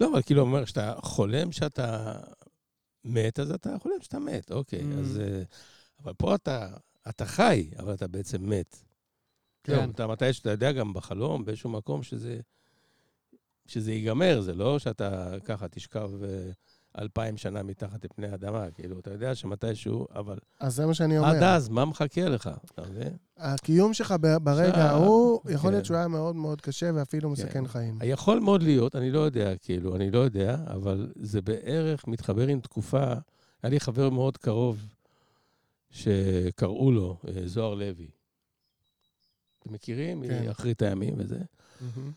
לא, 0.00 0.10
אבל 0.12 0.22
כאילו 0.22 0.40
אומר, 0.40 0.64
כשאתה 0.64 0.94
חולם 1.02 1.52
שאתה 1.52 2.12
מת, 3.04 3.38
אז 3.38 3.50
אתה 3.50 3.76
חולם 3.78 3.96
שאתה 4.00 4.18
מת, 4.18 4.50
אוקיי. 4.50 4.80
Mm. 4.80 5.00
אז... 5.00 5.20
אה, 5.20 5.42
אבל 6.02 6.12
פה 6.12 6.34
אתה, 6.34 6.68
אתה 7.08 7.26
חי, 7.26 7.70
אבל 7.78 7.94
אתה 7.94 8.08
בעצם 8.08 8.50
מת. 8.50 8.76
כן. 9.64 9.74
זהו, 9.74 9.90
אתה 9.90 10.06
מתי 10.06 10.32
שאתה 10.32 10.50
יודע 10.50 10.72
גם 10.72 10.92
בחלום, 10.92 11.44
באיזשהו 11.44 11.70
מקום 11.70 12.02
שזה, 12.02 12.40
שזה 13.66 13.92
ייגמר, 13.92 14.40
זה 14.40 14.54
לא 14.54 14.78
שאתה 14.78 15.34
ככה 15.44 15.68
תשכב 15.68 16.10
אה, 16.24 16.50
אלפיים 16.98 17.36
שנה 17.36 17.62
מתחת 17.62 18.04
לפני 18.04 18.26
האדמה, 18.26 18.70
כאילו, 18.70 18.98
אתה 18.98 19.10
יודע 19.10 19.34
שמתישהו, 19.34 20.06
אבל 20.14 20.38
אז 20.60 20.74
זה 20.74 20.86
מה 20.86 20.94
שאני 20.94 21.18
אומר. 21.18 21.28
עד 21.28 21.42
אז, 21.42 21.68
מה 21.68 21.84
מחכה 21.84 22.28
לך, 22.28 22.50
אתה 22.64 22.82
מבין? 22.82 23.16
הקיום 23.36 23.94
שלך 23.94 24.14
ברגע 24.42 24.84
ההוא, 24.84 25.40
יכול 25.48 25.70
להיות 25.70 25.82
כן. 25.82 25.84
שהוא 25.84 25.96
היה 25.96 26.08
מאוד 26.08 26.36
מאוד 26.36 26.60
קשה 26.60 26.90
ואפילו 26.94 27.30
מסכן 27.30 27.66
חיים. 27.66 27.98
יכול 28.04 28.40
מאוד 28.40 28.62
להיות, 28.62 28.96
אני 28.96 29.10
לא 29.10 29.18
יודע, 29.20 29.56
כאילו, 29.56 29.96
אני 29.96 30.10
לא 30.10 30.18
יודע, 30.18 30.56
אבל 30.66 31.12
זה 31.16 31.42
בערך 31.42 32.08
מתחבר 32.08 32.46
עם 32.46 32.60
תקופה, 32.60 33.04
היה 33.62 33.70
לי 33.70 33.80
חבר 33.80 34.10
מאוד 34.10 34.36
קרוב 34.36 34.86
שקראו 35.90 36.92
לו 36.92 37.16
אה, 37.28 37.42
זוהר 37.44 37.74
לוי. 37.74 38.08
אתם 39.58 39.72
מכירים? 39.72 40.22
כן. 40.28 40.46
מאחרית 40.46 40.82
הימים 40.82 41.14
וזה. 41.18 41.38
מהמם. 41.80 42.12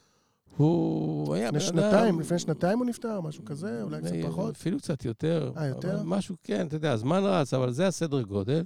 הוא 0.57 1.33
היה 1.35 1.47
לפני 1.51 1.59
בן 1.59 1.65
שנתיים, 1.65 2.13
אדם- 2.13 2.19
לפני 2.19 2.39
שנתיים 2.39 2.77
הוא 2.79 2.85
נפטר, 2.85 3.21
משהו 3.21 3.45
כזה, 3.45 3.83
אולי 3.83 3.97
קצת 4.01 4.07
לפני- 4.11 4.23
פחות. 4.23 4.55
אפילו 4.55 4.77
קצת 4.77 5.05
יותר. 5.05 5.51
אה, 5.57 5.65
יותר? 5.67 6.03
משהו, 6.03 6.35
כן, 6.43 6.67
אתה 6.67 6.75
יודע, 6.75 6.91
הזמן 6.91 7.21
רץ, 7.23 7.53
אבל 7.53 7.71
זה 7.71 7.87
הסדר 7.87 8.21
גודל. 8.21 8.63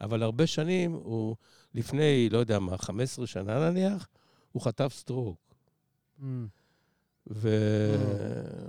אבל 0.00 0.22
הרבה 0.22 0.46
שנים, 0.46 0.92
הוא, 0.92 1.36
לפני, 1.74 2.28
לא 2.30 2.38
יודע 2.38 2.58
מה, 2.58 2.78
15 2.78 3.26
שנה 3.26 3.70
נניח, 3.70 4.08
הוא 4.52 4.62
חטף 4.62 4.92
סטרוק. 4.96 5.38
Mm. 6.20 6.24
ו... 7.30 7.48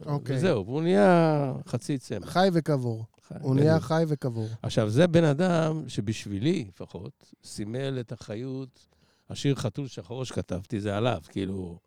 אוקיי. 0.06 0.36
וזהו, 0.38 0.66
והוא 0.66 0.82
נהיה 0.82 1.54
חצי 1.68 1.98
צמח. 1.98 2.30
חי 2.30 2.50
וקבור. 2.54 3.06
חי- 3.28 3.34
הוא 3.42 3.56
נהיה. 3.56 3.80
חי 3.80 4.04
וקבור. 4.08 4.48
עכשיו, 4.62 4.90
זה 4.90 5.08
בן 5.08 5.24
אדם 5.24 5.84
שבשבילי, 5.90 6.66
לפחות, 6.68 7.34
סימל 7.44 7.98
את 8.00 8.12
החיות. 8.12 8.88
השיר 9.30 9.56
חתול 9.56 9.88
שחור 9.88 10.24
שכתבתי, 10.26 10.80
זה 10.80 10.98
עליו. 10.98 11.22
כאילו, 11.30 11.78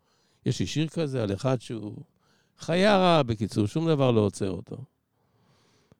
יש 0.45 0.59
לי 0.59 0.67
שיר 0.67 0.87
כזה 0.87 1.23
על 1.23 1.33
אחד 1.33 1.61
שהוא 1.61 2.03
חיה 2.57 2.97
רעה, 2.97 3.23
בקיצור, 3.23 3.67
שום 3.67 3.87
דבר 3.87 4.11
לא 4.11 4.21
עוצר 4.21 4.51
אותו. 4.51 4.77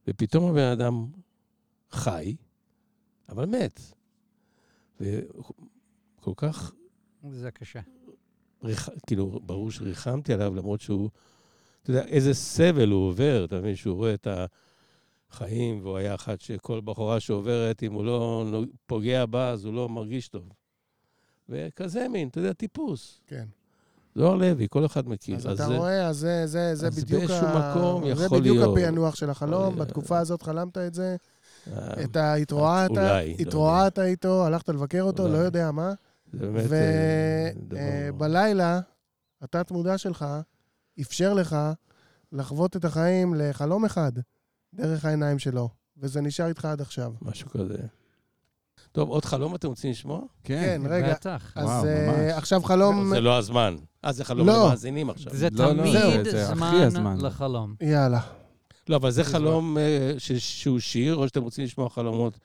ופתאום 0.08 0.50
הבן 0.50 0.72
אדם 0.72 1.08
חי, 1.92 2.36
אבל 3.30 3.46
מת. 3.46 3.82
וכל 5.02 6.34
כך 6.38 6.72
זה 7.32 7.52
קשה. 7.52 7.80
ריח... 8.64 8.90
כאילו, 9.08 9.40
ברור 9.44 9.72
שריחמתי 9.72 10.34
עליו, 10.34 10.56
למרות 10.56 10.82
שהוא, 10.82 11.10
אתה 11.84 11.92
יודע, 11.92 12.06
איזה 12.06 12.34
סבל 12.34 12.90
הוא 12.90 13.08
עובר, 13.08 13.46
אתה 13.46 13.60
מבין, 13.60 13.76
שהוא 13.76 13.96
רואה 13.96 14.14
את 14.14 14.28
החיים, 15.32 15.80
והוא 15.84 15.98
היה 15.98 16.16
אחד 16.16 16.42
שכל 16.42 16.82
בחורה 16.82 17.20
שעוברת, 17.20 17.84
אם 17.84 17.94
הוא 17.94 18.06
לא 18.06 18.64
פוגע 18.86 19.26
בה, 19.26 19.50
אז 19.50 19.66
הוא 19.66 19.74
לא 19.74 19.90
מרגיש 19.90 20.28
טוב. 20.28 20.50
וכזה 21.50 22.08
מין, 22.08 22.28
אתה 22.28 22.40
יודע, 22.40 22.54
טיפוס. 22.54 23.22
כן. 23.28 23.48
זוהר 24.18 24.36
לוי, 24.36 24.68
כל 24.70 24.86
אחד 24.86 25.09
מכיר. 25.09 25.36
אז 25.36 25.45
אתה 25.45 25.55
זה- 25.55 25.65
רואה, 25.78 26.07
אז 26.07 26.18
זה- 26.18 26.47
זה 26.47 26.76
זה 26.76 26.88
אז 26.88 26.95
בדיוק 27.03 27.24
באיזשהו 27.24 27.47
מקום 27.47 28.15
זה 28.15 28.26
יכול 28.26 28.39
בדיוק 28.39 28.57
להיות. 28.57 28.78
הפענוח 28.78 29.15
של 29.15 29.30
החלום. 29.30 29.80
אה, 29.80 29.86
בתקופה 29.86 30.18
הזאת 30.20 30.41
חלמת 30.41 30.78
את 30.78 30.93
זה, 30.93 31.15
אה, 31.74 32.03
את 32.03 32.15
ה... 32.15 32.34
התרועעת, 32.34 32.91
לא 32.91 33.01
התרועעת 33.39 33.99
איתו, 33.99 34.45
הלכת 34.45 34.70
לבקר 34.70 35.01
אותו, 35.01 35.24
אולי. 35.24 35.34
לא 35.34 35.38
יודע 35.38 35.72
מה. 35.72 35.93
זה 36.34 36.51
באמת 36.51 36.72
אה. 36.72 37.49
ובלילה, 38.13 38.80
התת-מודע 39.41 39.97
שלך 39.97 40.26
אפשר 41.01 41.34
לך 41.34 41.55
לחוות 42.32 42.76
את 42.78 42.86
החיים 42.86 43.34
לחלום 43.38 43.86
אחד, 43.86 44.11
דרך 44.74 45.05
העיניים 45.05 45.39
שלו, 45.39 45.70
וזה 45.97 46.22
נשאר 46.22 46.47
איתך 46.47 46.65
עד 46.65 46.82
עכשיו. 46.82 47.13
משהו 47.22 47.49
כזה. 47.49 47.78
טוב, 48.92 49.10
עוד 49.10 49.26
חלום 49.26 49.56
אתם 49.56 49.68
רוצים 49.68 49.92
לשמוע? 49.92 50.22
כן, 50.44 50.82
רגע. 50.90 51.14
בטח. 51.14 51.54
אז 51.56 51.86
אה. 51.86 52.38
עכשיו 52.38 52.64
חלום... 52.64 53.10
זה 53.10 53.22
לא 53.22 53.38
הזמן. 53.38 53.76
אה, 54.06 54.12
זה 54.12 54.24
חלום 54.26 54.48
לא. 54.48 54.66
למאזינים 54.66 55.10
עכשיו. 55.10 55.34
זה 55.36 55.48
לא, 55.52 55.72
לא, 55.72 55.82
תמיד 55.84 55.94
זה- 56.24 56.46
זה 56.46 56.90
זמן. 56.90 57.18
לחלום. 57.22 57.76
יאללה. 57.82 58.20
לא, 58.90 58.96
אבל 58.96 59.12
זה 59.12 59.24
זה 59.24 59.32
חלום 59.32 59.78
אה, 59.78 60.12
שהוא 60.38 60.80
שיר, 60.80 61.16
או 61.16 61.28
שאתם 61.28 61.42
רוצים 61.44 61.64
לשמוע 61.66 61.90
חלומות 61.90 62.40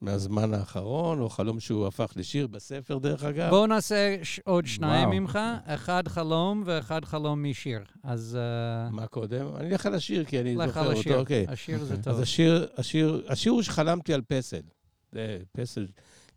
מהזמן 0.00 0.54
האחרון, 0.54 1.20
או 1.20 1.28
חלום 1.28 1.60
שהוא 1.60 1.86
הפך 1.86 2.12
לשיר 2.16 2.46
בספר, 2.46 2.98
דרך 2.98 3.24
אגב. 3.24 3.50
בואו 3.50 3.66
נעשה 3.66 4.16
עוד 4.44 4.66
שניים 4.66 5.08
וואו. 5.08 5.20
ממך, 5.20 5.38
אחד 5.66 6.08
חלום 6.08 6.62
ואחד 6.66 7.04
חלום 7.04 7.42
משיר. 7.50 7.80
אז 8.04 8.38
אה, 8.40 8.90
מה 8.90 9.06
קודם? 9.06 9.46
אני 9.56 9.72
אלך 9.72 9.86
על 9.86 9.94
השיר, 9.94 10.24
כי 10.24 10.40
אני 10.40 10.56
לך 10.56 10.66
זוכר 10.66 10.80
על 10.80 10.86
אותו. 10.86 11.00
השיר. 11.00 11.18
אוקיי. 11.18 11.46
השיר 11.48 11.84
זה 11.84 11.94
אז 11.94 12.00
טוב. 12.04 12.20
השיר, 12.20 12.66
השיר, 12.78 13.22
השיר 13.28 13.52
הוא 13.52 13.62
שחלמתי 13.62 14.14
על 14.14 14.20
פסל. 14.28 14.60
זה 15.12 15.38
פסל, 15.52 15.86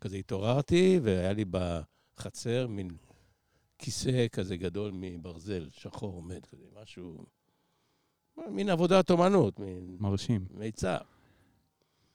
כזה 0.00 0.16
התעוררתי, 0.16 1.00
והיה 1.02 1.32
לי 1.32 1.44
בחצר 1.50 2.66
מין 2.66 2.90
כיסא 3.78 4.26
כזה 4.32 4.56
גדול 4.56 4.90
מברזל, 4.94 5.68
שחור 5.70 6.12
עומד 6.12 6.46
כזה, 6.46 6.64
משהו... 6.82 7.26
מין 8.36 8.68
עבודת 8.68 9.10
אומנות, 9.10 9.58
מין 9.58 9.96
מרשים. 10.00 10.46
מיצר. 10.50 10.98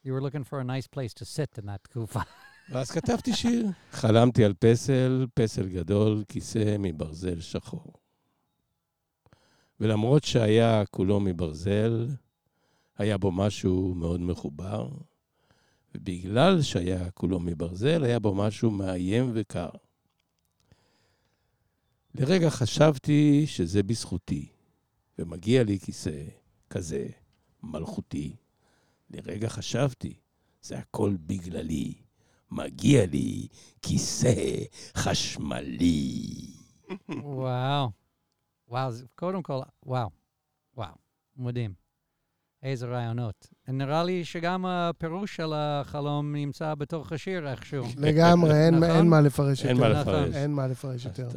You 0.05 0.09
were 0.09 0.21
looking 0.21 0.43
for 0.43 0.59
a 0.59 0.63
nice 0.63 0.87
place 0.87 1.13
to 1.13 1.25
sit 1.25 1.63
in 1.63 1.65
that 1.65 1.81
תקופה. 1.81 2.19
ואז 2.71 2.91
כתבתי 2.91 3.33
שיר. 3.33 3.67
חלמתי 3.91 4.45
על 4.45 4.53
פסל, 4.59 5.25
פסל 5.33 5.69
גדול, 5.69 6.23
כיסא 6.27 6.75
מברזל 6.79 7.39
שחור. 7.39 7.93
ולמרות 9.79 10.23
שהיה 10.23 10.85
כולו 10.85 11.19
מברזל, 11.19 12.07
היה 12.97 13.17
בו 13.17 13.31
משהו 13.31 13.93
מאוד 13.95 14.21
מחובר, 14.21 14.89
ובגלל 15.95 16.61
שהיה 16.61 17.11
כולו 17.11 17.39
מברזל, 17.39 18.03
היה 18.03 18.19
בו 18.19 18.35
משהו 18.35 18.71
מאיים 18.71 19.31
וקר. 19.33 19.69
לרגע 22.15 22.49
חשבתי 22.49 23.47
שזה 23.47 23.83
בזכותי, 23.83 24.49
ומגיע 25.19 25.63
לי 25.63 25.79
כיסא 25.79 26.23
כזה 26.69 27.07
מלכותי. 27.63 28.35
לרגע 29.09 29.49
חשבתי, 29.49 30.13
זה 30.61 30.77
הכל 30.77 31.15
בגללי. 31.25 31.93
מגיע 32.51 33.05
לי 33.05 33.47
כיסא 33.81 34.33
חשמלי. 34.95 36.25
וואו. 37.23 37.89
וואו, 38.67 38.91
קודם 39.15 39.43
כל, 39.43 39.59
וואו. 39.85 40.09
וואו, 40.77 40.95
מדהים. 41.37 41.88
איזה 42.63 42.85
רעיונות. 42.85 43.47
נראה 43.67 44.03
לי 44.03 44.25
שגם 44.25 44.65
הפירוש 44.65 45.35
של 45.35 45.53
החלום 45.55 46.35
נמצא 46.35 46.75
בתוך 46.75 47.11
השיר 47.11 47.49
איכשהו. 47.49 47.85
לגמרי, 47.97 48.65
אין- 48.65 48.75
נכון? 48.75 48.89
אין 48.95 49.09
מה 49.09 49.21
לפרש 49.21 49.65
אין 49.65 49.77
יותר. 49.77 49.93
מה 49.93 49.99
נכון. 50.01 50.13
לפרש. 50.13 50.35
אין 50.35 50.53
מה 50.53 50.67
לפרש 50.67 51.05
יותר. 51.05 51.27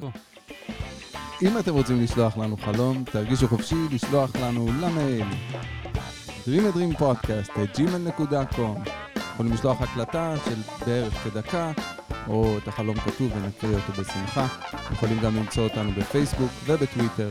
אם 1.43 1.59
אתם 1.59 1.73
רוצים 1.73 2.03
לשלוח 2.03 2.37
לנו 2.39 2.57
חלום, 2.57 3.05
תרגישו 3.13 3.49
חופשי 3.49 3.75
לשלוח 3.93 4.37
לנו 4.37 4.67
למייל 4.81 5.27
dreamedreampodcast@gmail.com 6.47 8.91
יכולים 9.35 9.53
לשלוח 9.53 9.83
הקלטה 9.83 10.35
של 10.45 10.55
בערך 10.87 11.13
כדקה, 11.15 11.73
או 12.29 12.59
את 12.59 12.69
החלום 12.69 12.97
כתוב 12.97 13.33
ונקריא 13.37 13.75
אותו 13.77 13.93
בשמחה. 14.03 14.47
יכולים 14.93 15.21
גם 15.21 15.37
למצוא 15.37 15.65
אותנו 15.65 15.91
בפייסבוק 15.93 16.51
ובטוויטר, 16.67 17.31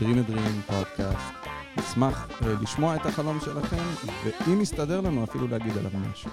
Dream 0.00 0.28
a 0.28 0.30
Dream 0.30 0.72
Podcast. 0.72 1.47
נשמח 1.76 2.42
אה, 2.42 2.54
לשמוע 2.62 2.96
את 2.96 3.06
החלום 3.06 3.40
שלכם, 3.40 3.82
ואם 4.24 4.60
יסתדר 4.60 5.00
לנו, 5.00 5.24
אפילו 5.24 5.48
להגיד 5.48 5.76
עליו 5.76 5.90
משהו. 6.10 6.30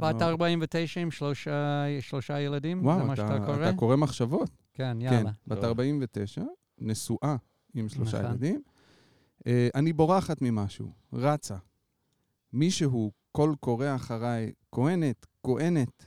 בת 0.00 0.22
49 0.22 1.00
עם 1.00 1.10
שלושה 1.10 1.84
שלושה 2.00 2.40
ילדים? 2.40 2.80
זה 2.80 2.86
וואו, 2.86 3.06
מה 3.06 3.16
שאתה 3.16 3.36
אתה, 3.36 3.46
קורא? 3.46 3.68
אתה 3.68 3.76
קורא 3.76 3.96
מחשבות. 3.96 4.50
כן, 4.74 4.96
כן, 5.00 5.00
יאללה. 5.00 5.30
בת 5.46 5.56
טוב. 5.56 5.64
49, 5.64 6.42
נשואה 6.78 7.36
עם 7.74 7.88
שלושה 7.88 8.18
נכון. 8.18 8.30
ילדים. 8.30 8.62
אה, 9.46 9.68
אני 9.74 9.92
בורחת 9.92 10.42
ממשהו, 10.42 10.92
רצה. 11.12 11.56
מישהו 12.52 13.12
קול 13.32 13.54
קורא 13.60 13.94
אחריי, 13.94 14.52
כהנת, 14.72 15.26
כהנת, 15.42 16.06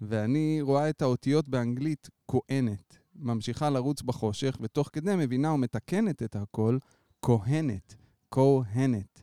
ואני 0.00 0.58
רואה 0.62 0.90
את 0.90 1.02
האותיות 1.02 1.48
באנגלית 1.48 2.08
כהנת. 2.28 2.98
ממשיכה 3.16 3.70
לרוץ 3.70 4.02
בחושך, 4.02 4.58
ותוך 4.60 4.90
כדי 4.92 5.16
מבינה 5.16 5.52
ומתקנת 5.52 6.22
את 6.22 6.36
הקול, 6.36 6.78
כהנת, 7.22 7.96
כהנת. 8.30 9.22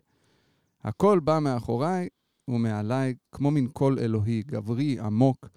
הקול 0.83 1.19
בא 1.19 1.39
מאחוריי 1.41 2.07
ומעליי 2.47 3.15
כמו 3.31 3.51
מין 3.51 3.67
קול 3.67 3.99
אלוהי, 3.99 4.43
גברי, 4.43 4.99
עמוק, 4.99 5.49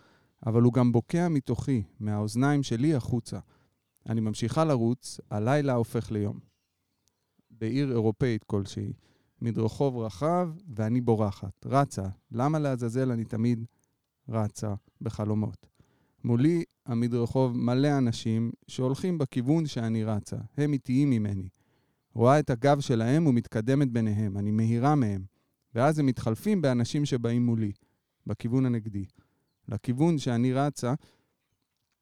אבל 0.47 0.63
הוא 0.63 0.73
גם 0.73 0.93
בוקע 0.93 1.29
מתוכי, 1.29 1.83
מהאוזניים 2.01 2.63
שלי 2.63 2.95
החוצה. 2.95 3.39
אני 4.09 4.21
ממשיכה 4.21 4.65
לרוץ, 4.65 5.21
הלילה 5.31 5.75
הופך 5.75 6.11
ליום. 6.11 6.39
בעיר 7.51 7.91
אירופאית 7.91 8.45
כלשהי, 8.45 8.93
מדרחוב 9.41 9.97
רחב, 9.97 10.51
ואני 10.75 11.01
בורחת, 11.01 11.67
רצה. 11.67 12.07
למה 12.33 12.59
לעזאזל 12.59 13.11
אני 13.11 13.25
תמיד 13.25 13.65
רצה 14.29 14.75
בחלומות? 15.01 15.67
מולי 16.25 16.65
המדרחוב 16.87 17.57
מלא 17.57 17.99
אנשים 17.99 18.53
שהולכים 18.69 19.19
בכיוון 19.19 19.67
שאני 19.67 20.05
רצה. 20.05 20.37
הם 20.57 20.73
איטיים 20.73 21.11
ממני. 21.11 21.49
רואה 22.15 22.39
את 22.39 22.51
הגב 22.51 22.81
שלהם 22.81 23.27
ומתקדמת 23.27 23.91
ביניהם. 23.93 24.39
אני 24.39 24.51
מהירה 24.51 24.95
מהם. 24.95 25.25
ואז 25.75 25.99
הם 25.99 26.07
מתחלפים 26.07 26.63
באנשים 26.63 27.05
שבאים 27.05 27.47
מולי, 27.47 27.73
בכיוון 28.27 28.67
הנגדי. 28.67 29.05
לכיוון 29.69 30.19
שאני 30.19 30.53
רצה, 30.53 30.95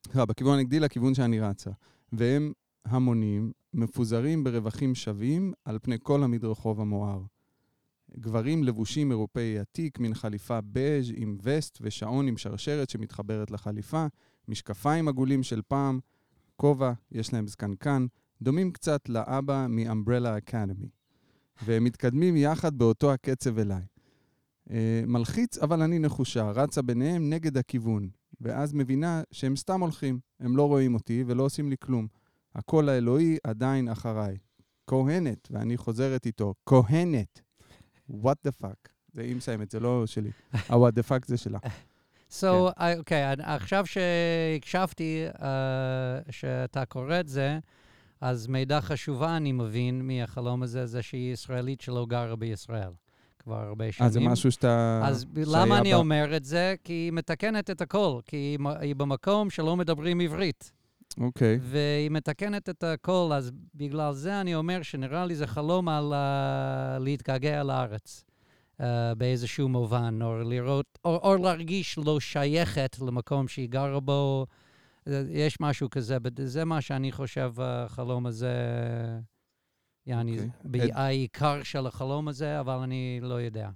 סליחה, 0.05 0.27
בכיוון 0.27 0.59
הנגדי 0.59 0.81
לכיוון 0.81 1.15
שאני 1.15 1.41
רצה. 1.41 1.71
והם 2.13 2.53
המונים, 2.85 3.53
מפוזרים 3.75 4.45
ברווחים 4.45 4.95
שווים 4.95 5.53
על 5.65 5.79
פני 5.83 5.97
כל 6.03 6.23
המדרחוב 6.23 6.81
המואר. 6.81 7.23
גברים 8.19 8.65
לבושים 8.65 9.11
אירופאי 9.11 9.59
עתיק, 9.59 9.99
מין 9.99 10.15
חליפה 10.15 10.59
בז' 10.73 11.13
עם 11.17 11.39
וסט 11.43 11.79
ושעון 11.81 12.29
עם 12.29 12.37
שרשרת 12.37 12.91
שמתחברת 12.91 13.51
לחליפה, 13.51 14.07
משקפיים 14.49 15.09
עגולים 15.09 15.43
של 15.43 15.63
פעם, 15.69 16.01
כובע, 16.57 16.93
יש 17.13 17.33
להם 17.33 17.47
זקנקן, 17.47 18.07
דומים 18.43 18.71
קצת 18.71 19.09
לאבא 19.09 19.67
מאמברלה 19.69 20.39
אקדמי. 20.39 20.89
והם 21.63 21.85
מתקדמים 21.85 22.37
יחד 22.37 22.79
באותו 22.79 23.13
הקצב 23.13 23.59
אליי. 23.59 23.83
אה, 24.71 25.03
מלחיץ, 25.07 25.59
אבל 25.59 25.83
אני 25.83 25.99
נחושה, 25.99 26.51
רצה 26.51 26.83
ביניהם 26.83 27.31
נגד 27.31 27.57
הכיוון, 27.57 28.09
ואז 28.41 28.75
מבינה 28.75 29.23
שהם 29.31 29.57
סתם 29.57 29.81
הולכים, 29.81 30.19
הם 30.41 30.57
לא 30.57 30.69
רואים 30.69 30.95
אותי 30.95 31.25
ולא 31.27 31.43
עושים 31.43 31.71
לי 31.71 31.77
כלום. 31.81 32.07
הקול 32.55 32.89
האלוהי 32.89 33.37
עדיין 33.45 33.89
אחריי. 33.89 34.37
כהנת, 34.87 35.49
ואני 35.51 35.77
חוזרת 35.77 36.27
איתו, 36.27 36.55
כהנת. 36.67 37.41
what 38.11 38.49
the 38.49 38.51
fuck. 38.63 38.89
זה 39.15 39.23
היא 39.23 39.37
מסיימת, 39.37 39.71
זה 39.71 39.81
לא 39.81 40.07
שלי. 40.07 40.31
ה-what 40.53 40.93
the 40.99 41.09
fuck 41.09 41.27
זה 41.27 41.37
שלה. 41.37 41.59
So, 42.31 42.47
אוקיי, 42.99 43.33
okay, 43.33 43.43
עכשיו 43.43 43.87
שהקשבתי 43.87 45.27
uh, 45.35 45.43
שאתה 46.31 46.85
קורא 46.85 47.21
את 47.21 47.29
זה, 47.29 47.59
אז 48.21 48.47
מידע 48.47 48.81
חשובה 48.81 49.37
אני 49.37 49.53
מבין 49.53 50.07
מהחלום 50.07 50.63
הזה, 50.63 50.87
זה 50.87 51.03
שהיא 51.03 51.33
ישראלית 51.33 51.81
שלא 51.81 52.07
גרה 52.07 52.37
בישראל 52.37 52.91
כבר 53.39 53.57
הרבה 53.57 53.93
שנים. 53.93 54.07
אז 54.07 54.13
זה 54.13 54.21
משהו 54.21 54.53
שאתה... 54.53 55.01
אז 55.05 55.27
למה 55.47 55.79
אני 55.79 55.93
ב... 55.93 55.97
אומר 55.97 56.37
את 56.37 56.45
זה? 56.45 56.75
כי 56.85 56.93
היא 56.93 57.13
מתקנת 57.13 57.71
את 57.71 57.81
הכל, 57.81 58.21
כי 58.27 58.37
היא, 58.37 58.59
היא 58.81 58.97
במקום 58.97 59.51
שלא 59.51 59.77
מדברים 59.77 60.21
עברית. 60.21 60.73
אוקיי. 61.21 61.57
Okay. 61.57 61.61
והיא 61.63 62.11
מתקנת 62.11 62.69
את 62.69 62.85
הכל, 62.85 63.31
אז 63.35 63.51
בגלל 63.75 64.13
זה 64.13 64.41
אני 64.41 64.55
אומר 64.55 64.83
שנראה 64.83 65.27
לי 65.27 65.35
זה 65.35 65.47
חלום 65.47 65.89
על 65.89 66.13
uh, 66.13 67.03
להתגעגע 67.03 67.63
לארץ. 67.63 68.25
uh, 68.79 68.85
באיזשהו 69.17 69.69
מובן, 69.69 70.19
או 70.23 70.43
לראות, 70.43 70.99
או, 71.05 71.17
או 71.23 71.37
להרגיש 71.37 71.99
לא 71.99 72.21
שייכת 72.21 72.97
למקום 73.01 73.49
שהיא 73.49 73.69
גרה 73.69 74.01
בו. 74.01 74.47
יש 75.31 75.61
משהו 75.61 75.91
כזה, 75.91 76.17
זה 76.45 76.65
מה 76.65 76.81
שאני 76.81 77.13
חושב, 77.13 77.53
החלום 77.59 78.27
הזה, 78.27 78.55
יעני, 80.07 80.39
okay. 80.39 80.79
העיקר 80.95 81.63
של 81.63 81.87
החלום 81.87 82.29
הזה, 82.29 82.61
אבל 82.61 82.75
אני 82.75 83.21
לא 83.23 83.35
יודע. 83.35 83.69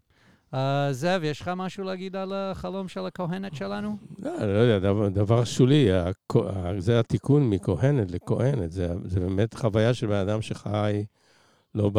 Uh, 0.52 0.56
זאב, 0.90 1.24
יש 1.24 1.40
לך 1.40 1.50
משהו 1.56 1.84
להגיד 1.84 2.16
על 2.16 2.32
החלום 2.32 2.88
של 2.88 3.06
הכהנת 3.06 3.54
שלנו? 3.54 3.96
לא, 4.18 4.38
לא 4.38 4.58
יודע, 4.58 4.78
דבר, 4.78 5.08
דבר 5.08 5.44
שולי, 5.44 5.88
זה 6.78 7.00
התיקון 7.00 7.50
מכהנת 7.50 8.10
לכהנת, 8.10 8.72
זה, 8.72 8.94
זה 9.04 9.20
באמת 9.20 9.54
חוויה 9.54 9.94
של 9.94 10.06
בן 10.06 10.28
אדם 10.28 10.42
שחי 10.42 11.04
לא, 11.74 11.90
ב, 11.94 11.98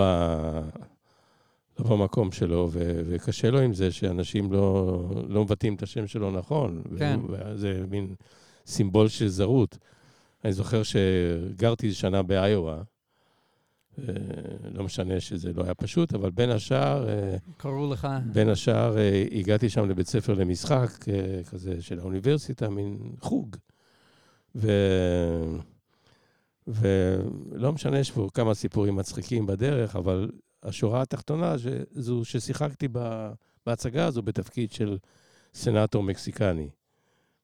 לא 1.80 1.90
במקום 1.90 2.32
שלו, 2.32 2.70
ו, 2.72 3.02
וקשה 3.06 3.52
לו 3.52 3.60
עם 3.60 3.74
זה 3.74 3.92
שאנשים 3.92 4.54
לא, 4.54 5.00
לא 5.28 5.44
מבטאים 5.44 5.76
את 5.76 5.84
השם 5.84 6.08
שלו 6.08 6.32
נכון. 6.32 6.84
כן. 7.00 7.20
זה 7.56 7.84
מין 7.90 8.16
סימבול 8.66 9.08
של 9.08 9.28
זרות. 9.28 9.78
אני 10.46 10.54
זוכר 10.54 10.82
שגרתי 10.84 11.94
שנה 11.94 12.24
באיואה, 12.24 12.82
לא 14.74 14.84
משנה 14.84 15.20
שזה 15.20 15.54
לא 15.54 15.64
היה 15.64 15.74
פשוט, 15.74 16.14
אבל 16.14 16.32
בין 16.32 16.50
השאר... 16.50 17.08
קראו 17.58 17.94
לך. 17.94 18.08
בין 18.34 18.50
השאר 18.50 18.96
הגעתי 19.32 19.70
שם 19.70 19.90
לבית 19.90 20.08
ספר 20.08 20.34
למשחק 20.34 20.90
כזה 21.50 21.82
של 21.82 22.00
האוניברסיטה, 22.00 22.70
מין 22.70 23.16
חוג. 23.20 23.56
ו... 24.56 24.72
ולא 26.68 27.72
משנה, 27.74 28.00
יש 28.00 28.12
פה 28.12 28.28
כמה 28.34 28.54
סיפורים 28.54 28.96
מצחיקים 28.96 29.46
בדרך, 29.46 29.96
אבל 29.96 30.32
השורה 30.64 31.02
התחתונה 31.02 31.56
זו 31.92 32.26
ששיחקתי 32.26 32.88
בהצגה 33.66 34.06
הזו 34.06 34.22
בתפקיד 34.22 34.72
של 34.72 34.98
סנאטור 35.54 36.04
מקסיקני. 36.04 36.70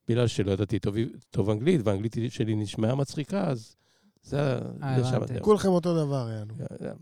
בגלל 0.09 0.27
שלא 0.27 0.51
ידעתי 0.51 0.79
טוב, 0.79 0.95
טוב 1.29 1.49
אנגלית, 1.49 1.81
והאנגלית 1.83 2.15
שלי 2.29 2.55
נשמעה 2.55 2.95
מצחיקה, 2.95 3.47
אז 3.47 3.75
זה... 4.23 4.59
שם 5.09 5.23
הדרך. 5.23 5.41
כולכם 5.41 5.69
אותו 5.69 6.05
דבר, 6.05 6.29
יענו. 6.29 6.53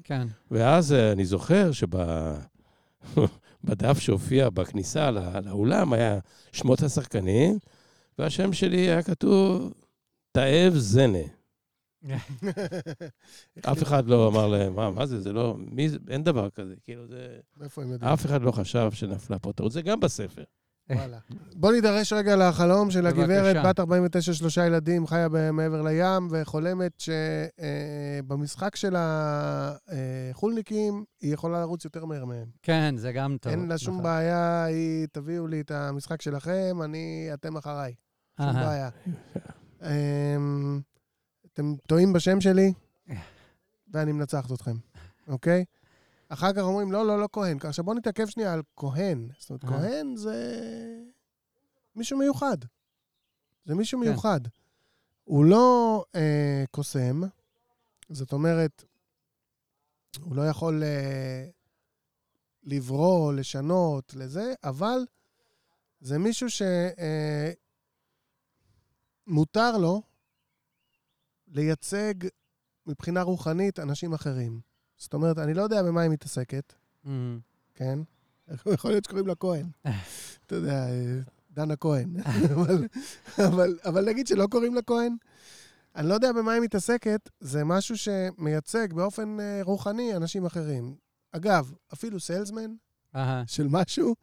כן. 0.03 0.27
ואז 0.51 0.93
אה, 0.93 1.11
אני 1.11 1.25
זוכר 1.25 1.71
שבדף 1.71 2.39
שהופיע 3.99 4.49
בכניסה 4.49 5.11
לאולם 5.45 5.93
היה 5.93 6.19
שמות 6.51 6.83
השחקנים, 6.83 7.59
והשם 8.19 8.53
שלי 8.53 8.77
היה 8.77 9.03
כתוב, 9.03 9.73
תאב 10.31 10.73
זנה. 10.75 11.17
אף 13.71 13.83
אחד 13.83 14.07
לא 14.07 14.27
אמר 14.27 14.47
להם, 14.47 14.75
מה, 14.75 14.91
מה 14.91 15.05
זה, 15.05 15.21
זה 15.21 15.33
לא, 15.33 15.55
מי 15.57 15.89
זה, 15.89 15.97
אין 16.09 16.23
דבר 16.23 16.49
כזה, 16.49 16.73
כאילו 16.83 17.07
זה... 17.07 17.37
מאיפה 17.57 17.81
הם 17.81 17.91
יודעים? 17.91 18.11
אף 18.13 18.25
אחד 18.25 18.41
לא 18.41 18.51
חשב 18.51 18.89
שנפלה 18.91 19.39
פה 19.39 19.53
טעות, 19.53 19.71
זה 19.71 19.81
גם 19.81 19.99
בספר. 19.99 20.43
וואלה. 20.89 21.17
בוא 21.55 21.71
נידרש 21.71 22.13
רגע 22.13 22.35
לחלום 22.35 22.91
של 22.91 23.07
הגברת, 23.07 23.65
בת 23.65 23.79
49, 23.79 24.33
שלושה 24.33 24.65
ילדים, 24.65 25.07
חיה 25.07 25.27
מעבר 25.53 25.81
לים, 25.81 26.27
וחולמת 26.31 27.01
שבמשחק 28.27 28.75
של 28.75 28.95
החולניקים, 28.97 31.03
היא 31.21 31.33
יכולה 31.33 31.59
לרוץ 31.59 31.85
יותר 31.85 32.05
מהר 32.05 32.25
מהם. 32.25 32.47
כן, 32.61 32.95
זה 32.97 33.11
גם 33.11 33.37
טוב. 33.41 33.51
אין 33.51 33.67
לה 33.67 33.77
שום 33.77 34.03
בעיה, 34.03 34.63
היא, 34.63 35.07
תביאו 35.11 35.47
לי 35.47 35.61
את 35.61 35.71
המשחק 35.71 36.21
שלכם, 36.21 36.77
אני, 36.83 37.29
אתם 37.33 37.57
אחריי. 37.57 37.93
שום 38.41 38.53
בעיה. 38.53 38.89
אמ, 39.83 40.79
אתם 41.53 41.75
טועים 41.87 42.13
בשם 42.13 42.41
שלי, 42.41 42.73
ואני 43.93 44.11
מנצחת 44.11 44.51
אתכם, 44.51 44.75
אוקיי? 45.27 45.65
אחר 46.29 46.53
כך 46.53 46.61
אומרים, 46.61 46.91
לא, 46.91 47.07
לא, 47.07 47.19
לא 47.19 47.29
כהן. 47.33 47.57
עכשיו 47.63 47.85
בואו 47.85 47.97
נתעכב 47.97 48.27
שנייה 48.27 48.53
על 48.53 48.61
כהן. 48.75 49.29
זאת 49.39 49.49
אומרת, 49.49 49.65
כהן 49.65 50.15
זה 50.15 50.63
מישהו 51.95 52.17
מיוחד. 52.17 52.57
זה 53.65 53.75
מישהו 53.75 53.99
כן. 54.01 54.07
מיוחד. 54.09 54.39
הוא 55.23 55.45
לא 55.45 56.05
אה, 56.15 56.63
קוסם, 56.71 57.21
זאת 58.09 58.33
אומרת, 58.33 58.83
הוא 60.21 60.35
לא 60.35 60.47
יכול 60.49 60.83
אה, 60.83 61.47
לברוא, 62.63 63.33
לשנות, 63.33 64.13
לזה, 64.13 64.53
אבל 64.63 64.99
זה 65.99 66.17
מישהו 66.17 66.47
שמותר 69.27 69.71
אה, 69.73 69.77
לו 69.77 70.01
לייצג 71.47 72.13
מבחינה 72.85 73.21
רוחנית 73.21 73.79
אנשים 73.79 74.13
אחרים. 74.13 74.66
זאת 74.97 75.13
אומרת, 75.13 75.37
אני 75.37 75.53
לא 75.53 75.61
יודע 75.61 75.83
במה 75.83 76.01
היא 76.01 76.09
מתעסקת, 76.11 76.73
Mm. 77.05 77.09
כן? 77.75 77.99
יכול 78.73 78.91
להיות 78.91 79.05
שקוראים 79.05 79.27
לה 79.27 79.35
כהן. 79.35 79.65
אתה 80.45 80.55
יודע, 80.55 80.85
דנה 81.51 81.75
כהן. 81.75 82.13
אבל, 82.55 82.87
אבל, 83.47 83.79
אבל 83.85 84.05
נגיד 84.05 84.27
שלא 84.27 84.47
קוראים 84.51 84.75
לה 84.75 84.81
כהן. 84.81 85.15
אני 85.95 86.07
לא 86.07 86.13
יודע 86.13 86.31
במה 86.31 86.51
היא 86.51 86.61
מתעסקת, 86.61 87.29
זה 87.39 87.63
משהו 87.63 87.95
שמייצג 87.97 88.93
באופן 88.93 89.37
uh, 89.39 89.65
רוחני 89.65 90.15
אנשים 90.15 90.45
אחרים. 90.45 90.95
אגב, 91.31 91.71
אפילו 91.93 92.19
סיילסמן. 92.19 92.73
של 93.47 93.67
משהו, 93.69 94.15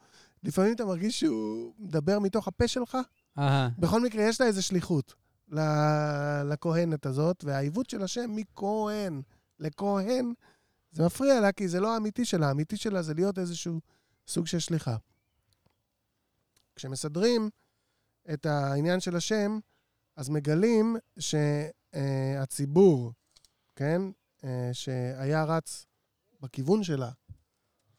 לפעמים 0.43 0.75
אתה 0.75 0.85
מרגיש 0.85 1.20
שהוא 1.20 1.72
מדבר 1.79 2.18
מתוך 2.18 2.49
הפה 2.49 2.68
שלך. 2.68 2.99
בכל 3.79 4.01
מקרה, 4.01 4.22
יש 4.25 4.41
לה 4.41 4.47
איזו 4.47 4.62
שליחות 4.62 5.14
לכהנת 6.45 7.07
הזאת, 7.07 7.45
והעיוות 7.45 7.91
של 7.91 8.03
השם 8.03 8.31
מכהן 8.35 9.22
לכהן, 9.61 10.33
זה 10.95 11.07
מפריע 11.07 11.40
לה, 11.40 11.53
כי 11.53 11.68
זה 11.68 11.80
לא 11.80 11.95
האמיתי 11.95 12.24
שלה. 12.24 12.49
האמיתי 12.49 12.76
שלה 12.76 13.03
זה 13.03 13.14
להיות 13.14 13.38
איזשהו 13.38 13.80
סוג 14.28 14.47
של 14.47 14.59
שליחה. 14.59 14.97
כשמסדרים 16.76 17.51
את 18.34 18.47
העניין 18.47 19.01
של 19.01 19.16
השם, 19.16 19.59
אז 20.16 20.28
מגלים 20.28 20.97
שהציבור, 21.18 23.12
כן, 23.76 24.03
אה, 24.45 24.70
שהיה 24.72 25.45
רץ 25.45 25.86
בכיוון 26.40 26.82
שלה, 26.82 27.11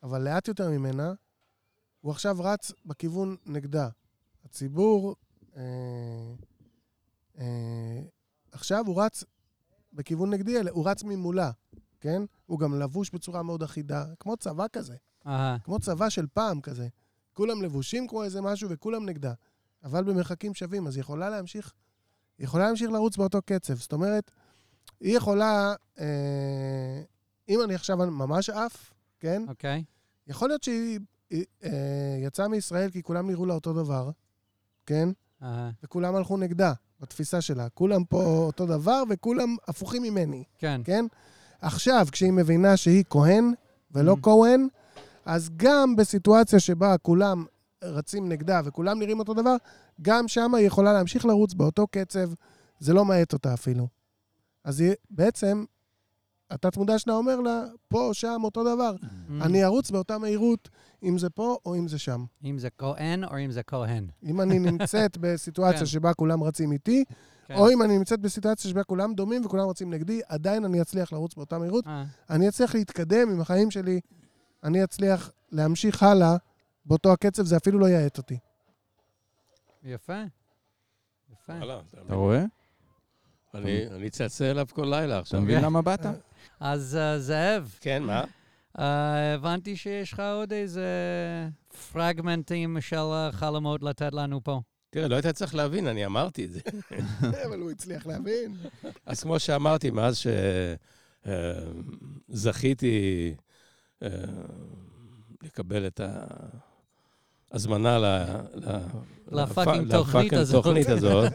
אבל 0.03 0.21
לאט 0.21 0.47
יותר 0.47 0.69
ממנה, 0.69 1.13
הוא 2.01 2.11
עכשיו 2.11 2.35
רץ 2.39 2.71
בכיוון 2.85 3.35
נגדה. 3.45 3.89
הציבור, 4.45 5.15
אה, 5.55 6.33
אה, 7.37 8.01
עכשיו 8.51 8.85
הוא 8.87 9.01
רץ 9.01 9.23
בכיוון 9.93 10.29
נגדי, 10.29 10.55
הוא 10.69 10.89
רץ 10.89 11.03
ממולה. 11.03 11.51
כן? 12.05 12.21
הוא 12.45 12.59
גם 12.59 12.79
לבוש 12.79 13.09
בצורה 13.13 13.43
מאוד 13.43 13.63
אחידה, 13.63 14.05
כמו 14.19 14.37
צבא 14.37 14.65
כזה. 14.73 14.95
Aha. 15.25 15.29
כמו 15.63 15.79
צבא 15.79 16.09
של 16.09 16.25
פעם 16.33 16.61
כזה. 16.61 16.87
כולם 17.33 17.61
לבושים 17.61 18.07
כמו 18.07 18.23
איזה 18.23 18.41
משהו 18.41 18.69
וכולם 18.69 19.05
נגדה. 19.05 19.33
אבל 19.83 20.03
במרחקים 20.03 20.53
שווים, 20.53 20.87
אז 20.87 20.95
היא 20.95 21.01
יכולה 21.01 21.29
להמשיך, 21.29 21.73
היא 22.37 22.45
יכולה 22.45 22.65
להמשיך 22.65 22.91
לרוץ 22.91 23.17
באותו 23.17 23.41
קצב. 23.45 23.73
זאת 23.73 23.93
אומרת, 23.93 24.31
היא 24.99 25.17
יכולה, 25.17 25.73
אה, 25.99 27.01
אם 27.49 27.61
אני 27.63 27.75
עכשיו 27.75 27.97
ממש 27.97 28.49
עף, 28.49 28.93
כן? 29.19 29.43
אוקיי. 29.47 29.83
Okay. 29.87 30.29
יכול 30.31 30.49
להיות 30.49 30.63
שהיא 30.63 30.99
היא 31.29 31.45
אה, 31.63 32.17
יצאה 32.21 32.47
מישראל 32.47 32.89
כי 32.89 33.03
כולם 33.03 33.29
נראו 33.29 33.45
לה 33.45 33.53
אותו 33.53 33.73
דבר, 33.73 34.09
כן? 34.85 35.09
אהה, 35.43 35.71
וכולם 35.83 36.15
הלכו 36.15 36.37
נגדה, 36.37 36.73
בתפיסה 36.99 37.41
שלה. 37.41 37.69
כולם 37.69 38.03
פה 38.03 38.23
אותו 38.23 38.65
דבר 38.65 39.03
וכולם 39.09 39.55
הפוכים 39.67 40.03
ממני, 40.03 40.43
כן. 40.57 40.81
כן? 40.83 41.05
עכשיו, 41.65 42.07
כשהיא 42.11 42.31
מבינה 42.31 42.77
שהיא 42.77 43.03
כהן 43.09 43.53
ולא 43.91 44.13
Mm. 44.13 44.21
כהן, 44.23 44.67
אז 45.25 45.49
גם 45.57 45.95
בסיטואציה 45.95 46.59
שבה 46.59 46.97
כולם 46.97 47.45
רצים 47.83 48.29
נגדה 48.29 48.61
וכולם 48.65 48.99
נראים 48.99 49.19
אותו 49.19 49.33
דבר, 49.33 49.55
גם 50.01 50.27
שם 50.27 50.55
היא 50.55 50.67
יכולה 50.67 50.93
להמשיך 50.93 51.25
לרוץ 51.25 51.53
באותו 51.53 51.87
קצב, 51.87 52.29
זה 52.79 52.93
לא 52.93 53.05
מאט 53.05 53.33
אותה 53.33 53.53
אפילו. 53.53 53.87
אז 54.63 54.79
היא, 54.79 54.93
בעצם, 55.09 55.65
התת-מודע 56.51 56.99
שלה 56.99 57.13
אומר 57.13 57.39
לה, 57.41 57.63
פה, 57.87 58.09
שם, 58.13 58.41
אותו 58.43 58.63
דבר. 58.75 58.95
Mm. 59.01 59.07
אני 59.41 59.63
ארוץ 59.63 59.91
באותה 59.91 60.17
מהירות, 60.17 60.69
אם 61.03 61.17
זה 61.17 61.29
פה 61.29 61.57
או 61.65 61.75
אם 61.75 61.87
זה 61.87 61.97
שם. 61.97 62.25
אם 62.43 62.57
זה 62.59 62.69
כהן 62.77 63.23
או 63.23 63.39
אם 63.45 63.51
זה 63.51 63.63
כהן. 63.63 64.07
אם 64.23 64.41
אני 64.41 64.59
נמצאת 64.59 65.17
בסיטואציה 65.21 65.79
כן. 65.79 65.85
שבה 65.85 66.13
כולם 66.13 66.43
רצים 66.43 66.71
איתי, 66.71 67.03
כן. 67.47 67.55
או 67.55 67.69
אם 67.69 67.81
אני 67.81 67.97
נמצאת 67.97 68.19
בסיטואציה 68.19 68.71
שבה 68.71 68.83
כולם 68.83 69.13
דומים 69.13 69.45
וכולם 69.45 69.67
רצים 69.67 69.93
נגדי, 69.93 70.21
עדיין 70.27 70.65
אני 70.65 70.81
אצליח 70.81 71.13
לרוץ 71.13 71.35
באותה 71.35 71.57
מהירות. 71.57 71.87
אה, 71.87 72.03
אני 72.29 72.49
אצליח 72.49 72.75
להתקדם 72.75 73.29
עם 73.29 73.41
החיים 73.41 73.71
שלי, 73.71 73.99
אני 74.63 74.83
אצליח 74.83 75.31
להמשיך 75.51 76.03
הלאה 76.03 76.35
באותו 76.85 77.13
הקצב, 77.13 77.43
זה 77.43 77.57
אפילו 77.57 77.79
לא 77.79 77.89
יאט 77.89 78.17
אותי. 78.17 78.37
יפה. 79.83 80.23
יפה. 81.33 81.53
אתה 82.05 82.15
רואה? 82.15 82.43
אני 83.53 83.87
אני 83.87 84.09
צעצע 84.09 84.51
אליו 84.51 84.67
כל 84.73 84.85
לילה 84.85 85.13
אתה 85.13 85.19
עכשיו. 85.19 85.41
מבין 85.41 85.61
למה 85.63 85.81
באת? 85.81 86.05
אז 86.59 86.95
אה, 86.95 87.19
זאב, 87.19 87.77
כן, 87.81 88.03
מה? 88.03 88.23
אה, 88.79 89.33
הבנתי 89.33 89.75
שיש 89.75 90.13
לך 90.13 90.19
עוד 90.19 90.53
איזה 90.53 90.87
פרגמנטים 91.91 92.77
של 92.81 92.97
חלומות 93.31 93.83
לתת 93.83 94.13
לנו 94.13 94.43
פה. 94.43 94.61
תראה, 94.95 95.07
לא 95.07 95.15
היית 95.15 95.27
צריך 95.27 95.55
להבין, 95.55 95.87
אני 95.87 96.05
אמרתי 96.05 96.45
את 96.45 96.51
זה. 96.51 96.59
אבל 97.47 97.59
הוא 97.59 97.71
הצליח 97.71 98.05
להבין. 98.05 98.55
אז 99.05 99.23
כמו 99.23 99.39
שאמרתי, 99.39 99.91
מאז 99.91 100.23
שזכיתי 102.29 103.35
לקבל 105.43 105.87
את 105.87 106.01
ההזמנה 107.51 107.99
לפאקינג. 109.31 109.91
תוכנית 110.51 110.89
הזאת, 110.89 111.33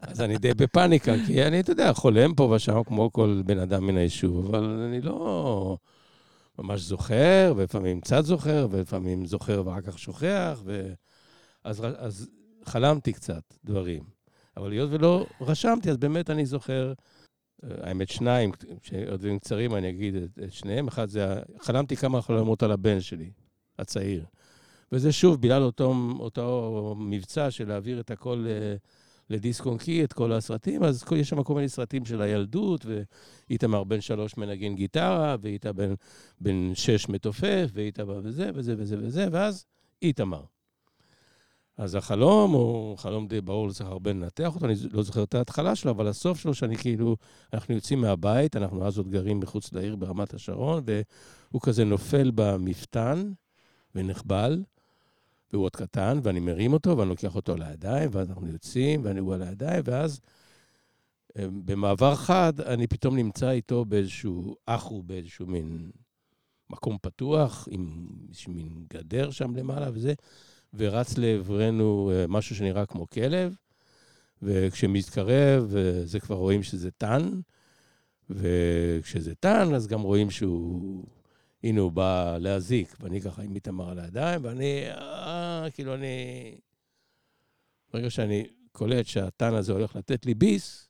אז 0.00 0.20
אני 0.20 0.38
די 0.38 0.54
בפאניקה, 0.54 1.12
כי 1.26 1.44
אני, 1.44 1.60
אתה 1.60 1.72
יודע, 1.72 1.92
חולם 1.92 2.34
פה 2.34 2.42
ושם 2.42 2.82
כמו 2.86 3.12
כל 3.12 3.42
בן 3.46 3.58
אדם 3.58 3.86
מן 3.86 3.96
היישוב, 3.96 4.54
אבל 4.54 4.64
אני 4.64 5.00
לא 5.00 5.76
ממש 6.58 6.80
זוכר, 6.80 7.54
ולפעמים 7.56 8.00
קצת 8.00 8.24
זוכר, 8.24 8.66
ולפעמים 8.70 9.26
זוכר 9.26 9.62
ואחר 9.66 9.80
כך 9.80 9.98
שוכח, 9.98 10.60
ו... 10.64 10.92
אז, 11.64 11.82
אז 11.96 12.28
חלמתי 12.64 13.12
קצת 13.12 13.42
דברים. 13.64 14.02
אבל 14.56 14.72
היות 14.72 14.90
ולא 14.92 15.26
רשמתי, 15.40 15.90
אז 15.90 15.96
באמת 15.96 16.30
אני 16.30 16.46
זוכר, 16.46 16.92
אה, 17.64 17.70
האמת, 17.80 18.08
שניים, 18.08 18.52
שעוד 18.82 19.20
דברים 19.20 19.38
קצרים, 19.38 19.74
אני 19.74 19.88
אגיד 19.88 20.14
את, 20.14 20.38
את 20.44 20.52
שניהם. 20.52 20.88
אחד 20.88 21.08
זה, 21.08 21.26
חלמתי 21.60 21.96
כמה 21.96 22.22
חלומות 22.22 22.62
על 22.62 22.72
הבן 22.72 23.00
שלי, 23.00 23.30
הצעיר. 23.78 24.24
וזה 24.92 25.12
שוב, 25.12 25.40
בגלל 25.40 25.62
אותו, 25.62 25.94
אותו 26.18 26.94
מבצע 26.98 27.50
של 27.50 27.68
להעביר 27.68 28.00
את 28.00 28.10
הכל 28.10 28.46
אה, 28.48 28.76
לדיסק 29.30 29.66
און 29.66 29.78
קי, 29.78 30.04
את 30.04 30.12
כל 30.12 30.32
הסרטים, 30.32 30.84
אז 30.84 31.04
יש 31.16 31.28
שם 31.28 31.42
כל 31.42 31.54
מיני 31.54 31.68
סרטים 31.68 32.04
של 32.04 32.22
הילדות, 32.22 32.86
ואיתמר 32.86 33.84
בן 33.84 34.00
שלוש 34.00 34.36
מנגן 34.36 34.74
גיטרה, 34.74 35.36
ואיתה 35.40 35.72
בן, 35.72 35.94
בן 36.40 36.74
שש 36.74 37.08
מתופף, 37.08 37.70
ואיתמר 37.72 38.20
וזה 38.22 38.50
וזה 38.54 38.74
וזה 38.78 38.96
וזה, 38.98 39.26
ואז 39.32 39.66
איתמר. 40.02 40.42
אז 41.76 41.94
החלום 41.94 42.52
הוא 42.52 42.98
חלום 42.98 43.28
די 43.28 43.40
ברור, 43.40 43.66
לא 43.66 43.72
צריך 43.72 43.88
הרבה 43.88 44.12
לנתח 44.12 44.54
אותו, 44.54 44.66
אני 44.66 44.74
לא 44.92 45.02
זוכר 45.02 45.22
את 45.22 45.34
ההתחלה 45.34 45.76
שלו, 45.76 45.90
אבל 45.90 46.08
הסוף 46.08 46.38
שלו, 46.38 46.54
שאני 46.54 46.76
כאילו, 46.76 47.16
אנחנו 47.52 47.74
יוצאים 47.74 48.00
מהבית, 48.00 48.56
אנחנו 48.56 48.86
אז 48.86 48.98
עוד 48.98 49.08
גרים 49.08 49.40
מחוץ 49.40 49.72
לעיר 49.72 49.96
ברמת 49.96 50.34
השרון, 50.34 50.82
והוא 50.86 51.62
כזה 51.62 51.84
נופל 51.84 52.30
במפתן 52.34 53.32
ונחבל, 53.94 54.62
והוא 55.52 55.64
עוד 55.64 55.76
קטן, 55.76 56.20
ואני 56.22 56.40
מרים 56.40 56.72
אותו, 56.72 56.98
ואני 56.98 57.10
לוקח 57.10 57.34
אותו 57.34 57.56
לידיים, 57.56 58.10
ואז 58.12 58.28
אנחנו 58.28 58.48
יוצאים, 58.48 59.00
ואני 59.04 59.20
הוא 59.20 59.34
על 59.34 59.42
הידיים, 59.42 59.82
ואז 59.84 60.20
אה, 61.38 61.46
במעבר 61.64 62.14
חד, 62.14 62.60
אני 62.60 62.86
פתאום 62.86 63.16
נמצא 63.16 63.50
איתו 63.50 63.84
באיזשהו, 63.84 64.56
אחו 64.66 65.02
באיזשהו 65.02 65.46
מין 65.46 65.90
מקום 66.70 66.98
פתוח, 67.02 67.68
עם 67.70 68.06
איזשהו 68.28 68.52
מין 68.52 68.84
גדר 68.92 69.30
שם 69.30 69.56
למעלה 69.56 69.90
וזה, 69.92 70.14
ורץ 70.76 71.18
לעברנו 71.18 72.12
אה, 72.14 72.26
משהו 72.28 72.56
שנראה 72.56 72.86
כמו 72.86 73.10
כלב, 73.10 73.54
וכשמתקרב, 74.42 75.76
אה, 75.76 76.04
זה 76.04 76.20
כבר 76.20 76.36
רואים 76.36 76.62
שזה 76.62 76.90
טן, 76.90 77.30
וכשזה 78.30 79.34
טן, 79.34 79.74
אז 79.74 79.86
גם 79.86 80.00
רואים 80.00 80.30
שהוא, 80.30 81.04
הנה 81.62 81.80
הוא 81.80 81.92
בא 81.92 82.36
להזיק, 82.40 82.96
ואני 83.00 83.20
ככה 83.20 83.42
עם 83.42 83.54
איתמר 83.54 83.90
על 83.90 83.98
הידיים, 83.98 84.44
ואני, 84.44 84.90
אה, 84.90 85.66
כאילו 85.74 85.94
אני... 85.94 86.54
ברגע 87.92 88.10
שאני 88.10 88.46
קולט 88.72 89.06
שהטן 89.06 89.54
הזה 89.54 89.72
הולך 89.72 89.96
לתת 89.96 90.26
לי 90.26 90.34
ביס, 90.34 90.88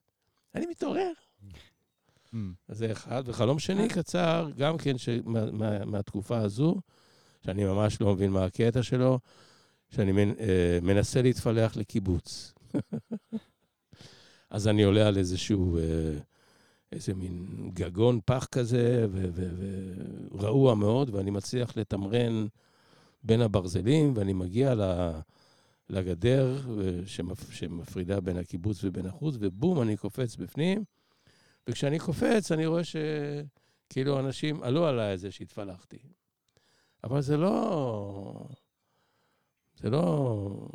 אני 0.54 0.66
מתעורר. 0.66 1.12
Mm. 2.34 2.36
אז 2.68 2.78
זה 2.78 2.92
אחד. 2.92 3.22
וחלום 3.26 3.58
שני 3.58 3.88
קצר, 3.88 4.50
גם 4.56 4.78
כן 4.78 4.98
ש... 4.98 5.08
מה, 5.24 5.50
מה, 5.50 5.84
מהתקופה 5.84 6.38
הזו, 6.38 6.80
שאני 7.44 7.64
ממש 7.64 8.00
לא 8.00 8.14
מבין 8.14 8.30
מה 8.30 8.44
הקטע 8.44 8.82
שלו, 8.82 9.18
שאני. 9.94 10.34
אה, 10.40 10.78
מנסה 10.82 11.22
להתפלח 11.22 11.76
לקיבוץ. 11.76 12.52
אז 14.50 14.68
אני 14.68 14.82
עולה 14.82 15.08
על 15.08 15.18
איזשהו, 15.18 15.78
אה, 15.78 15.82
איזה 16.92 17.14
מין 17.14 17.70
גגון 17.74 18.20
פח 18.24 18.46
כזה, 18.52 19.06
ורעוע 20.32 20.74
מאוד, 20.74 21.14
ואני 21.14 21.30
מצליח 21.30 21.76
לתמרן 21.76 22.46
בין 23.22 23.40
הברזלים, 23.40 24.12
ואני 24.16 24.32
מגיע 24.32 24.74
לגדר 25.90 26.56
אה, 26.80 27.06
שמפ... 27.06 27.52
שמפרידה 27.52 28.20
בין 28.20 28.36
הקיבוץ 28.36 28.84
ובין 28.84 29.06
החוץ, 29.06 29.34
ובום, 29.38 29.82
אני 29.82 29.96
קופץ 29.96 30.36
בפנים. 30.36 30.84
וכשאני 31.68 31.98
קופץ, 31.98 32.52
אני 32.52 32.66
רואה 32.66 32.82
שכאילו 32.84 34.20
אנשים 34.20 34.62
עלו 34.62 34.86
עליי 34.86 35.10
על 35.10 35.16
זה 35.16 35.30
שהתפלחתי. 35.30 35.98
אבל 37.04 37.20
זה 37.20 37.36
לא... 37.36 38.46
זה 39.76 39.90
לא 39.90 40.68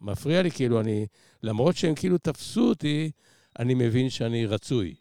מפריע 0.00 0.42
לי, 0.42 0.50
כאילו, 0.50 0.80
אני... 0.80 1.06
למרות 1.42 1.76
שהם 1.76 1.94
כאילו 1.94 2.18
תפסו 2.18 2.68
אותי, 2.68 3.10
אני 3.58 3.74
מבין 3.74 4.10
שאני 4.10 4.46
רצוי. 4.46 4.94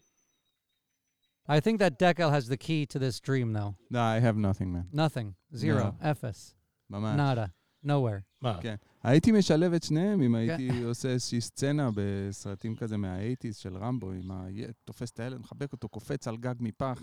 I 1.50 1.60
think 1.60 1.80
that 1.80 2.00
Dekel 2.00 2.30
has 2.32 2.48
the 2.48 2.58
key 2.58 2.86
to 2.86 3.00
this 3.00 3.20
dream, 3.20 3.52
though. 3.54 3.76
No, 3.92 4.00
I 4.00 4.20
have 4.20 4.38
nothing, 4.38 4.72
man. 4.72 4.86
Nothing. 4.94 5.34
Zero. 5.56 5.96
No. 6.02 6.12
Efes. 6.12 6.54
ממש. 6.90 7.18
Nada. 7.18 7.48
Nowhere. 7.86 8.22
מה? 8.42 8.60
כן. 8.62 8.76
הייתי 9.04 9.32
משלב 9.32 9.74
את 9.74 9.84
שניהם 9.84 10.22
אם 10.22 10.36
הייתי 10.36 10.84
עושה 10.84 11.10
איזושהי 11.10 11.42
סצנה 11.42 11.90
בסרטים 11.96 12.76
כזה 12.76 12.98
מה-80's 12.98 13.54
של 13.54 13.78
רמבו, 13.78 14.12
עם 14.12 14.32
ה... 14.32 14.48
תופס 14.84 15.12
את 15.12 15.20
הילד, 15.20 15.40
מחבק 15.40 15.72
אותו, 15.74 15.90
קופץ 15.90 16.28
על 16.28 16.38
גג 16.38 16.56
מפח, 16.60 17.02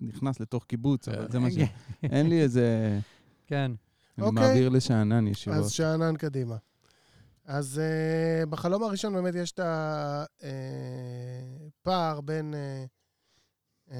נכנס 0.00 0.40
לתוך 0.40 0.64
קיבוץ, 0.64 1.08
אבל 1.08 1.30
זה 1.30 1.38
מה 1.38 1.50
ש... 1.50 1.54
אין 2.02 2.28
לי 2.28 2.40
איזה... 2.42 2.98
כן. 3.46 3.72
אני 4.18 4.26
אוקיי. 4.26 4.42
מעביר 4.42 4.68
לשאנן 4.68 5.26
ישירות. 5.26 5.58
אז 5.58 5.70
שאנן 5.70 6.16
קדימה. 6.16 6.56
אז 7.44 7.80
uh, 7.80 8.46
בחלום 8.46 8.82
הראשון 8.82 9.12
באמת 9.14 9.34
יש 9.34 9.52
את 9.52 9.60
הפער 11.82 12.20
בין 12.20 12.54
uh, 12.54 12.56
uh, 13.90 13.94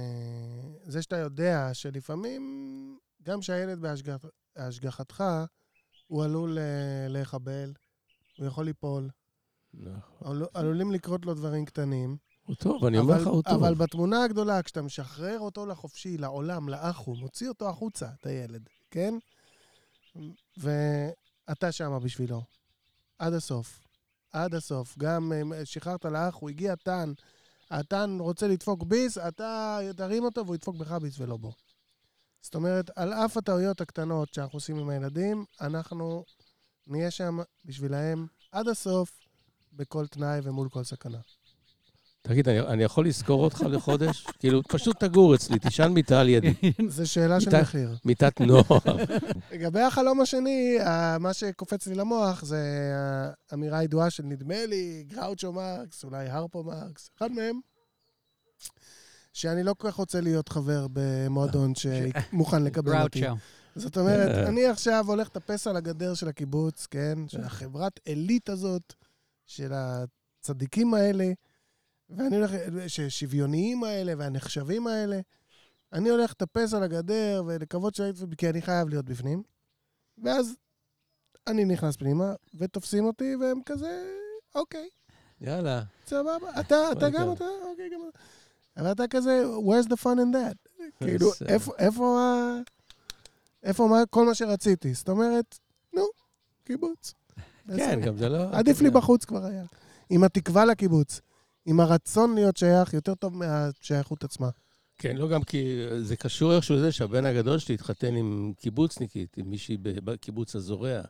זה 0.87 1.03
שאתה 1.03 1.17
יודע 1.17 1.71
שלפעמים, 1.73 2.43
גם 3.23 3.43
שהילד 3.43 3.81
בהשגח, 3.81 4.25
בהשגחתך, 4.57 5.25
הוא 6.07 6.25
עלול 6.25 6.59
uh, 6.59 6.61
להיחבל, 7.13 7.73
הוא 8.39 8.47
יכול 8.47 8.65
ליפול, 8.65 9.11
נכון. 9.75 10.29
עלול, 10.31 10.49
עלולים 10.55 10.93
לקרות 10.93 11.27
לו 11.27 11.35
דברים 11.35 11.65
קטנים. 11.65 12.17
הוא 12.47 12.57
טוב, 12.57 12.85
אני 12.85 12.99
אומר 12.99 13.21
לך, 13.21 13.27
הוא 13.27 13.43
טוב. 13.43 13.65
אבל 13.65 13.75
בתמונה 13.75 14.25
הגדולה, 14.25 14.63
כשאתה 14.63 14.83
משחרר 14.83 15.39
אותו 15.39 15.67
לחופשי, 15.67 16.19
לעולם, 16.19 16.69
לאחו, 16.69 17.15
מוציא 17.15 17.49
אותו 17.49 17.69
החוצה, 17.69 18.09
את 18.21 18.27
הילד, 18.27 18.69
כן? 18.91 19.15
ואתה 20.57 21.73
שמה 21.73 21.99
בשבילו. 21.99 22.43
עד 23.19 23.33
הסוף. 23.33 23.81
עד 24.33 24.55
הסוף. 24.55 24.99
גם 24.99 25.33
אה, 25.33 25.65
שחררת 25.65 26.05
לאח, 26.05 26.35
הוא 26.35 26.51
הגיע 26.51 26.75
טן, 26.75 27.13
הטן 27.71 28.17
רוצה 28.21 28.49
לדפוק 28.49 28.83
ביס, 28.83 29.19
אתה 29.19 29.79
תרים 29.97 30.25
אותו 30.25 30.45
והוא 30.45 30.55
ידפוק 30.55 30.77
בך 30.77 30.93
ביס 30.93 31.15
ולא 31.19 31.37
בו. 31.37 31.53
זאת 32.43 32.55
אומרת, 32.55 32.91
על 32.97 33.13
אף 33.13 33.37
הטעויות 33.37 33.81
הקטנות 33.81 34.35
שאנחנו 34.35 34.57
עושים 34.57 34.79
עם 34.79 34.89
הילדים, 34.89 35.45
אנחנו 35.61 36.25
נהיה 36.87 37.11
שם 37.11 37.39
בשבילהם 37.65 38.27
עד 38.53 38.69
הסוף, 38.69 39.21
בכל 39.73 40.07
תנאי 40.07 40.41
ומול 40.43 40.69
כל 40.69 40.85
סכנה. 40.85 41.19
תגיד, 42.27 42.49
אני, 42.49 42.61
אני 42.61 42.85
יכול 42.85 43.07
לזכור 43.07 43.45
אותך 43.45 43.61
לחודש? 43.71 44.27
כאילו, 44.41 44.63
פשוט 44.63 45.05
תגור 45.05 45.35
אצלי, 45.35 45.59
תישן 45.59 45.89
מיטה 45.89 46.21
על 46.21 46.29
ידי. 46.29 46.55
זו 46.89 47.11
שאלה 47.11 47.41
של 47.41 47.61
מחיר. 47.61 47.97
מיטת 48.05 48.41
נוער. 48.41 48.79
לגבי 49.53 49.81
החלום 49.81 50.21
השני, 50.21 50.79
מה 51.21 51.33
שקופץ 51.33 51.87
לי 51.87 51.95
למוח 51.95 52.45
זה 52.45 52.93
האמירה 53.51 53.79
הידועה 53.79 54.11
של 54.11 54.23
נדמה 54.23 54.67
לי, 54.67 55.05
גראוצ'ו 55.09 55.53
מרקס, 55.53 56.05
אולי 56.05 56.29
הרפו 56.29 56.65
מרקס, 56.65 57.11
אחד 57.19 57.33
מהם, 57.33 57.61
שאני 59.33 59.63
לא 59.63 59.75
כל 59.79 59.91
כך 59.91 59.95
רוצה 59.95 60.21
להיות 60.21 60.49
חבר 60.49 60.87
במועדון 60.93 61.73
שמוכן 61.75 62.65
לקבל 62.65 63.03
אותי. 63.03 63.23
זאת 63.75 63.99
אומרת, 63.99 64.31
אה. 64.31 64.49
אני 64.49 64.67
עכשיו 64.67 65.05
הולך 65.09 65.27
לטפס 65.27 65.67
על 65.67 65.77
הגדר 65.77 66.15
של 66.15 66.29
הקיבוץ, 66.29 66.87
כן? 66.87 67.19
של 67.29 67.41
החברת 67.41 68.01
עילית 68.05 68.49
הזאת, 68.49 68.95
של 69.47 69.73
הצדיקים 69.75 70.95
האלה, 70.95 71.33
ואני 72.11 72.37
הולך, 72.37 72.51
ששוויוניים 72.89 73.85
האלה 73.85 74.13
והנחשבים 74.19 74.87
האלה. 74.87 75.21
אני 75.93 76.09
הולך 76.09 76.31
לטפס 76.31 76.75
על 76.75 76.83
הגדר 76.83 77.43
ולקוות 77.47 77.95
שהייתי, 77.95 78.21
כי 78.39 78.49
אני 78.51 78.63
חייב 78.63 78.89
להיות 78.89 79.05
בפנים. 79.05 79.43
ואז 80.25 80.55
אני 81.47 81.65
נכנס 81.65 81.97
פנימה, 81.97 82.35
ותופסים 82.59 83.05
אותי, 83.05 83.37
והם 83.37 83.61
כזה, 83.67 84.03
אוקיי, 84.55 84.89
יאללה. 85.41 85.83
סבבה. 86.07 86.61
אתה, 86.61 86.93
אתה 86.93 87.11
גם, 87.11 87.33
אתה, 87.33 87.45
אוקיי, 87.71 87.91
גם 87.95 88.01
אתה. 88.09 88.19
אבל 88.77 88.93
אתה 88.93 89.05
כזה, 89.11 89.45
where's 89.67 89.87
the 89.89 89.97
fun 90.03 90.17
in 90.19 90.35
that? 90.35 90.85
כאילו. 90.99 91.31
איפה, 91.49 91.73
איפה, 91.79 92.21
ה- 92.21 92.61
איפה 93.63 93.87
מה, 93.87 94.03
כל 94.11 94.27
מה 94.27 94.35
שרציתי? 94.35 94.95
זאת 94.95 95.09
אומרת, 95.09 95.59
נו, 95.93 96.03
קיבוץ. 96.65 97.15
כן, 97.77 98.01
גם 98.01 98.17
זה 98.17 98.29
לא... 98.29 98.51
עדיף 98.53 98.81
לי 98.81 98.91
בחוץ 98.91 99.25
כבר 99.25 99.45
היה. 99.45 99.65
עם 100.11 100.25
התקווה 100.25 100.65
לקיבוץ. 100.65 101.21
עם 101.67 101.81
הרצון 101.81 102.35
להיות 102.35 102.57
שייך, 102.57 102.95
יותר 102.95 103.15
טוב 103.15 103.37
מהשייכות 103.37 104.25
עצמה. 104.25 104.49
כן, 104.99 105.17
לא 105.17 105.29
גם 105.29 105.43
כי 105.43 105.87
זה 106.01 106.17
קשור 106.17 106.55
איכשהו 106.55 106.75
לזה 106.75 106.93
שהבן 106.93 107.27
הגדול 107.27 107.59
שלי 107.59 107.75
התחתן 107.75 108.15
עם 108.15 108.53
קיבוצניקית, 108.57 109.39
עם 109.39 109.51
מישהי 109.51 109.77
בקיבוץ 109.77 110.57
הזורע. 110.57 111.01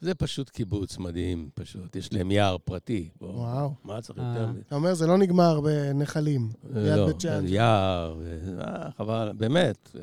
זה 0.00 0.14
פשוט 0.14 0.48
קיבוץ 0.48 0.98
מדהים, 0.98 1.50
פשוט. 1.54 1.96
יש 1.96 2.12
להם 2.12 2.30
יער 2.30 2.56
פרטי. 2.58 3.08
בוא, 3.20 3.28
וואו. 3.28 3.74
מה 3.84 4.00
צריך 4.00 4.18
אה. 4.18 4.24
יותר 4.24 4.46
מזה? 4.46 4.60
אתה 4.66 4.74
אומר, 4.74 4.94
זה 4.94 5.06
לא 5.06 5.18
נגמר 5.18 5.60
בנחלים. 5.60 6.48
ליד 6.74 6.96
לא, 6.96 7.06
בית 7.06 7.20
שאן. 7.20 7.44
יער, 7.46 8.16
ו- 8.18 8.60
אה, 8.60 8.90
חבל, 8.90 9.32
באמת. 9.36 9.90
אה, 9.96 10.02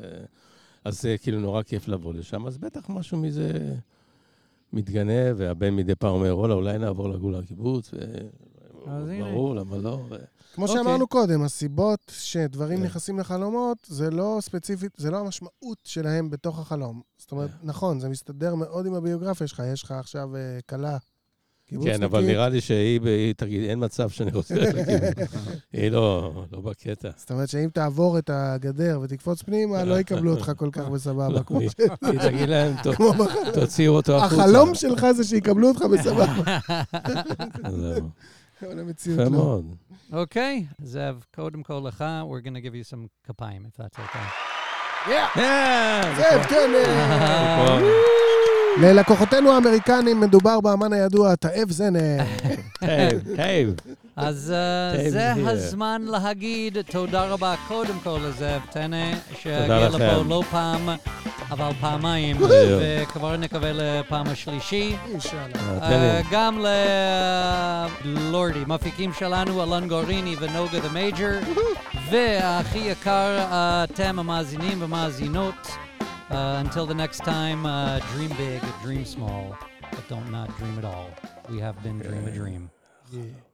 אז 0.83 1.01
זה 1.01 1.15
כאילו 1.21 1.39
נורא 1.39 1.63
כיף 1.63 1.87
לבוא 1.87 2.13
לשם, 2.13 2.47
אז 2.47 2.57
בטח 2.57 2.89
משהו 2.89 3.17
מזה 3.17 3.75
מתגנב, 4.73 5.35
והבן 5.37 5.75
מדי 5.75 5.95
פעם 5.95 6.13
אומר, 6.13 6.37
וואלה, 6.37 6.53
אולי 6.53 6.77
נעבור 6.77 7.09
לגור 7.09 7.31
לקיבוץ, 7.31 7.91
אז 8.91 9.07
הנה. 9.09 9.23
ברור, 9.31 9.55
למה 9.55 9.77
לא? 9.77 9.99
כמו 10.55 10.65
אוקיי. 10.65 10.77
שאמרנו 10.83 11.07
קודם, 11.07 11.41
הסיבות 11.43 11.99
שדברים 12.19 12.77
כן. 12.79 12.83
נכנסים 12.85 13.19
לחלומות, 13.19 13.77
זה 13.87 14.09
לא 14.09 14.37
ספציפית, 14.41 14.91
זה 14.97 15.11
לא 15.11 15.17
המשמעות 15.17 15.77
שלהם 15.83 16.29
בתוך 16.29 16.59
החלום. 16.59 17.01
זאת 17.17 17.31
אומרת, 17.31 17.49
כן. 17.49 17.67
נכון, 17.67 17.99
זה 17.99 18.09
מסתדר 18.09 18.55
מאוד 18.55 18.85
עם 18.85 18.93
הביוגרפיה 18.93 19.47
שלך, 19.47 19.63
יש 19.73 19.83
לך 19.83 19.91
עכשיו 19.91 20.35
אה, 20.35 20.41
כלה. 20.69 20.97
כן, 21.83 22.03
אבל 22.03 22.25
נראה 22.25 22.49
לי 22.49 22.61
שהיא, 22.61 22.99
היא 23.05 23.33
תגיד, 23.37 23.69
אין 23.69 23.83
מצב 23.83 24.09
שאני 24.09 24.31
רוצה 24.31 24.55
לקיבוץ. 24.61 25.31
היא 25.73 25.89
לא, 25.91 26.31
לא 26.51 26.61
בקטע. 26.61 27.09
זאת 27.17 27.31
אומרת 27.31 27.49
שאם 27.49 27.69
תעבור 27.73 28.17
את 28.17 28.29
הגדר 28.33 28.99
ותקפוץ 29.03 29.41
פנימה, 29.41 29.83
לא 29.83 29.99
יקבלו 29.99 30.31
אותך 30.31 30.51
כל 30.57 30.69
כך 30.71 30.87
בסבבה. 30.93 31.43
כמו 31.43 31.59
היא 31.59 31.69
ש- 31.69 31.75
היא 32.01 32.19
תגיד 32.19 32.49
להם, 32.49 32.75
"טוב, 32.83 32.95
כמו 32.95 33.13
בחלום. 33.13 33.51
תוציאו 33.53 33.93
אותו 33.95 34.17
החוצה. 34.17 34.43
החלום 34.43 34.75
שלך 34.75 35.05
זה 35.11 35.23
שיקבלו 35.23 35.67
אותך 35.67 35.81
בסבבה. 35.81 36.57
אבל 38.61 38.79
המציאות 38.79 39.19
יפה 39.19 39.29
לא. 39.29 39.29
מאוד. 39.29 39.75
אוקיי, 40.13 40.65
זאב, 40.83 41.23
קודם 41.35 41.63
כל 41.63 41.81
לך, 41.87 42.05
we're 42.23 42.45
going 42.47 42.55
to 42.55 42.61
give 42.61 42.73
you 42.73 42.93
some 42.93 43.07
כפיים, 43.23 43.65
if 43.65 43.81
that's 43.81 43.99
okay. 43.99 44.47
זאב, 46.17 46.43
כן. 46.49 46.71
אה. 46.75 47.79
ללקוחותינו 48.81 49.51
האמריקנים 49.51 50.19
מדובר 50.19 50.61
באמן 50.61 50.93
הידוע, 50.93 51.35
תאב 51.35 51.71
זנה. 51.71 51.99
טייב, 52.79 53.35
טייב. 53.35 53.75
אז 54.17 54.53
אה, 54.55 55.09
זה. 55.09 55.33
הזמן 55.33 56.01
להגיד 56.01 56.77
תודה 56.81 57.25
רבה 57.25 57.55
קודם 57.67 57.99
כל 58.03 58.19
לזאב 58.23 58.61
טנא, 58.71 59.13
שהגיע 59.41 59.89
תודה 59.89 60.11
לפה. 60.13 60.23
לא 60.27 60.43
פעם, 60.51 60.89
אבל 61.49 61.71
פעמיים. 61.81 62.37
וכבר 62.41 63.37
נקווה 63.37 63.71
לפעם 63.73 64.27
השלישי. 64.27 64.95
אה, 65.33 65.49
אה. 65.81 66.21
גם 66.31 66.59
ללורדי, 68.05 68.59
מפיקים 68.67 69.13
שלנו, 69.13 69.63
אלון 69.63 69.87
גוריני 69.87 70.35
ונוגה 70.39 70.79
דה 70.79 70.89
מייג'ר, 70.89 71.39
והכי 72.09 72.79
יקר, 72.79 73.45
אתם 73.83 74.19
המאזינים 74.19 74.81
והמאזינות. 74.81 75.67
Uh, 76.29 76.33
until 76.65 76.85
the 76.85 76.93
next 76.93 77.19
time, 77.19 77.65
uh, 77.65 77.99
dream 78.11 78.31
big, 78.37 78.61
dream 78.83 79.05
small, 79.05 79.57
but 79.93 80.03
don't 80.09 80.29
not 80.29 80.49
dream 80.57 80.77
at 80.77 80.83
all. 80.83 81.09
We 81.49 81.57
have 81.59 81.81
been 81.81 81.99
Dream 81.99 82.27
a 82.27 82.31
Dream. 82.31 82.69
Yeah. 83.13 83.46